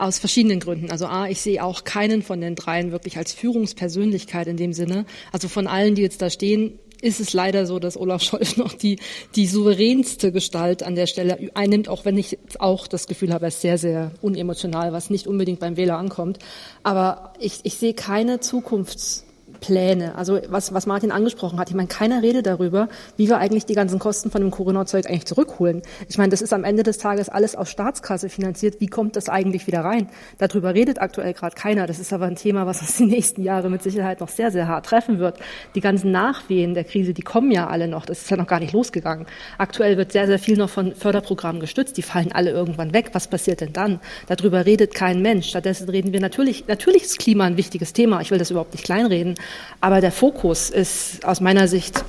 Aus 0.00 0.18
verschiedenen 0.18 0.60
Gründen. 0.60 0.90
Also 0.90 1.06
A, 1.06 1.28
ich 1.28 1.42
sehe 1.42 1.62
auch 1.62 1.84
keinen 1.84 2.22
von 2.22 2.40
den 2.40 2.54
dreien 2.54 2.90
wirklich 2.90 3.18
als 3.18 3.34
Führungspersönlichkeit 3.34 4.46
in 4.46 4.56
dem 4.56 4.72
Sinne. 4.72 5.04
Also 5.30 5.48
von 5.48 5.66
allen, 5.66 5.94
die 5.94 6.00
jetzt 6.00 6.22
da 6.22 6.30
stehen, 6.30 6.78
ist 7.02 7.20
es 7.20 7.34
leider 7.34 7.66
so, 7.66 7.78
dass 7.78 7.98
Olaf 7.98 8.22
Scholz 8.22 8.56
noch 8.56 8.72
die, 8.72 8.98
die 9.36 9.46
souveränste 9.46 10.32
Gestalt 10.32 10.82
an 10.82 10.94
der 10.94 11.06
Stelle 11.06 11.50
einnimmt, 11.54 11.88
auch 11.88 12.06
wenn 12.06 12.16
ich 12.16 12.38
auch 12.58 12.86
das 12.86 13.08
Gefühl 13.08 13.32
habe, 13.32 13.44
er 13.44 13.48
ist 13.48 13.60
sehr, 13.60 13.76
sehr 13.76 14.12
unemotional, 14.22 14.92
was 14.94 15.10
nicht 15.10 15.26
unbedingt 15.26 15.60
beim 15.60 15.76
Wähler 15.76 15.98
ankommt. 15.98 16.38
Aber 16.82 17.34
ich, 17.38 17.60
ich 17.64 17.74
sehe 17.74 17.92
keine 17.92 18.40
Zukunfts 18.40 19.26
Pläne. 19.60 20.14
Also 20.16 20.40
was, 20.48 20.74
was 20.74 20.86
Martin 20.86 21.12
angesprochen 21.12 21.58
hat. 21.58 21.70
Ich 21.70 21.76
meine, 21.76 21.88
keiner 21.88 22.22
redet 22.22 22.46
darüber, 22.46 22.88
wie 23.16 23.28
wir 23.28 23.38
eigentlich 23.38 23.66
die 23.66 23.74
ganzen 23.74 23.98
Kosten 23.98 24.30
von 24.30 24.40
dem 24.40 24.50
Corona-Zeug 24.50 25.06
eigentlich 25.06 25.26
zurückholen. 25.26 25.82
Ich 26.08 26.18
meine, 26.18 26.30
das 26.30 26.42
ist 26.42 26.52
am 26.52 26.64
Ende 26.64 26.82
des 26.82 26.98
Tages 26.98 27.28
alles 27.28 27.54
aus 27.54 27.70
Staatskasse 27.70 28.28
finanziert. 28.28 28.80
Wie 28.80 28.86
kommt 28.86 29.16
das 29.16 29.28
eigentlich 29.28 29.66
wieder 29.66 29.84
rein? 29.84 30.08
Darüber 30.38 30.74
redet 30.74 31.00
aktuell 31.00 31.34
gerade 31.34 31.54
keiner. 31.54 31.86
Das 31.86 31.98
ist 31.98 32.12
aber 32.12 32.26
ein 32.26 32.36
Thema, 32.36 32.66
was 32.66 32.80
uns 32.80 32.96
die 32.96 33.06
nächsten 33.06 33.42
Jahre 33.42 33.70
mit 33.70 33.82
Sicherheit 33.82 34.20
noch 34.20 34.28
sehr, 34.28 34.50
sehr 34.50 34.68
hart 34.68 34.86
treffen 34.86 35.18
wird. 35.18 35.38
Die 35.74 35.80
ganzen 35.80 36.10
Nachwehen 36.10 36.74
der 36.74 36.84
Krise, 36.84 37.14
die 37.14 37.22
kommen 37.22 37.50
ja 37.50 37.68
alle 37.68 37.88
noch. 37.88 38.06
Das 38.06 38.22
ist 38.22 38.30
ja 38.30 38.36
noch 38.36 38.46
gar 38.46 38.60
nicht 38.60 38.72
losgegangen. 38.72 39.26
Aktuell 39.58 39.96
wird 39.96 40.12
sehr, 40.12 40.26
sehr 40.26 40.38
viel 40.38 40.56
noch 40.56 40.70
von 40.70 40.94
Förderprogrammen 40.94 41.60
gestützt. 41.60 41.96
Die 41.96 42.02
fallen 42.02 42.32
alle 42.32 42.50
irgendwann 42.50 42.92
weg. 42.92 43.10
Was 43.12 43.28
passiert 43.28 43.60
denn 43.60 43.72
dann? 43.72 44.00
Darüber 44.26 44.66
redet 44.66 44.94
kein 44.94 45.22
Mensch. 45.22 45.48
Stattdessen 45.48 45.88
reden 45.88 46.12
wir 46.12 46.20
natürlich, 46.20 46.66
natürlich 46.66 47.02
ist 47.04 47.18
Klima 47.18 47.44
ein 47.44 47.56
wichtiges 47.56 47.92
Thema. 47.92 48.20
Ich 48.20 48.30
will 48.30 48.38
das 48.38 48.50
überhaupt 48.50 48.72
nicht 48.72 48.84
kleinreden. 48.84 49.34
Aber 49.80 50.00
der 50.00 50.12
Fokus 50.12 50.70
ist 50.70 51.24
aus 51.24 51.40
meiner 51.40 51.68
Sicht 51.68 52.04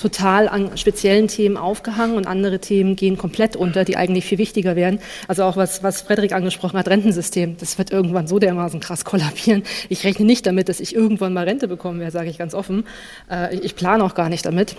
total 0.00 0.48
an 0.48 0.76
speziellen 0.76 1.28
Themen 1.28 1.56
aufgehangen 1.56 2.16
und 2.16 2.26
andere 2.26 2.58
Themen 2.58 2.96
gehen 2.96 3.18
komplett 3.18 3.54
unter, 3.54 3.84
die 3.84 3.96
eigentlich 3.96 4.24
viel 4.24 4.38
wichtiger 4.38 4.74
wären. 4.74 4.98
Also 5.28 5.44
auch 5.44 5.56
was, 5.56 5.82
was 5.82 6.00
Frederik 6.00 6.32
angesprochen 6.32 6.78
hat, 6.78 6.88
Rentensystem, 6.88 7.56
das 7.58 7.76
wird 7.76 7.90
irgendwann 7.90 8.26
so 8.26 8.38
dermaßen 8.38 8.80
krass 8.80 9.04
kollabieren. 9.04 9.62
Ich 9.88 10.04
rechne 10.04 10.24
nicht 10.24 10.46
damit, 10.46 10.68
dass 10.68 10.80
ich 10.80 10.94
irgendwann 10.94 11.34
mal 11.34 11.44
Rente 11.44 11.68
bekommen 11.68 12.00
werde, 12.00 12.12
sage 12.12 12.30
ich 12.30 12.38
ganz 12.38 12.54
offen. 12.54 12.84
Äh, 13.30 13.56
ich 13.56 13.76
plane 13.76 14.02
auch 14.02 14.14
gar 14.14 14.30
nicht 14.30 14.46
damit, 14.46 14.76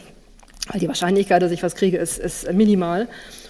weil 0.72 0.80
die 0.80 0.88
Wahrscheinlichkeit, 0.88 1.42
dass 1.42 1.52
ich 1.52 1.64
was 1.64 1.76
kriege, 1.76 1.98
ist, 1.98 2.18
ist 2.18 2.52
minimal. 2.52 3.08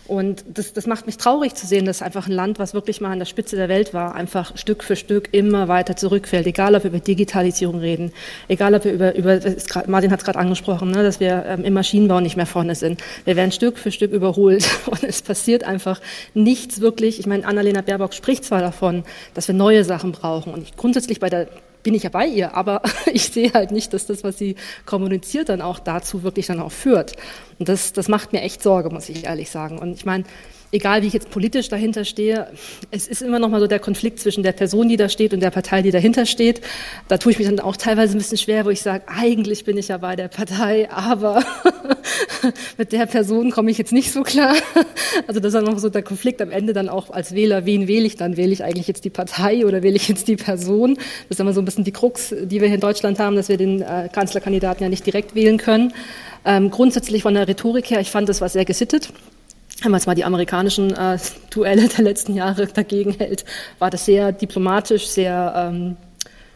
Und 0.08 0.44
das, 0.54 0.74
das 0.74 0.88
macht 0.88 1.06
mich 1.06 1.18
traurig 1.18 1.54
zu 1.56 1.66
sehen, 1.66 1.86
dass 1.86 2.02
einfach 2.02 2.28
ein 2.28 2.34
Land, 2.34 2.60
was 2.60 2.74
wirklich 2.74 3.00
mal 3.00 3.12
an 3.12 3.20
der 3.20 3.26
Spitze 3.26 3.56
der 3.56 3.70
Welt 3.70 3.94
war, 3.94 4.16
einfach 4.16 4.58
Stück 4.58 4.84
für 4.84 4.96
Stück 4.96 5.30
immer 5.32 5.68
weiter 5.68 5.96
zurückfällt. 5.96 6.48
Egal, 6.48 6.76
ob 6.76 6.84
wir 6.84 6.90
über 6.90 7.00
Digitalisierung 7.00 7.80
reden, 7.80 8.12
egal, 8.48 8.74
ob 8.74 8.84
wir 8.84 8.92
über, 8.92 9.16
über 9.16 9.38
grad, 9.40 9.88
Martin 9.88 10.12
hat 10.12 10.20
es 10.20 10.26
gerade 10.26 10.40
angesprochen, 10.40 10.92
ne, 10.92 11.04
dass 11.04 11.20
wir 11.20 11.46
ähm, 11.48 11.64
im 11.64 11.74
Maschinenbau 11.74 12.20
nicht 12.20 12.36
mehr 12.36 12.48
vorne 12.48 12.76
sind. 12.76 13.02
Wir 13.24 13.36
werden 13.36 13.52
Stück 13.52 13.78
für 13.78 13.92
Stück 13.92 14.12
überholt 14.12 14.68
und 14.88 15.04
es 15.04 15.22
passiert 15.22 15.64
einfach 15.64 16.02
nichts 16.34 16.82
wirklich. 16.82 17.20
Ich 17.20 17.28
meine, 17.28 17.46
Annalena 17.46 17.82
Baerbock 17.82 18.14
spricht 18.14 18.44
zwar 18.44 18.60
davon, 18.60 19.04
dass 19.34 19.48
wir 19.48 19.56
neue 19.56 19.86
Sachen 19.86 20.12
brauchen 20.12 20.54
und 20.54 20.64
ich, 20.64 20.76
grundsätzlich 20.76 21.20
bei 21.20 21.30
der 21.30 21.48
bin 21.84 21.94
ich 21.94 22.04
ja 22.04 22.10
bei 22.10 22.28
ihr, 22.28 22.56
aber 22.56 22.82
ich 23.14 23.30
sehe 23.30 23.54
halt 23.54 23.72
nicht, 23.72 23.94
dass 23.94 24.06
das, 24.06 24.24
was 24.24 24.38
sie 24.38 24.56
kommuniziert, 24.86 25.50
dann 25.50 25.62
auch 25.62 25.80
dazu 25.80 26.24
wirklich 26.24 26.48
dann 26.48 26.60
auch 26.60 26.72
führt. 26.72 27.14
Und 27.60 27.70
das, 27.70 27.94
das 27.94 28.08
macht 28.08 28.34
mir 28.34 28.42
echt 28.42 28.62
Sorge, 28.64 28.90
muss 28.90 29.10
ich 29.10 29.26
ehrlich 29.26 29.50
sagen. 29.50 29.80
Und 29.80 29.94
ich 29.94 30.06
meine, 30.06 30.24
egal 30.72 31.02
wie 31.02 31.08
ich 31.08 31.14
jetzt 31.14 31.30
politisch 31.30 31.70
dahinter 31.70 32.06
stehe, 32.06 32.48
es 32.92 33.08
ist 33.08 33.22
immer 33.22 33.40
noch 33.40 33.50
mal 33.50 33.60
so 33.60 33.68
der 33.68 33.80
Konflikt 33.80 34.20
zwischen 34.20 34.44
der 34.44 34.54
Person, 34.54 34.88
die 34.90 34.98
da 34.98 35.10
steht 35.10 35.34
und 35.34 35.42
der 35.42 35.52
Partei, 35.52 35.82
die 35.82 35.92
dahinter 35.92 36.26
steht. 36.26 36.62
Da 37.08 37.18
tue 37.18 37.34
ich 37.34 37.40
mich 37.40 37.48
dann 37.48 37.60
auch 37.60 37.76
teilweise 37.76 38.16
ein 38.16 38.20
bisschen 38.20 38.38
schwer, 38.38 38.66
wo 38.66 38.70
ich 38.70 38.82
sage, 38.82 39.04
eigentlich 39.08 39.66
bin 39.66 39.78
ich 39.78 39.90
ja 39.90 39.98
bei 39.98 40.16
der 40.16 40.30
Partei, 40.30 40.90
aber 40.90 41.44
mit 42.78 42.92
der 42.92 43.06
Person 43.06 43.52
komme 43.52 43.72
ich 43.72 43.78
jetzt 43.78 43.92
nicht 43.92 44.12
so 44.12 44.24
klar. 44.24 44.56
Also 45.28 45.40
das 45.40 45.54
ist 45.54 45.54
dann 45.54 45.66
noch 45.66 45.80
so 45.80 45.90
der 45.90 46.04
Konflikt 46.04 46.42
am 46.42 46.52
Ende 46.52 46.74
dann 46.74 46.90
auch 46.90 47.10
als 47.10 47.36
Wähler, 47.36 47.66
wen 47.66 47.88
wähle 47.88 48.06
ich 48.06 48.16
dann? 48.16 48.38
Wähle 48.38 48.54
ich 48.54 48.64
eigentlich 48.64 48.88
jetzt 48.88 49.04
die 49.04 49.10
Partei 49.10 49.66
oder 49.66 49.84
wähle 49.84 49.96
ich 49.96 50.08
jetzt 50.08 50.28
die 50.28 50.38
Person? 50.38 50.96
Das 50.96 51.38
ist 51.38 51.40
immer 51.40 51.54
so 51.54 51.62
ein 51.62 51.66
bisschen 51.66 51.84
die 51.84 51.92
Krux, 51.92 52.34
die 52.42 52.62
wir 52.62 52.68
hier 52.68 52.76
in 52.76 52.82
Deutschland 52.82 53.20
haben, 53.20 53.36
dass 53.36 53.50
wir 53.50 53.58
den 53.58 53.82
äh, 53.82 54.10
Kanzlerkandidaten 54.12 54.84
ja 54.84 54.90
nicht 54.90 55.06
direkt 55.06 55.36
wählen 55.36 55.58
können. 55.58 55.94
Ähm, 56.46 56.72
grundsätzlich 56.72 57.24
von 57.24 57.34
der 57.34 57.48
Rhetorik 57.48 57.92
her, 57.92 58.00
ich 58.00 58.10
fand, 58.10 58.30
das 58.30 58.42
war 58.42 58.50
sehr 58.50 58.66
gesittet 58.66 59.12
wenn 59.82 59.92
man 59.92 60.02
mal 60.06 60.16
die 60.16 60.24
amerikanischen 60.24 60.94
äh, 60.94 61.18
Duelle 61.50 61.88
der 61.88 62.04
letzten 62.04 62.36
Jahre 62.36 62.68
dagegen 62.68 63.12
hält, 63.12 63.46
war 63.80 63.90
das 63.90 64.06
sehr 64.06 64.32
diplomatisch, 64.32 65.08
sehr, 65.08 65.54
ähm, 65.56 65.98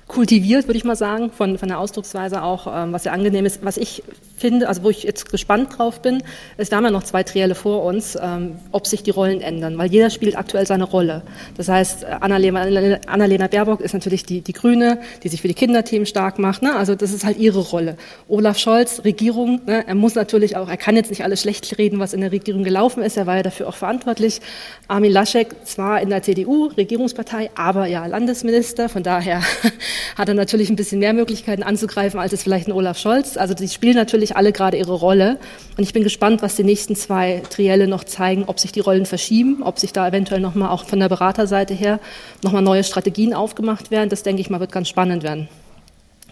kultiviert, 0.07 0.67
würde 0.67 0.77
ich 0.77 0.83
mal 0.83 0.95
sagen, 0.95 1.31
von, 1.31 1.57
von 1.57 1.67
der 1.67 1.79
Ausdrucksweise 1.79 2.43
auch, 2.43 2.67
ähm, 2.67 2.93
was 2.93 3.03
sehr 3.03 3.13
angenehm 3.13 3.45
ist. 3.45 3.65
Was 3.65 3.77
ich 3.77 4.03
finde, 4.37 4.67
also 4.67 4.83
wo 4.83 4.89
ich 4.89 5.03
jetzt 5.03 5.31
gespannt 5.31 5.77
drauf 5.77 6.01
bin, 6.01 6.21
ist, 6.57 6.71
da 6.71 6.77
haben 6.77 6.83
wir 6.83 6.91
noch 6.91 7.03
zwei 7.03 7.23
Trielle 7.23 7.55
vor 7.55 7.83
uns, 7.83 8.17
ähm, 8.21 8.59
ob 8.71 8.85
sich 8.85 9.01
die 9.01 9.09
Rollen 9.09 9.41
ändern, 9.41 9.77
weil 9.77 9.89
jeder 9.89 10.09
spielt 10.09 10.37
aktuell 10.37 10.67
seine 10.67 10.83
Rolle. 10.83 11.23
Das 11.57 11.69
heißt, 11.69 12.05
Annalena, 12.05 12.99
Annalena 13.07 13.47
Baerbock 13.47 13.81
ist 13.81 13.93
natürlich 13.93 14.25
die, 14.25 14.41
die 14.41 14.53
Grüne, 14.53 14.99
die 15.23 15.29
sich 15.29 15.41
für 15.41 15.47
die 15.47 15.53
Kinderthemen 15.53 16.05
stark 16.05 16.37
macht, 16.37 16.61
ne? 16.61 16.75
also 16.75 16.93
das 16.95 17.11
ist 17.11 17.25
halt 17.25 17.37
ihre 17.37 17.59
Rolle. 17.59 17.97
Olaf 18.27 18.59
Scholz, 18.59 19.01
Regierung, 19.05 19.61
ne? 19.65 19.87
er 19.87 19.95
muss 19.95 20.13
natürlich 20.15 20.55
auch, 20.55 20.69
er 20.69 20.77
kann 20.77 20.95
jetzt 20.95 21.09
nicht 21.09 21.23
alles 21.23 21.41
schlecht 21.41 21.77
reden, 21.79 21.99
was 21.99 22.13
in 22.13 22.21
der 22.21 22.31
Regierung 22.31 22.63
gelaufen 22.63 23.01
ist, 23.01 23.17
er 23.17 23.25
war 23.25 23.37
ja 23.37 23.43
dafür 23.43 23.67
auch 23.67 23.75
verantwortlich. 23.75 24.41
Armin 24.87 25.11
Laschek, 25.11 25.55
zwar 25.65 26.01
in 26.01 26.09
der 26.09 26.21
CDU, 26.21 26.67
Regierungspartei, 26.67 27.49
aber 27.55 27.87
ja 27.87 28.05
Landesminister, 28.05 28.89
von 28.89 29.01
daher 29.01 29.41
hat 30.15 30.29
er 30.29 30.35
natürlich 30.35 30.69
ein 30.69 30.75
bisschen 30.75 30.99
mehr 30.99 31.13
Möglichkeiten 31.13 31.63
anzugreifen, 31.63 32.19
als 32.19 32.33
es 32.33 32.43
vielleicht 32.43 32.67
ein 32.67 32.71
Olaf 32.71 32.97
Scholz. 32.97 33.37
Also 33.37 33.53
die 33.53 33.67
spielen 33.67 33.95
natürlich 33.95 34.35
alle 34.35 34.51
gerade 34.51 34.77
ihre 34.77 34.93
Rolle. 34.93 35.37
Und 35.77 35.83
ich 35.83 35.93
bin 35.93 36.03
gespannt, 36.03 36.41
was 36.41 36.55
die 36.55 36.63
nächsten 36.63 36.95
zwei 36.95 37.41
Trielle 37.49 37.87
noch 37.87 38.03
zeigen, 38.03 38.45
ob 38.47 38.59
sich 38.59 38.71
die 38.71 38.79
Rollen 38.79 39.05
verschieben, 39.05 39.63
ob 39.63 39.79
sich 39.79 39.93
da 39.93 40.07
eventuell 40.07 40.41
nochmal 40.41 40.69
auch 40.69 40.85
von 40.85 40.99
der 40.99 41.09
Beraterseite 41.09 41.73
her 41.73 41.99
nochmal 42.43 42.61
neue 42.61 42.83
Strategien 42.83 43.33
aufgemacht 43.33 43.91
werden. 43.91 44.09
Das 44.09 44.23
denke 44.23 44.41
ich 44.41 44.49
mal, 44.49 44.59
wird 44.59 44.71
ganz 44.71 44.89
spannend 44.89 45.23
werden 45.23 45.47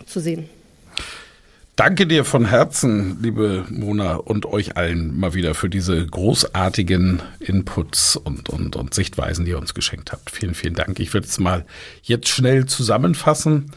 zu 0.05 0.19
sehen. 0.19 0.49
Danke 1.75 2.05
dir 2.05 2.23
von 2.23 2.45
Herzen, 2.45 3.17
liebe 3.23 3.65
Mona, 3.67 4.17
und 4.17 4.45
euch 4.45 4.77
allen 4.77 5.19
mal 5.19 5.33
wieder 5.33 5.55
für 5.55 5.69
diese 5.69 6.05
großartigen 6.05 7.23
Inputs 7.39 8.15
und, 8.15 8.47
und, 8.49 8.75
und 8.75 8.93
Sichtweisen, 8.93 9.45
die 9.45 9.51
ihr 9.51 9.57
uns 9.57 9.73
geschenkt 9.73 10.11
habt. 10.11 10.29
Vielen, 10.29 10.53
vielen 10.53 10.75
Dank. 10.75 10.99
Ich 10.99 11.15
würde 11.15 11.25
es 11.25 11.39
mal 11.39 11.65
jetzt 12.03 12.29
schnell 12.29 12.67
zusammenfassen 12.67 13.71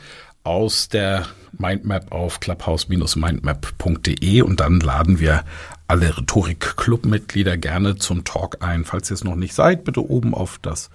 aus 0.44 0.90
der 0.90 1.26
Mindmap 1.56 2.12
auf 2.12 2.38
clubhouse-mindmap.de 2.40 4.42
und 4.42 4.60
dann 4.60 4.80
laden 4.80 5.18
wir 5.18 5.44
alle 5.88 6.18
Rhetorik-Club-Mitglieder 6.18 7.56
gerne 7.56 7.96
zum 7.96 8.24
Talk 8.24 8.58
ein. 8.60 8.84
Falls 8.84 9.10
ihr 9.10 9.14
es 9.14 9.24
noch 9.24 9.36
nicht 9.36 9.54
seid, 9.54 9.84
bitte 9.84 10.06
oben 10.06 10.34
auf 10.34 10.58
das 10.60 10.90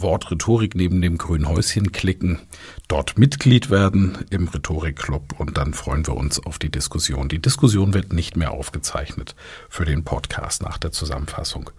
Wort 0.00 0.30
Rhetorik 0.30 0.74
neben 0.74 1.00
dem 1.00 1.18
grünen 1.18 1.48
Häuschen 1.48 1.92
klicken, 1.92 2.38
dort 2.88 3.18
Mitglied 3.18 3.70
werden 3.70 4.18
im 4.30 4.48
Rhetorikclub 4.48 5.38
und 5.38 5.56
dann 5.56 5.74
freuen 5.74 6.06
wir 6.06 6.16
uns 6.16 6.38
auf 6.44 6.58
die 6.58 6.70
Diskussion. 6.70 7.28
Die 7.28 7.40
Diskussion 7.40 7.94
wird 7.94 8.12
nicht 8.12 8.36
mehr 8.36 8.52
aufgezeichnet 8.52 9.34
für 9.68 9.84
den 9.84 10.04
Podcast 10.04 10.62
nach 10.62 10.78
der 10.78 10.92
Zusammenfassung. 10.92 11.70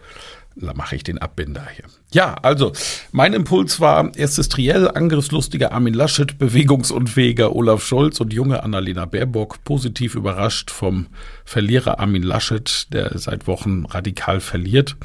Da 0.55 0.73
mache 0.73 0.95
ich 0.95 1.03
den 1.03 1.19
Abbinder 1.19 1.65
hier. 1.73 1.85
Ja, 2.11 2.33
also, 2.33 2.73
mein 3.11 3.33
Impuls 3.33 3.79
war, 3.79 4.13
erstes 4.15 4.49
Triell, 4.49 4.89
angriffslustiger 4.89 5.71
Armin 5.71 5.93
Laschet, 5.93 6.37
bewegungsunfähiger 6.37 7.55
Olaf 7.55 7.85
Scholz 7.85 8.19
und 8.19 8.33
junge 8.33 8.61
Annalena 8.63 9.05
Baerbock, 9.05 9.63
positiv 9.63 10.15
überrascht 10.15 10.71
vom 10.71 11.07
Verlierer 11.45 11.99
Armin 11.99 12.23
Laschet, 12.23 12.87
der 12.91 13.17
seit 13.17 13.47
Wochen 13.47 13.85
radikal 13.85 14.39
verliert, 14.41 14.97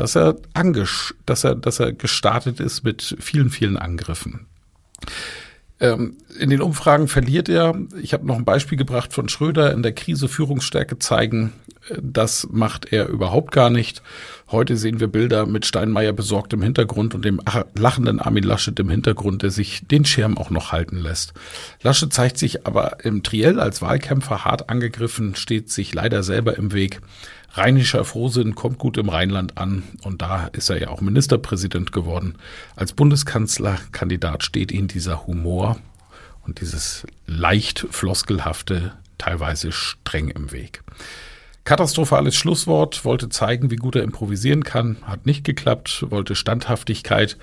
dass 0.00 0.16
er, 0.16 0.36
angesch 0.54 1.14
dass 1.26 1.44
er, 1.44 1.54
dass 1.54 1.78
er 1.78 1.92
gestartet 1.92 2.58
ist 2.58 2.84
mit 2.84 3.16
vielen, 3.20 3.50
vielen 3.50 3.76
Angriffen. 3.76 4.46
Ähm, 5.78 6.16
in 6.38 6.48
den 6.48 6.62
Umfragen 6.62 7.06
verliert 7.06 7.50
er. 7.50 7.74
Ich 8.00 8.14
habe 8.14 8.26
noch 8.26 8.36
ein 8.36 8.46
Beispiel 8.46 8.78
gebracht 8.78 9.12
von 9.12 9.28
Schröder, 9.28 9.72
in 9.72 9.82
der 9.82 9.92
Krise 9.92 10.28
Führungsstärke 10.28 10.98
zeigen. 10.98 11.52
Äh, 11.90 11.98
das 12.02 12.48
macht 12.50 12.92
er 12.92 13.08
überhaupt 13.08 13.52
gar 13.52 13.68
nicht. 13.68 14.02
Heute 14.50 14.78
sehen 14.78 15.00
wir 15.00 15.08
Bilder 15.08 15.44
mit 15.44 15.66
Steinmeier 15.66 16.14
besorgt 16.14 16.54
im 16.54 16.62
Hintergrund 16.62 17.14
und 17.14 17.24
dem 17.24 17.40
lachenden 17.74 18.20
Armin 18.20 18.44
Laschet 18.44 18.78
im 18.80 18.88
Hintergrund, 18.88 19.42
der 19.42 19.50
sich 19.50 19.86
den 19.86 20.06
Schirm 20.06 20.38
auch 20.38 20.48
noch 20.48 20.72
halten 20.72 20.96
lässt. 20.96 21.34
Laschet 21.82 22.12
zeigt 22.12 22.38
sich 22.38 22.66
aber 22.66 23.04
im 23.04 23.22
Triell 23.22 23.60
als 23.60 23.82
Wahlkämpfer 23.82 24.46
hart 24.46 24.70
angegriffen, 24.70 25.34
steht 25.34 25.70
sich 25.70 25.94
leider 25.94 26.22
selber 26.22 26.56
im 26.56 26.72
Weg. 26.72 27.00
Rheinischer 27.52 28.04
Frohsinn 28.04 28.54
kommt 28.54 28.78
gut 28.78 28.96
im 28.96 29.08
Rheinland 29.08 29.58
an 29.58 29.82
und 30.02 30.22
da 30.22 30.46
ist 30.48 30.70
er 30.70 30.80
ja 30.80 30.88
auch 30.88 31.00
Ministerpräsident 31.00 31.90
geworden. 31.90 32.36
Als 32.76 32.92
Bundeskanzlerkandidat 32.92 34.44
steht 34.44 34.70
ihm 34.70 34.86
dieser 34.86 35.26
Humor 35.26 35.78
und 36.46 36.60
dieses 36.60 37.06
leicht 37.26 37.86
floskelhafte 37.90 38.92
teilweise 39.18 39.72
streng 39.72 40.28
im 40.28 40.52
Weg. 40.52 40.82
Katastrophales 41.64 42.36
Schlusswort, 42.36 43.04
wollte 43.04 43.28
zeigen, 43.28 43.70
wie 43.70 43.76
gut 43.76 43.94
er 43.94 44.02
improvisieren 44.02 44.64
kann, 44.64 44.96
hat 45.02 45.26
nicht 45.26 45.44
geklappt, 45.44 46.06
wollte 46.08 46.34
Standhaftigkeit 46.34 47.36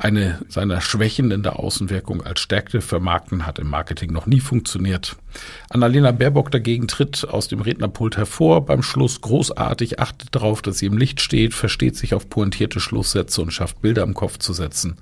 eine 0.00 0.38
seiner 0.48 0.80
Schwächen 0.80 1.30
in 1.30 1.42
der 1.42 1.58
Außenwirkung 1.58 2.22
als 2.22 2.40
Stärke 2.40 2.80
vermarkten, 2.80 3.46
hat 3.46 3.58
im 3.58 3.68
Marketing 3.68 4.12
noch 4.12 4.26
nie 4.26 4.40
funktioniert. 4.40 5.16
Annalena 5.70 6.12
Baerbock 6.12 6.50
dagegen 6.50 6.88
tritt 6.88 7.26
aus 7.28 7.48
dem 7.48 7.60
Rednerpult 7.60 8.16
hervor, 8.16 8.64
beim 8.64 8.82
Schluss 8.82 9.20
großartig, 9.20 10.00
achtet 10.00 10.34
darauf, 10.34 10.62
dass 10.62 10.78
sie 10.78 10.86
im 10.86 10.96
Licht 10.96 11.20
steht, 11.20 11.54
versteht 11.54 11.96
sich 11.96 12.14
auf 12.14 12.28
pointierte 12.28 12.80
Schlusssätze 12.80 13.42
und 13.42 13.52
schafft 13.52 13.82
Bilder 13.82 14.02
im 14.02 14.14
Kopf 14.14 14.38
zu 14.38 14.52
setzen. 14.52 14.96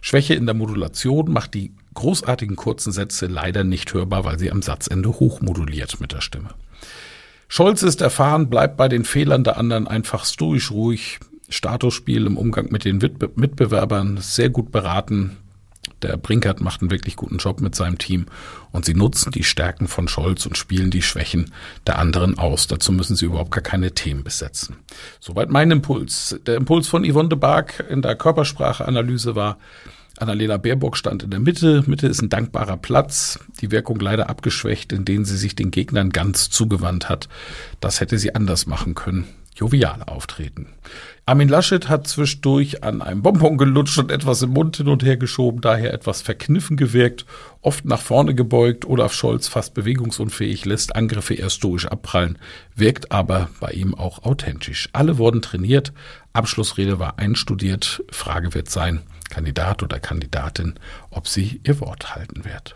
Schwäche 0.00 0.34
in 0.34 0.46
der 0.46 0.54
Modulation 0.54 1.32
macht 1.32 1.54
die 1.54 1.72
großartigen 1.94 2.56
kurzen 2.56 2.92
Sätze 2.92 3.26
leider 3.26 3.64
nicht 3.64 3.94
hörbar, 3.94 4.24
weil 4.24 4.38
sie 4.38 4.50
am 4.50 4.62
Satzende 4.62 5.08
hochmoduliert 5.08 6.00
mit 6.00 6.12
der 6.12 6.20
Stimme. 6.20 6.50
Scholz 7.48 7.82
ist 7.82 8.00
erfahren, 8.00 8.50
bleibt 8.50 8.76
bei 8.76 8.88
den 8.88 9.04
Fehlern 9.04 9.44
der 9.44 9.56
anderen 9.56 9.86
einfach 9.86 10.24
stoisch 10.24 10.70
ruhig, 10.70 11.20
Statusspiel 11.54 12.26
im 12.26 12.36
Umgang 12.36 12.70
mit 12.70 12.84
den 12.84 12.98
Mitbewerbern 12.98 14.18
sehr 14.20 14.50
gut 14.50 14.72
beraten. 14.72 15.36
Der 16.02 16.16
Brinkert 16.16 16.60
macht 16.60 16.80
einen 16.80 16.90
wirklich 16.90 17.16
guten 17.16 17.38
Job 17.38 17.60
mit 17.60 17.74
seinem 17.74 17.98
Team 17.98 18.26
und 18.72 18.84
sie 18.84 18.94
nutzen 18.94 19.30
die 19.30 19.44
Stärken 19.44 19.86
von 19.86 20.08
Scholz 20.08 20.44
und 20.46 20.58
spielen 20.58 20.90
die 20.90 21.02
Schwächen 21.02 21.52
der 21.86 21.98
anderen 21.98 22.38
aus. 22.38 22.66
Dazu 22.66 22.90
müssen 22.92 23.16
sie 23.16 23.26
überhaupt 23.26 23.52
gar 23.52 23.62
keine 23.62 23.92
Themen 23.92 24.24
besetzen. 24.24 24.76
Soweit 25.20 25.50
mein 25.50 25.70
Impuls. 25.70 26.38
Der 26.46 26.56
Impuls 26.56 26.88
von 26.88 27.08
Yvonne 27.08 27.28
de 27.28 27.38
Barg 27.38 27.84
in 27.88 28.02
der 28.02 28.16
Körperspracheanalyse 28.16 29.36
war, 29.36 29.58
Annalena 30.18 30.56
Baerbock 30.56 30.96
stand 30.96 31.22
in 31.22 31.30
der 31.30 31.40
Mitte. 31.40 31.84
Mitte 31.86 32.06
ist 32.06 32.22
ein 32.22 32.28
dankbarer 32.28 32.76
Platz. 32.76 33.38
Die 33.60 33.70
Wirkung 33.70 33.98
leider 33.98 34.28
abgeschwächt, 34.28 34.92
indem 34.92 35.24
sie 35.24 35.36
sich 35.36 35.56
den 35.56 35.70
Gegnern 35.70 36.10
ganz 36.10 36.50
zugewandt 36.50 37.08
hat. 37.08 37.28
Das 37.80 38.00
hätte 38.00 38.18
sie 38.18 38.34
anders 38.34 38.66
machen 38.66 38.94
können 38.94 39.26
jovial 39.54 40.02
auftreten. 40.02 40.66
Armin 41.26 41.48
Laschet 41.48 41.88
hat 41.88 42.06
zwischendurch 42.06 42.84
an 42.84 43.00
einem 43.00 43.22
Bonbon 43.22 43.56
gelutscht 43.56 43.96
und 43.96 44.10
etwas 44.10 44.42
im 44.42 44.50
Mund 44.50 44.76
hin 44.76 44.88
und 44.88 45.02
her 45.02 45.16
geschoben, 45.16 45.62
daher 45.62 45.94
etwas 45.94 46.20
verkniffen 46.20 46.76
gewirkt, 46.76 47.24
oft 47.62 47.86
nach 47.86 48.02
vorne 48.02 48.34
gebeugt. 48.34 48.84
Olaf 48.84 49.14
Scholz 49.14 49.48
fast 49.48 49.72
bewegungsunfähig, 49.72 50.66
lässt 50.66 50.94
Angriffe 50.94 51.32
eher 51.32 51.48
stoisch 51.48 51.86
abprallen, 51.86 52.38
wirkt 52.76 53.10
aber 53.10 53.48
bei 53.58 53.70
ihm 53.70 53.94
auch 53.94 54.24
authentisch. 54.24 54.90
Alle 54.92 55.16
wurden 55.16 55.40
trainiert, 55.40 55.94
Abschlussrede 56.34 56.98
war 56.98 57.18
einstudiert, 57.18 58.04
Frage 58.10 58.52
wird 58.52 58.68
sein, 58.68 59.00
Kandidat 59.30 59.82
oder 59.82 60.00
Kandidatin, 60.00 60.74
ob 61.08 61.26
sie 61.26 61.62
ihr 61.64 61.80
Wort 61.80 62.14
halten 62.14 62.44
wird. 62.44 62.74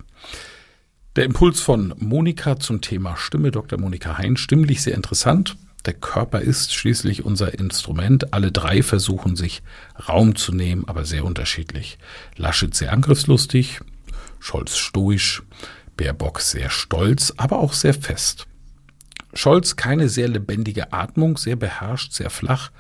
Der 1.17 1.25
Impuls 1.25 1.61
von 1.61 1.93
Monika 1.99 2.59
zum 2.59 2.81
Thema 2.81 3.17
Stimme, 3.19 3.51
Dr. 3.51 3.79
Monika 3.79 4.17
Hein, 4.17 4.39
stimmlich 4.39 4.81
sehr 4.81 4.95
interessant. 4.95 5.59
Der 5.85 5.95
Körper 5.95 6.41
ist 6.41 6.75
schließlich 6.75 7.25
unser 7.25 7.59
Instrument. 7.59 8.33
Alle 8.35 8.53
drei 8.53 8.83
versuchen 8.83 9.37
sich 9.37 9.63
Raum 10.09 10.35
zu 10.37 10.53
nehmen, 10.53 10.85
aber 10.87 11.05
sehr 11.05 11.25
unterschiedlich. 11.25 11.99
Laschet 12.37 12.75
sehr 12.75 12.93
angriffslustig, 12.93 13.81
Scholz 14.41 14.77
stoisch, 14.77 15.43
Baerbock 15.97 16.41
sehr 16.41 16.71
stolz, 16.71 17.33
aber 17.37 17.59
auch 17.59 17.73
sehr 17.73 17.95
fest. 17.95 18.47
Scholz 19.35 19.77
keine 19.77 20.09
sehr 20.09 20.29
lebendige 20.29 20.93
Atmung, 20.93 21.37
sehr 21.37 21.57
beherrscht, 21.57 22.13
sehr 22.13 22.31
flach. 22.31 22.71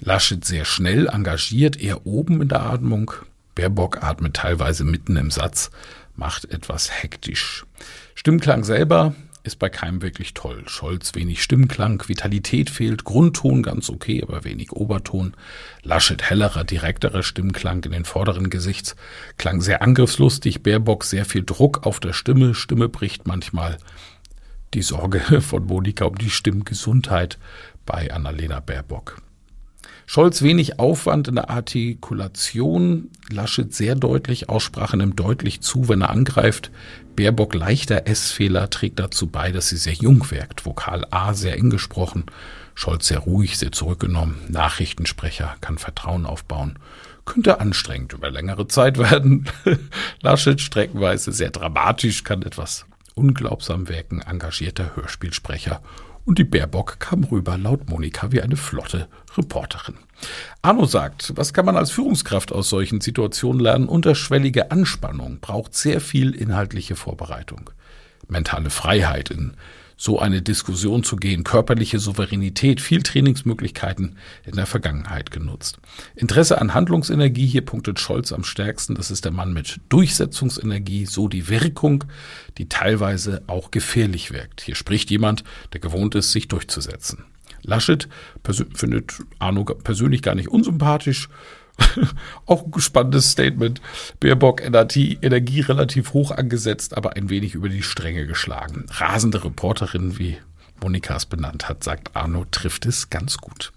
Laschet 0.00 0.44
sehr 0.44 0.64
schnell, 0.64 1.08
engagiert, 1.08 1.80
eher 1.80 2.06
oben 2.06 2.42
in 2.42 2.48
der 2.48 2.62
Atmung. 2.62 3.12
Baerbock 3.54 4.02
atmet 4.02 4.34
teilweise 4.34 4.84
mitten 4.84 5.16
im 5.16 5.30
Satz, 5.30 5.70
macht 6.16 6.46
etwas 6.46 6.90
hektisch. 7.02 7.64
Stimmklang 8.14 8.64
selber 8.64 9.14
ist 9.44 9.58
bei 9.58 9.68
keinem 9.68 10.02
wirklich 10.02 10.34
toll. 10.34 10.64
Scholz 10.66 11.14
wenig 11.14 11.42
Stimmklang, 11.42 12.02
Vitalität 12.08 12.70
fehlt, 12.70 13.04
Grundton 13.04 13.62
ganz 13.62 13.90
okay, 13.90 14.22
aber 14.22 14.42
wenig 14.42 14.72
Oberton. 14.72 15.36
Laschet 15.82 16.22
hellerer, 16.22 16.64
direkterer 16.64 17.22
Stimmklang 17.22 17.84
in 17.84 17.92
den 17.92 18.04
vorderen 18.06 18.50
Gesichts, 18.50 18.96
klang 19.36 19.60
sehr 19.60 19.82
angriffslustig, 19.82 20.62
Baerbock 20.62 21.04
sehr 21.04 21.26
viel 21.26 21.44
Druck 21.44 21.86
auf 21.86 22.00
der 22.00 22.14
Stimme, 22.14 22.54
Stimme 22.54 22.88
bricht 22.88 23.26
manchmal. 23.26 23.78
Die 24.72 24.82
Sorge 24.82 25.20
von 25.40 25.66
Monika 25.66 26.06
um 26.06 26.16
die 26.16 26.30
Stimmgesundheit 26.30 27.38
bei 27.84 28.12
Annalena 28.12 28.60
Baerbock. 28.60 29.23
Scholz 30.06 30.42
wenig 30.42 30.78
Aufwand 30.78 31.28
in 31.28 31.36
der 31.36 31.50
Artikulation, 31.50 33.10
Laschet 33.30 33.74
sehr 33.74 33.94
deutlich, 33.94 34.48
Aussprache 34.48 34.96
nimmt 34.96 35.18
deutlich 35.18 35.62
zu, 35.62 35.88
wenn 35.88 36.02
er 36.02 36.10
angreift. 36.10 36.70
Baerbock 37.16 37.54
leichter 37.54 38.06
S-Fehler 38.06 38.68
trägt 38.70 38.98
dazu 38.98 39.28
bei, 39.28 39.50
dass 39.50 39.68
sie 39.68 39.76
sehr 39.76 39.94
jung 39.94 40.30
wirkt. 40.30 40.66
Vokal 40.66 41.06
A 41.10 41.32
sehr 41.32 41.56
eng 41.56 41.70
gesprochen, 41.70 42.24
Scholz 42.74 43.06
sehr 43.06 43.20
ruhig, 43.20 43.56
sehr 43.56 43.72
zurückgenommen, 43.72 44.36
Nachrichtensprecher, 44.48 45.56
kann 45.60 45.78
Vertrauen 45.78 46.26
aufbauen. 46.26 46.78
könnte 47.24 47.58
anstrengend 47.60 48.12
über 48.12 48.30
längere 48.30 48.68
Zeit 48.68 48.98
werden. 48.98 49.46
Laschet 50.20 50.60
streckenweise 50.60 51.32
sehr 51.32 51.50
dramatisch, 51.50 52.24
kann 52.24 52.42
etwas 52.42 52.84
unglaubsam 53.14 53.88
wirken, 53.88 54.20
engagierter 54.20 54.94
Hörspielsprecher. 54.96 55.80
Und 56.26 56.38
die 56.38 56.44
Baerbock 56.44 57.00
kam 57.00 57.24
rüber, 57.24 57.56
laut 57.58 57.88
Monika, 57.88 58.32
wie 58.32 58.42
eine 58.42 58.56
flotte 58.56 59.08
Reporterin. 59.36 59.96
Arno 60.62 60.86
sagt, 60.86 61.32
was 61.36 61.52
kann 61.52 61.66
man 61.66 61.76
als 61.76 61.90
Führungskraft 61.90 62.52
aus 62.52 62.68
solchen 62.68 63.00
Situationen 63.00 63.60
lernen? 63.60 63.88
Unterschwellige 63.88 64.70
Anspannung 64.70 65.40
braucht 65.40 65.74
sehr 65.74 66.00
viel 66.00 66.34
inhaltliche 66.34 66.96
Vorbereitung. 66.96 67.70
Mentale 68.28 68.70
Freiheit 68.70 69.30
in 69.30 69.56
so 69.96 70.18
eine 70.18 70.42
Diskussion 70.42 71.04
zu 71.04 71.16
gehen, 71.16 71.44
körperliche 71.44 71.98
Souveränität, 71.98 72.80
viel 72.80 73.02
Trainingsmöglichkeiten 73.02 74.16
in 74.44 74.56
der 74.56 74.66
Vergangenheit 74.66 75.30
genutzt. 75.30 75.78
Interesse 76.16 76.60
an 76.60 76.74
Handlungsenergie, 76.74 77.46
hier 77.46 77.64
punktet 77.64 78.00
Scholz 78.00 78.32
am 78.32 78.44
stärksten, 78.44 78.96
das 78.96 79.10
ist 79.10 79.24
der 79.24 79.32
Mann 79.32 79.52
mit 79.52 79.80
Durchsetzungsenergie, 79.88 81.06
so 81.06 81.28
die 81.28 81.48
Wirkung, 81.48 82.04
die 82.58 82.68
teilweise 82.68 83.42
auch 83.46 83.70
gefährlich 83.70 84.32
wirkt. 84.32 84.62
Hier 84.62 84.74
spricht 84.74 85.10
jemand, 85.10 85.44
der 85.72 85.80
gewohnt 85.80 86.14
ist, 86.14 86.32
sich 86.32 86.48
durchzusetzen. 86.48 87.24
Laschet 87.64 88.08
findet 88.74 89.14
Arno 89.38 89.64
persönlich 89.64 90.22
gar 90.22 90.34
nicht 90.34 90.48
unsympathisch, 90.48 91.28
Auch 92.46 92.64
ein 92.64 92.80
spannendes 92.80 93.30
Statement. 93.30 93.80
Baerbock 94.20 94.62
Energie, 94.62 95.18
Energie 95.22 95.60
relativ 95.60 96.12
hoch 96.12 96.30
angesetzt, 96.30 96.96
aber 96.96 97.16
ein 97.16 97.30
wenig 97.30 97.54
über 97.54 97.68
die 97.68 97.82
Stränge 97.82 98.26
geschlagen. 98.26 98.86
Rasende 98.90 99.44
Reporterin, 99.44 100.18
wie 100.18 100.36
Monika 100.80 101.16
es 101.16 101.26
benannt 101.26 101.68
hat, 101.68 101.84
sagt 101.84 102.14
Arno, 102.14 102.44
trifft 102.50 102.86
es 102.86 103.10
ganz 103.10 103.38
gut. 103.38 103.72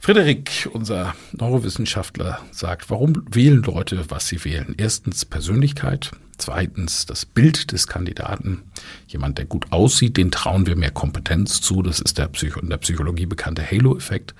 Frederik, 0.00 0.68
unser 0.72 1.14
Neurowissenschaftler, 1.32 2.40
sagt, 2.52 2.88
warum 2.90 3.24
wählen 3.30 3.62
Leute, 3.62 4.04
was 4.08 4.28
sie 4.28 4.44
wählen? 4.44 4.74
Erstens 4.78 5.24
Persönlichkeit, 5.24 6.12
zweitens 6.38 7.06
das 7.06 7.26
Bild 7.26 7.72
des 7.72 7.86
Kandidaten. 7.86 8.62
Jemand, 9.06 9.38
der 9.38 9.44
gut 9.44 9.66
aussieht, 9.70 10.16
den 10.16 10.30
trauen 10.30 10.66
wir 10.66 10.76
mehr 10.76 10.90
Kompetenz 10.90 11.60
zu. 11.60 11.82
Das 11.82 12.00
ist 12.00 12.18
der 12.18 12.28
Psycho 12.28 12.60
in 12.60 12.70
der 12.70 12.78
Psychologie 12.78 13.26
bekannte 13.26 13.68
Halo-Effekt. 13.68 14.34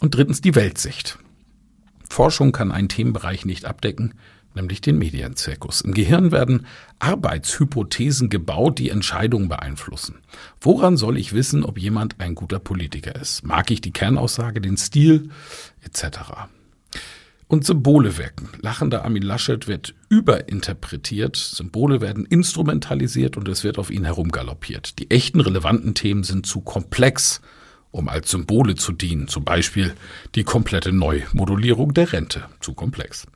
Und 0.00 0.14
drittens 0.14 0.40
die 0.40 0.54
Weltsicht. 0.54 1.18
Forschung 2.08 2.52
kann 2.52 2.72
einen 2.72 2.88
Themenbereich 2.88 3.44
nicht 3.44 3.64
abdecken, 3.64 4.14
nämlich 4.54 4.80
den 4.80 4.98
Medienzirkus. 4.98 5.80
Im 5.80 5.94
Gehirn 5.94 6.30
werden 6.30 6.66
Arbeitshypothesen 6.98 8.30
gebaut, 8.30 8.78
die 8.78 8.90
Entscheidungen 8.90 9.48
beeinflussen. 9.48 10.16
Woran 10.60 10.96
soll 10.96 11.18
ich 11.18 11.32
wissen, 11.32 11.64
ob 11.64 11.78
jemand 11.78 12.20
ein 12.20 12.34
guter 12.34 12.58
Politiker 12.58 13.14
ist? 13.16 13.44
Mag 13.44 13.70
ich 13.70 13.80
die 13.80 13.92
Kernaussage, 13.92 14.60
den 14.60 14.76
Stil 14.76 15.30
etc. 15.82 16.48
Und 17.46 17.64
Symbole 17.64 18.16
wirken. 18.16 18.48
Lachender 18.60 19.04
Armin 19.04 19.22
Laschet 19.22 19.68
wird 19.68 19.94
überinterpretiert, 20.08 21.36
Symbole 21.36 22.00
werden 22.00 22.24
instrumentalisiert 22.24 23.36
und 23.36 23.48
es 23.48 23.64
wird 23.64 23.78
auf 23.78 23.90
ihn 23.90 24.04
herumgaloppiert. 24.04 24.98
Die 24.98 25.10
echten 25.10 25.40
relevanten 25.40 25.94
Themen 25.94 26.24
sind 26.24 26.46
zu 26.46 26.62
komplex, 26.62 27.42
um 27.90 28.08
als 28.08 28.30
Symbole 28.30 28.74
zu 28.74 28.92
dienen, 28.92 29.28
zum 29.28 29.44
Beispiel 29.44 29.94
die 30.34 30.42
komplette 30.42 30.90
Neumodulierung 30.90 31.94
der 31.94 32.12
Rente, 32.12 32.44
zu 32.60 32.74
komplex. 32.74 33.26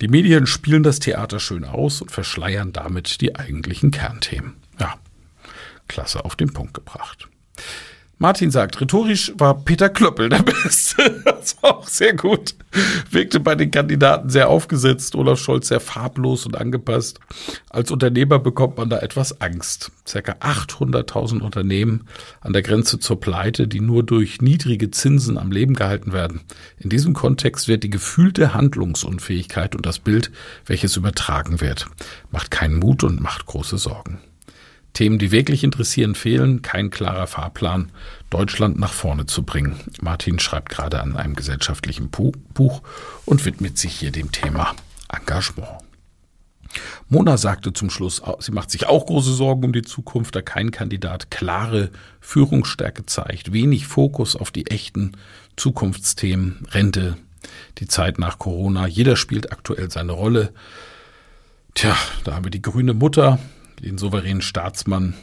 Die 0.00 0.08
Medien 0.08 0.46
spielen 0.46 0.82
das 0.82 1.00
Theater 1.00 1.38
schön 1.38 1.64
aus 1.64 2.00
und 2.00 2.10
verschleiern 2.10 2.72
damit 2.72 3.20
die 3.20 3.36
eigentlichen 3.36 3.90
Kernthemen. 3.90 4.54
Ja, 4.78 4.94
klasse 5.88 6.24
auf 6.24 6.34
den 6.34 6.52
Punkt 6.52 6.72
gebracht. 6.72 7.28
Martin 8.18 8.50
sagt, 8.50 8.80
rhetorisch 8.80 9.32
war 9.36 9.62
Peter 9.62 9.90
Klöppel 9.90 10.30
der 10.30 10.42
Beste. 10.42 11.22
Das 11.22 11.62
war 11.62 11.76
auch 11.76 11.88
sehr 11.88 12.14
gut. 12.14 12.54
Wirkte 13.10 13.40
bei 13.40 13.54
den 13.54 13.70
Kandidaten 13.70 14.30
sehr 14.30 14.48
aufgesetzt, 14.48 15.14
Olaf 15.14 15.38
Scholz 15.38 15.68
sehr 15.68 15.80
farblos 15.80 16.46
und 16.46 16.56
angepasst. 16.56 17.20
Als 17.68 17.90
Unternehmer 17.90 18.38
bekommt 18.38 18.78
man 18.78 18.88
da 18.88 19.00
etwas 19.00 19.42
Angst. 19.42 19.92
Circa 20.06 20.32
800.000 20.40 21.40
Unternehmen 21.40 22.06
an 22.40 22.54
der 22.54 22.62
Grenze 22.62 22.98
zur 22.98 23.20
Pleite, 23.20 23.68
die 23.68 23.80
nur 23.80 24.02
durch 24.02 24.40
niedrige 24.40 24.90
Zinsen 24.90 25.36
am 25.36 25.52
Leben 25.52 25.74
gehalten 25.74 26.14
werden. 26.14 26.40
In 26.78 26.88
diesem 26.88 27.12
Kontext 27.12 27.68
wird 27.68 27.84
die 27.84 27.90
gefühlte 27.90 28.54
Handlungsunfähigkeit 28.54 29.76
und 29.76 29.84
das 29.84 29.98
Bild, 29.98 30.30
welches 30.64 30.96
übertragen 30.96 31.60
wird, 31.60 31.86
macht 32.30 32.50
keinen 32.50 32.78
Mut 32.78 33.04
und 33.04 33.20
macht 33.20 33.44
große 33.44 33.76
Sorgen. 33.76 34.20
Themen, 34.96 35.18
die 35.18 35.30
wirklich 35.30 35.62
interessieren, 35.62 36.14
fehlen. 36.14 36.62
Kein 36.62 36.88
klarer 36.88 37.26
Fahrplan, 37.26 37.92
Deutschland 38.30 38.78
nach 38.78 38.94
vorne 38.94 39.26
zu 39.26 39.42
bringen. 39.42 39.78
Martin 40.00 40.38
schreibt 40.38 40.70
gerade 40.70 41.02
an 41.02 41.18
einem 41.18 41.36
gesellschaftlichen 41.36 42.08
Buch 42.08 42.80
und 43.26 43.44
widmet 43.44 43.76
sich 43.76 43.92
hier 43.92 44.10
dem 44.10 44.32
Thema 44.32 44.74
Engagement. 45.12 45.68
Mona 47.10 47.36
sagte 47.36 47.74
zum 47.74 47.90
Schluss, 47.90 48.22
sie 48.38 48.52
macht 48.52 48.70
sich 48.70 48.86
auch 48.86 49.04
große 49.04 49.34
Sorgen 49.34 49.66
um 49.66 49.72
die 49.74 49.82
Zukunft, 49.82 50.34
da 50.34 50.40
kein 50.40 50.70
Kandidat 50.70 51.30
klare 51.30 51.90
Führungsstärke 52.20 53.04
zeigt, 53.04 53.52
wenig 53.52 53.86
Fokus 53.86 54.34
auf 54.34 54.50
die 54.50 54.66
echten 54.68 55.12
Zukunftsthemen, 55.56 56.66
Rente, 56.70 57.18
die 57.78 57.86
Zeit 57.86 58.18
nach 58.18 58.38
Corona. 58.38 58.86
Jeder 58.86 59.16
spielt 59.16 59.52
aktuell 59.52 59.90
seine 59.90 60.12
Rolle. 60.12 60.54
Tja, 61.74 61.94
da 62.24 62.34
haben 62.34 62.44
wir 62.46 62.50
die 62.50 62.62
grüne 62.62 62.94
Mutter, 62.94 63.38
den 63.80 63.98
souveränen 63.98 64.42
Staatsmann 64.42 65.14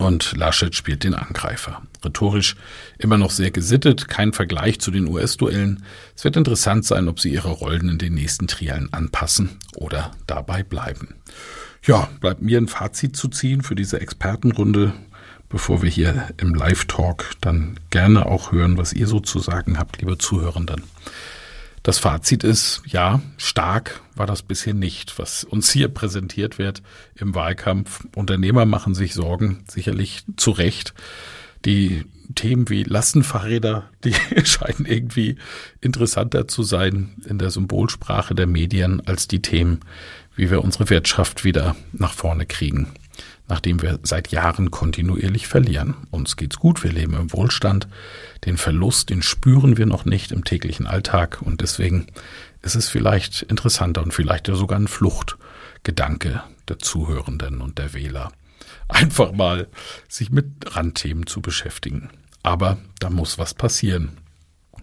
und 0.00 0.36
Laschet 0.36 0.74
spielt 0.74 1.04
den 1.04 1.14
Angreifer. 1.14 1.82
Rhetorisch 2.02 2.56
immer 2.98 3.18
noch 3.18 3.30
sehr 3.30 3.50
gesittet, 3.50 4.08
kein 4.08 4.32
Vergleich 4.32 4.80
zu 4.80 4.90
den 4.90 5.06
US-Duellen. 5.06 5.84
Es 6.16 6.24
wird 6.24 6.36
interessant 6.36 6.86
sein, 6.86 7.06
ob 7.06 7.20
sie 7.20 7.32
ihre 7.32 7.50
Rollen 7.50 7.88
in 7.90 7.98
den 7.98 8.14
nächsten 8.14 8.46
Triellen 8.46 8.92
anpassen 8.92 9.58
oder 9.76 10.12
dabei 10.26 10.62
bleiben. 10.62 11.16
Ja, 11.84 12.08
bleibt 12.20 12.42
mir 12.42 12.58
ein 12.58 12.68
Fazit 12.68 13.16
zu 13.16 13.28
ziehen 13.28 13.62
für 13.62 13.74
diese 13.74 14.00
Expertenrunde, 14.00 14.94
bevor 15.48 15.82
wir 15.82 15.90
hier 15.90 16.28
im 16.38 16.54
Live-Talk 16.54 17.32
dann 17.40 17.78
gerne 17.90 18.26
auch 18.26 18.52
hören, 18.52 18.78
was 18.78 18.92
ihr 18.92 19.06
so 19.06 19.20
zu 19.20 19.38
sagen 19.38 19.78
habt, 19.78 20.00
liebe 20.00 20.16
Zuhörenden. 20.16 20.82
Das 21.82 21.98
Fazit 21.98 22.44
ist, 22.44 22.82
ja, 22.86 23.22
stark 23.38 24.02
war 24.14 24.26
das 24.26 24.42
bisher 24.42 24.74
nicht, 24.74 25.18
was 25.18 25.44
uns 25.44 25.70
hier 25.70 25.88
präsentiert 25.88 26.58
wird 26.58 26.82
im 27.14 27.34
Wahlkampf. 27.34 28.06
Unternehmer 28.14 28.66
machen 28.66 28.94
sich 28.94 29.14
Sorgen, 29.14 29.64
sicherlich 29.66 30.24
zu 30.36 30.50
Recht. 30.50 30.92
Die 31.64 32.04
Themen 32.34 32.68
wie 32.68 32.82
Lastenfahrräder, 32.82 33.88
die 34.04 34.14
scheinen 34.44 34.84
irgendwie 34.84 35.36
interessanter 35.80 36.46
zu 36.48 36.62
sein 36.62 37.14
in 37.24 37.38
der 37.38 37.50
Symbolsprache 37.50 38.34
der 38.34 38.46
Medien 38.46 39.00
als 39.06 39.26
die 39.26 39.40
Themen, 39.40 39.80
wie 40.36 40.50
wir 40.50 40.62
unsere 40.62 40.90
Wirtschaft 40.90 41.44
wieder 41.44 41.76
nach 41.92 42.12
vorne 42.12 42.44
kriegen 42.44 42.88
nachdem 43.50 43.82
wir 43.82 43.98
seit 44.02 44.28
Jahren 44.28 44.70
kontinuierlich 44.70 45.46
verlieren. 45.46 45.94
Uns 46.10 46.36
geht's 46.36 46.56
gut, 46.56 46.82
wir 46.82 46.92
leben 46.92 47.14
im 47.14 47.32
Wohlstand. 47.32 47.88
Den 48.46 48.56
Verlust, 48.56 49.10
den 49.10 49.22
spüren 49.22 49.76
wir 49.76 49.86
noch 49.86 50.06
nicht 50.06 50.32
im 50.32 50.44
täglichen 50.44 50.86
Alltag 50.86 51.42
und 51.42 51.60
deswegen 51.60 52.06
ist 52.62 52.76
es 52.76 52.88
vielleicht 52.88 53.42
interessanter 53.42 54.02
und 54.02 54.14
vielleicht 54.14 54.48
ja 54.48 54.54
sogar 54.54 54.78
ein 54.78 54.88
Fluchtgedanke 54.88 56.42
der 56.68 56.78
Zuhörenden 56.78 57.60
und 57.60 57.78
der 57.78 57.92
Wähler. 57.92 58.32
Einfach 58.88 59.32
mal 59.32 59.68
sich 60.08 60.30
mit 60.30 60.46
Randthemen 60.76 61.26
zu 61.26 61.40
beschäftigen. 61.40 62.10
Aber 62.42 62.78
da 62.98 63.10
muss 63.10 63.38
was 63.38 63.54
passieren. 63.54 64.16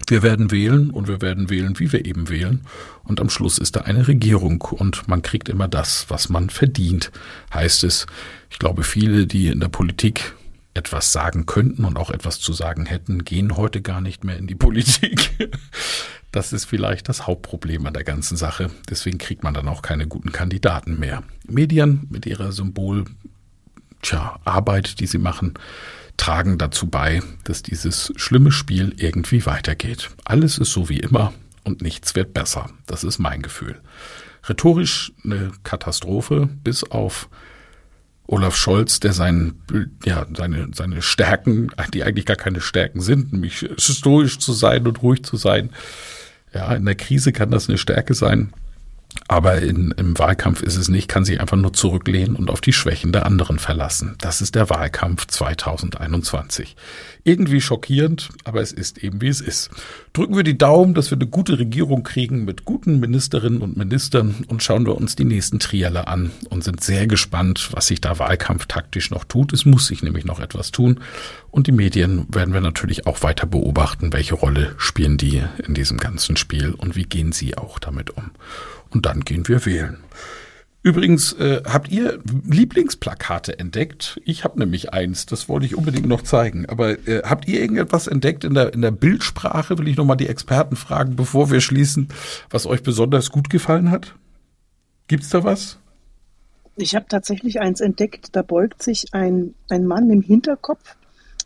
Wir 0.07 0.23
werden 0.23 0.51
wählen 0.51 0.89
und 0.89 1.07
wir 1.07 1.21
werden 1.21 1.49
wählen, 1.49 1.79
wie 1.79 1.91
wir 1.91 2.05
eben 2.05 2.29
wählen. 2.29 2.61
Und 3.03 3.19
am 3.19 3.29
Schluss 3.29 3.57
ist 3.57 3.75
da 3.75 3.81
eine 3.81 4.07
Regierung 4.07 4.61
und 4.61 5.07
man 5.07 5.21
kriegt 5.21 5.49
immer 5.49 5.67
das, 5.67 6.05
was 6.09 6.29
man 6.29 6.49
verdient, 6.49 7.11
heißt 7.53 7.83
es. 7.83 8.05
Ich 8.49 8.59
glaube, 8.59 8.83
viele, 8.83 9.27
die 9.27 9.47
in 9.47 9.59
der 9.59 9.69
Politik 9.69 10.33
etwas 10.73 11.11
sagen 11.11 11.45
könnten 11.45 11.83
und 11.85 11.97
auch 11.97 12.11
etwas 12.11 12.39
zu 12.39 12.53
sagen 12.53 12.85
hätten, 12.85 13.25
gehen 13.25 13.57
heute 13.57 13.81
gar 13.81 13.99
nicht 13.99 14.23
mehr 14.23 14.37
in 14.37 14.47
die 14.47 14.55
Politik. 14.67 15.49
Das 16.31 16.53
ist 16.53 16.65
vielleicht 16.65 17.09
das 17.09 17.25
Hauptproblem 17.25 17.85
an 17.87 17.93
der 17.93 18.03
ganzen 18.03 18.37
Sache. 18.37 18.69
Deswegen 18.89 19.17
kriegt 19.17 19.43
man 19.43 19.53
dann 19.53 19.67
auch 19.67 19.81
keine 19.81 20.07
guten 20.07 20.31
Kandidaten 20.31 20.99
mehr. 20.99 21.23
Medien 21.47 22.05
mit 22.09 22.25
ihrer 22.25 22.51
Symbol, 22.51 23.05
tja, 24.01 24.39
Arbeit, 24.45 24.99
die 24.99 25.07
sie 25.07 25.17
machen, 25.17 25.55
tragen 26.18 26.57
dazu 26.57 26.88
bei, 26.88 27.22
dass 27.43 27.63
dieses 27.63 28.11
schlimme 28.15 28.51
Spiel 28.51 28.93
irgendwie 28.97 29.45
weitergeht. 29.45 30.09
Alles 30.26 30.57
ist 30.57 30.74
so 30.74 30.89
wie 30.89 30.99
immer 30.99 31.34
und 31.63 31.82
nichts 31.82 32.15
wird 32.15 32.34
besser. 32.34 32.70
Das 32.86 33.03
ist 33.03 33.20
mein 33.20 33.41
Gefühl. 33.41 33.80
Rhetorisch 34.47 35.13
eine 35.24 35.51
Katastrophe, 35.63 36.49
bis 36.63 36.84
auf 36.84 37.30
Olaf 38.28 38.57
Scholz, 38.57 38.99
der 38.99 39.13
sein, 39.13 39.55
ja, 40.03 40.26
seine, 40.36 40.70
seine 40.74 41.01
Stärken, 41.01 41.70
die 41.93 42.03
eigentlich 42.03 42.26
gar 42.26 42.36
keine 42.36 42.59
Stärken 42.59 42.99
sind, 42.99 43.32
nämlich 43.32 43.70
stoisch 43.78 44.38
zu 44.39 44.51
sein 44.51 44.86
und 44.86 45.01
ruhig 45.01 45.24
zu 45.24 45.38
sein. 45.38 45.70
Ja, 46.53 46.74
in 46.74 46.86
der 46.86 46.95
Krise 46.95 47.32
kann 47.32 47.51
das 47.51 47.70
eine 47.70 47.78
Stärke 47.78 48.13
sein. 48.13 48.51
Aber 49.30 49.62
in, 49.62 49.93
im 49.97 50.18
Wahlkampf 50.18 50.62
ist 50.62 50.78
es 50.78 50.88
nicht, 50.88 51.08
kann 51.08 51.26
sich 51.26 51.41
einfach 51.41 51.58
nur 51.58 51.74
zurücklehnen 51.74 52.36
und 52.36 52.49
auf 52.49 52.62
die 52.62 52.72
Schwächen 52.72 53.12
der 53.12 53.26
anderen 53.26 53.60
verlassen. 53.60 54.16
Das 54.20 54.41
ist 54.41 54.55
der 54.55 54.70
Wahlkampf 54.70 55.28
2021. 55.28 56.76
Irgendwie 57.24 57.60
schockierend, 57.60 58.30
aber 58.45 58.62
es 58.62 58.72
ist 58.72 58.99
eben 58.99 59.20
wie 59.20 59.28
es 59.28 59.41
ist. 59.41 59.70
Drücken 60.14 60.38
wir 60.38 60.43
die 60.43 60.58
Daumen, 60.58 60.93
dass 60.93 61.12
wir 61.12 61.18
eine 61.18 61.28
gute 61.28 61.60
Regierung 61.60 62.03
kriegen 62.03 62.45
mit 62.45 62.64
guten 62.64 62.99
Ministerinnen 63.01 63.62
und 63.62 63.76
Ministern 63.76 64.45
und 64.47 64.64
schauen 64.64 64.86
wir 64.86 64.95
uns 64.95 65.18
die 65.18 65.26
nächsten 65.26 65.60
Trielle 65.60 66.08
an 66.08 66.32
und 66.49 66.64
sind 66.64 66.82
sehr 66.82 67.05
gespannt, 67.05 67.70
was 67.74 67.88
sich 67.88 67.99
da 67.99 68.20
wahlkampftaktisch 68.20 69.12
noch 69.12 69.26
tut. 69.26 69.51
Es 69.51 69.66
muss 69.66 69.88
sich 69.88 70.03
nämlich 70.03 70.24
noch 70.24 70.39
etwas 70.39 70.72
tun. 70.72 71.01
Und 71.51 71.68
die 71.68 71.72
Medien 71.74 72.28
werden 72.30 72.53
wir 72.53 72.62
natürlich 72.62 73.08
auch 73.08 73.24
weiter 73.24 73.47
beobachten, 73.47 74.14
welche 74.14 74.36
Rolle 74.36 74.74
spielen 74.78 75.18
die 75.18 75.43
in 75.66 75.74
diesem 75.74 75.97
ganzen 75.97 76.38
Spiel 76.38 76.72
und 76.72 76.95
wie 76.95 77.05
gehen 77.05 77.32
sie 77.32 77.58
auch 77.58 77.80
damit 77.80 78.12
um 78.12 78.32
und 78.97 79.05
dann 79.05 79.21
gehen 79.21 79.47
wir 79.47 79.63
wählen. 79.67 79.97
Übrigens, 80.81 81.33
äh, 81.33 81.61
habt 81.65 81.89
ihr 81.91 82.19
Lieblingsplakate 82.49 83.59
entdeckt? 83.59 84.19
Ich 84.25 84.43
habe 84.43 84.57
nämlich 84.57 84.91
eins, 84.91 85.27
das 85.27 85.47
wollte 85.47 85.67
ich 85.67 85.75
unbedingt 85.75 86.07
noch 86.07 86.23
zeigen. 86.23 86.65
Aber 86.67 86.97
äh, 87.07 87.21
habt 87.23 87.47
ihr 87.47 87.61
irgendetwas 87.61 88.07
entdeckt 88.07 88.43
in 88.43 88.55
der, 88.55 88.73
in 88.73 88.81
der 88.81 88.89
Bildsprache? 88.89 89.77
Will 89.77 89.87
ich 89.87 89.97
nochmal 89.97 90.17
die 90.17 90.27
Experten 90.27 90.75
fragen, 90.75 91.15
bevor 91.15 91.51
wir 91.51 91.61
schließen, 91.61 92.07
was 92.49 92.65
euch 92.65 92.81
besonders 92.81 93.29
gut 93.29 93.51
gefallen 93.51 93.91
hat? 93.91 94.15
Gibt's 95.07 95.29
da 95.29 95.43
was? 95.43 95.77
Ich 96.75 96.95
habe 96.95 97.05
tatsächlich 97.07 97.59
eins 97.59 97.81
entdeckt, 97.81 98.29
da 98.35 98.41
beugt 98.41 98.81
sich 98.81 99.13
ein, 99.13 99.53
ein 99.69 99.85
Mann 99.85 100.09
im 100.09 100.23
Hinterkopf 100.23 100.95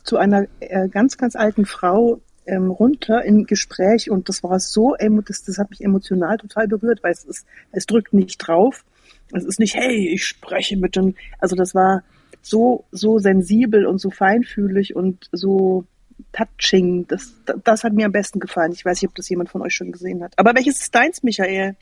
zu 0.04 0.16
einer 0.16 0.46
äh, 0.60 0.88
ganz, 0.88 1.18
ganz 1.18 1.36
alten 1.36 1.66
Frau, 1.66 2.22
ähm, 2.46 2.70
runter 2.70 3.24
im 3.24 3.46
Gespräch 3.46 4.10
und 4.10 4.28
das 4.28 4.42
war 4.42 4.58
so, 4.60 4.96
das, 5.26 5.44
das 5.44 5.58
hat 5.58 5.70
mich 5.70 5.82
emotional 5.82 6.38
total 6.38 6.68
berührt, 6.68 7.02
weil 7.02 7.12
es 7.12 7.24
ist, 7.24 7.46
es 7.72 7.86
drückt 7.86 8.12
nicht 8.12 8.38
drauf. 8.38 8.84
Es 9.32 9.44
ist 9.44 9.58
nicht, 9.58 9.74
hey, 9.74 10.08
ich 10.12 10.26
spreche 10.26 10.76
mit 10.76 10.96
dem, 10.96 11.14
also 11.38 11.56
das 11.56 11.74
war 11.74 12.02
so, 12.42 12.84
so 12.90 13.18
sensibel 13.18 13.86
und 13.86 13.98
so 13.98 14.10
feinfühlig 14.10 14.94
und 14.94 15.28
so 15.32 15.84
touching. 16.32 17.06
Das, 17.06 17.34
das 17.64 17.84
hat 17.84 17.92
mir 17.92 18.06
am 18.06 18.12
besten 18.12 18.40
gefallen. 18.40 18.72
Ich 18.72 18.84
weiß 18.84 19.00
nicht, 19.00 19.08
ob 19.08 19.14
das 19.14 19.28
jemand 19.28 19.50
von 19.50 19.62
euch 19.62 19.74
schon 19.74 19.92
gesehen 19.92 20.22
hat. 20.22 20.34
Aber 20.36 20.54
welches 20.54 20.80
ist 20.80 20.94
deins, 20.94 21.22
Michael? 21.22 21.76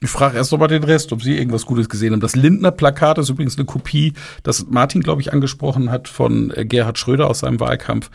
Ich 0.00 0.10
frage 0.10 0.36
erst 0.36 0.52
nochmal 0.52 0.68
den 0.68 0.84
Rest, 0.84 1.12
ob 1.12 1.22
Sie 1.22 1.36
irgendwas 1.36 1.64
Gutes 1.64 1.88
gesehen 1.88 2.12
haben. 2.12 2.20
Das 2.20 2.36
Lindner-Plakat 2.36 3.16
ist 3.16 3.30
übrigens 3.30 3.56
eine 3.56 3.64
Kopie, 3.64 4.12
das 4.42 4.66
Martin, 4.66 5.00
glaube 5.00 5.22
ich, 5.22 5.32
angesprochen 5.32 5.90
hat 5.90 6.08
von 6.08 6.52
äh, 6.54 6.66
Gerhard 6.66 6.98
Schröder 6.98 7.28
aus 7.30 7.38
seinem 7.40 7.60
Wahlkampf 7.60 8.10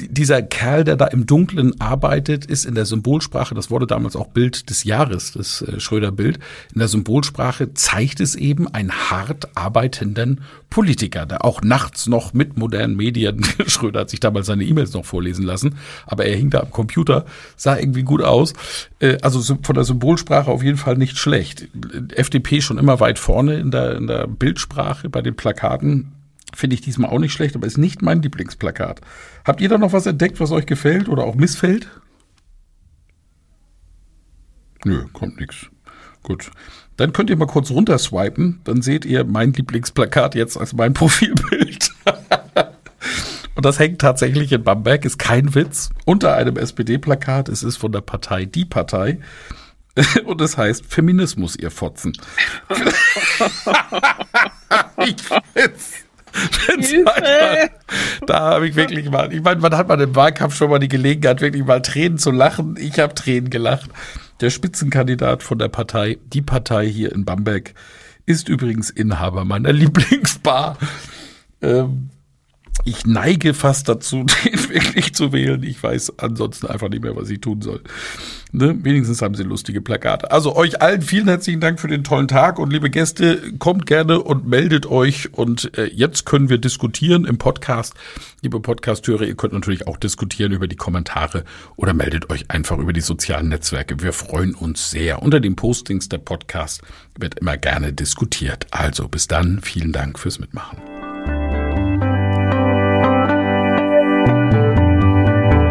dieser 0.00 0.42
Kerl, 0.42 0.84
der 0.84 0.96
da 0.96 1.06
im 1.06 1.26
Dunkeln 1.26 1.80
arbeitet, 1.80 2.46
ist 2.46 2.64
in 2.64 2.74
der 2.74 2.86
Symbolsprache, 2.86 3.54
das 3.54 3.70
wurde 3.70 3.86
damals 3.86 4.16
auch 4.16 4.28
Bild 4.28 4.70
des 4.70 4.84
Jahres, 4.84 5.32
das 5.32 5.62
äh, 5.62 5.80
Schröder-Bild, 5.80 6.38
in 6.72 6.78
der 6.78 6.88
Symbolsprache 6.88 7.74
zeigt 7.74 8.20
es 8.20 8.34
eben 8.34 8.68
einen 8.68 8.92
hart 8.92 9.56
arbeitenden 9.56 10.42
Politiker, 10.70 11.26
der 11.26 11.44
auch 11.44 11.62
nachts 11.62 12.06
noch 12.06 12.32
mit 12.32 12.56
modernen 12.56 12.96
Medien, 12.96 13.44
Schröder 13.66 14.00
hat 14.00 14.10
sich 14.10 14.20
damals 14.20 14.46
seine 14.46 14.64
E-Mails 14.64 14.92
noch 14.92 15.04
vorlesen 15.04 15.44
lassen, 15.44 15.76
aber 16.06 16.26
er 16.26 16.36
hing 16.36 16.50
da 16.50 16.60
am 16.60 16.70
Computer, 16.70 17.24
sah 17.56 17.76
irgendwie 17.76 18.02
gut 18.02 18.22
aus. 18.22 18.52
Äh, 19.00 19.18
also 19.22 19.40
von 19.62 19.74
der 19.74 19.84
Symbolsprache 19.84 20.50
auf 20.50 20.62
jeden 20.62 20.78
Fall 20.78 20.96
nicht 20.96 21.18
schlecht. 21.18 21.68
FDP 22.14 22.60
schon 22.60 22.78
immer 22.78 23.00
weit 23.00 23.18
vorne 23.18 23.58
in 23.58 23.70
der, 23.70 23.96
in 23.96 24.06
der 24.06 24.26
Bildsprache 24.26 25.08
bei 25.08 25.22
den 25.22 25.34
Plakaten 25.34 26.12
Finde 26.54 26.74
ich 26.74 26.80
diesmal 26.80 27.10
auch 27.10 27.18
nicht 27.18 27.32
schlecht, 27.32 27.54
aber 27.54 27.66
ist 27.66 27.78
nicht 27.78 28.02
mein 28.02 28.22
Lieblingsplakat. 28.22 29.00
Habt 29.44 29.60
ihr 29.60 29.68
da 29.68 29.78
noch 29.78 29.92
was 29.92 30.06
entdeckt, 30.06 30.40
was 30.40 30.50
euch 30.50 30.66
gefällt 30.66 31.08
oder 31.08 31.24
auch 31.24 31.34
missfällt? 31.34 31.88
Nö, 34.84 35.04
kommt 35.12 35.40
nix. 35.40 35.66
Gut. 36.22 36.50
Dann 36.96 37.12
könnt 37.12 37.30
ihr 37.30 37.36
mal 37.36 37.46
kurz 37.46 37.70
runterswipen, 37.70 38.60
dann 38.64 38.82
seht 38.82 39.04
ihr 39.04 39.24
mein 39.24 39.52
Lieblingsplakat 39.52 40.34
jetzt 40.34 40.56
als 40.56 40.72
mein 40.72 40.92
Profilbild. 40.94 41.92
Und 43.54 43.64
das 43.64 43.78
hängt 43.78 44.00
tatsächlich 44.00 44.52
in 44.52 44.62
Bamberg, 44.62 45.04
ist 45.04 45.18
kein 45.18 45.54
Witz, 45.54 45.90
unter 46.04 46.34
einem 46.34 46.56
SPD-Plakat. 46.56 47.48
Es 47.48 47.62
ist 47.62 47.76
von 47.76 47.92
der 47.92 48.00
Partei 48.00 48.44
Die 48.44 48.64
Partei. 48.64 49.20
Und 50.24 50.40
es 50.40 50.56
heißt 50.56 50.86
Feminismus, 50.86 51.56
ihr 51.56 51.72
Fotzen. 51.72 52.12
ich 55.04 55.16
find's 55.20 56.07
da 58.26 58.40
habe 58.40 58.68
ich 58.68 58.76
wirklich 58.76 59.10
mal, 59.10 59.32
ich 59.32 59.42
meine, 59.42 59.60
man 59.60 59.76
hat 59.76 59.88
mal 59.88 60.00
im 60.00 60.14
Wahlkampf 60.14 60.54
schon 60.54 60.70
mal 60.70 60.78
die 60.78 60.88
Gelegenheit, 60.88 61.40
wirklich 61.40 61.64
mal 61.64 61.82
Tränen 61.82 62.18
zu 62.18 62.30
lachen. 62.30 62.76
Ich 62.78 62.98
habe 62.98 63.14
Tränen 63.14 63.50
gelacht. 63.50 63.90
Der 64.40 64.50
Spitzenkandidat 64.50 65.42
von 65.42 65.58
der 65.58 65.68
Partei, 65.68 66.18
die 66.26 66.42
Partei 66.42 66.86
hier 66.86 67.12
in 67.12 67.24
Bamberg, 67.24 67.74
ist 68.26 68.48
übrigens 68.48 68.90
Inhaber 68.90 69.44
meiner 69.44 69.72
Lieblingsbar. 69.74 70.76
Ähm, 71.60 72.10
ich 72.84 73.06
neige 73.06 73.54
fast 73.54 73.88
dazu, 73.88 74.24
den 74.44 74.68
wirklich 74.68 75.14
zu 75.14 75.32
wählen. 75.32 75.62
Ich 75.62 75.82
weiß 75.82 76.18
ansonsten 76.18 76.66
einfach 76.66 76.88
nicht 76.88 77.02
mehr, 77.02 77.16
was 77.16 77.30
ich 77.30 77.40
tun 77.40 77.62
soll. 77.62 77.82
Ne? 78.50 78.78
Wenigstens 78.82 79.20
haben 79.20 79.34
sie 79.34 79.42
lustige 79.42 79.80
Plakate. 79.80 80.30
Also 80.30 80.56
euch 80.56 80.80
allen 80.80 81.02
vielen 81.02 81.28
herzlichen 81.28 81.60
Dank 81.60 81.80
für 81.80 81.88
den 81.88 82.02
tollen 82.02 82.28
Tag 82.28 82.58
und 82.58 82.72
liebe 82.72 82.88
Gäste, 82.88 83.52
kommt 83.58 83.86
gerne 83.86 84.20
und 84.20 84.46
meldet 84.46 84.86
euch. 84.86 85.34
Und 85.34 85.76
äh, 85.76 85.84
jetzt 85.86 86.24
können 86.24 86.48
wir 86.48 86.58
diskutieren 86.58 87.24
im 87.24 87.38
Podcast. 87.38 87.94
Liebe 88.40 88.60
Podcasthörer, 88.60 89.24
ihr 89.24 89.34
könnt 89.34 89.52
natürlich 89.52 89.86
auch 89.86 89.96
diskutieren 89.96 90.52
über 90.52 90.66
die 90.66 90.76
Kommentare 90.76 91.44
oder 91.76 91.92
meldet 91.92 92.30
euch 92.30 92.50
einfach 92.50 92.78
über 92.78 92.92
die 92.92 93.00
sozialen 93.00 93.48
Netzwerke. 93.48 94.00
Wir 94.00 94.12
freuen 94.12 94.54
uns 94.54 94.90
sehr. 94.90 95.22
Unter 95.22 95.40
den 95.40 95.56
Postings 95.56 96.08
der 96.08 96.18
Podcast 96.18 96.82
wird 97.18 97.38
immer 97.38 97.56
gerne 97.56 97.92
diskutiert. 97.92 98.66
Also 98.70 99.08
bis 99.08 99.26
dann, 99.26 99.60
vielen 99.60 99.92
Dank 99.92 100.18
fürs 100.18 100.38
Mitmachen. 100.38 100.97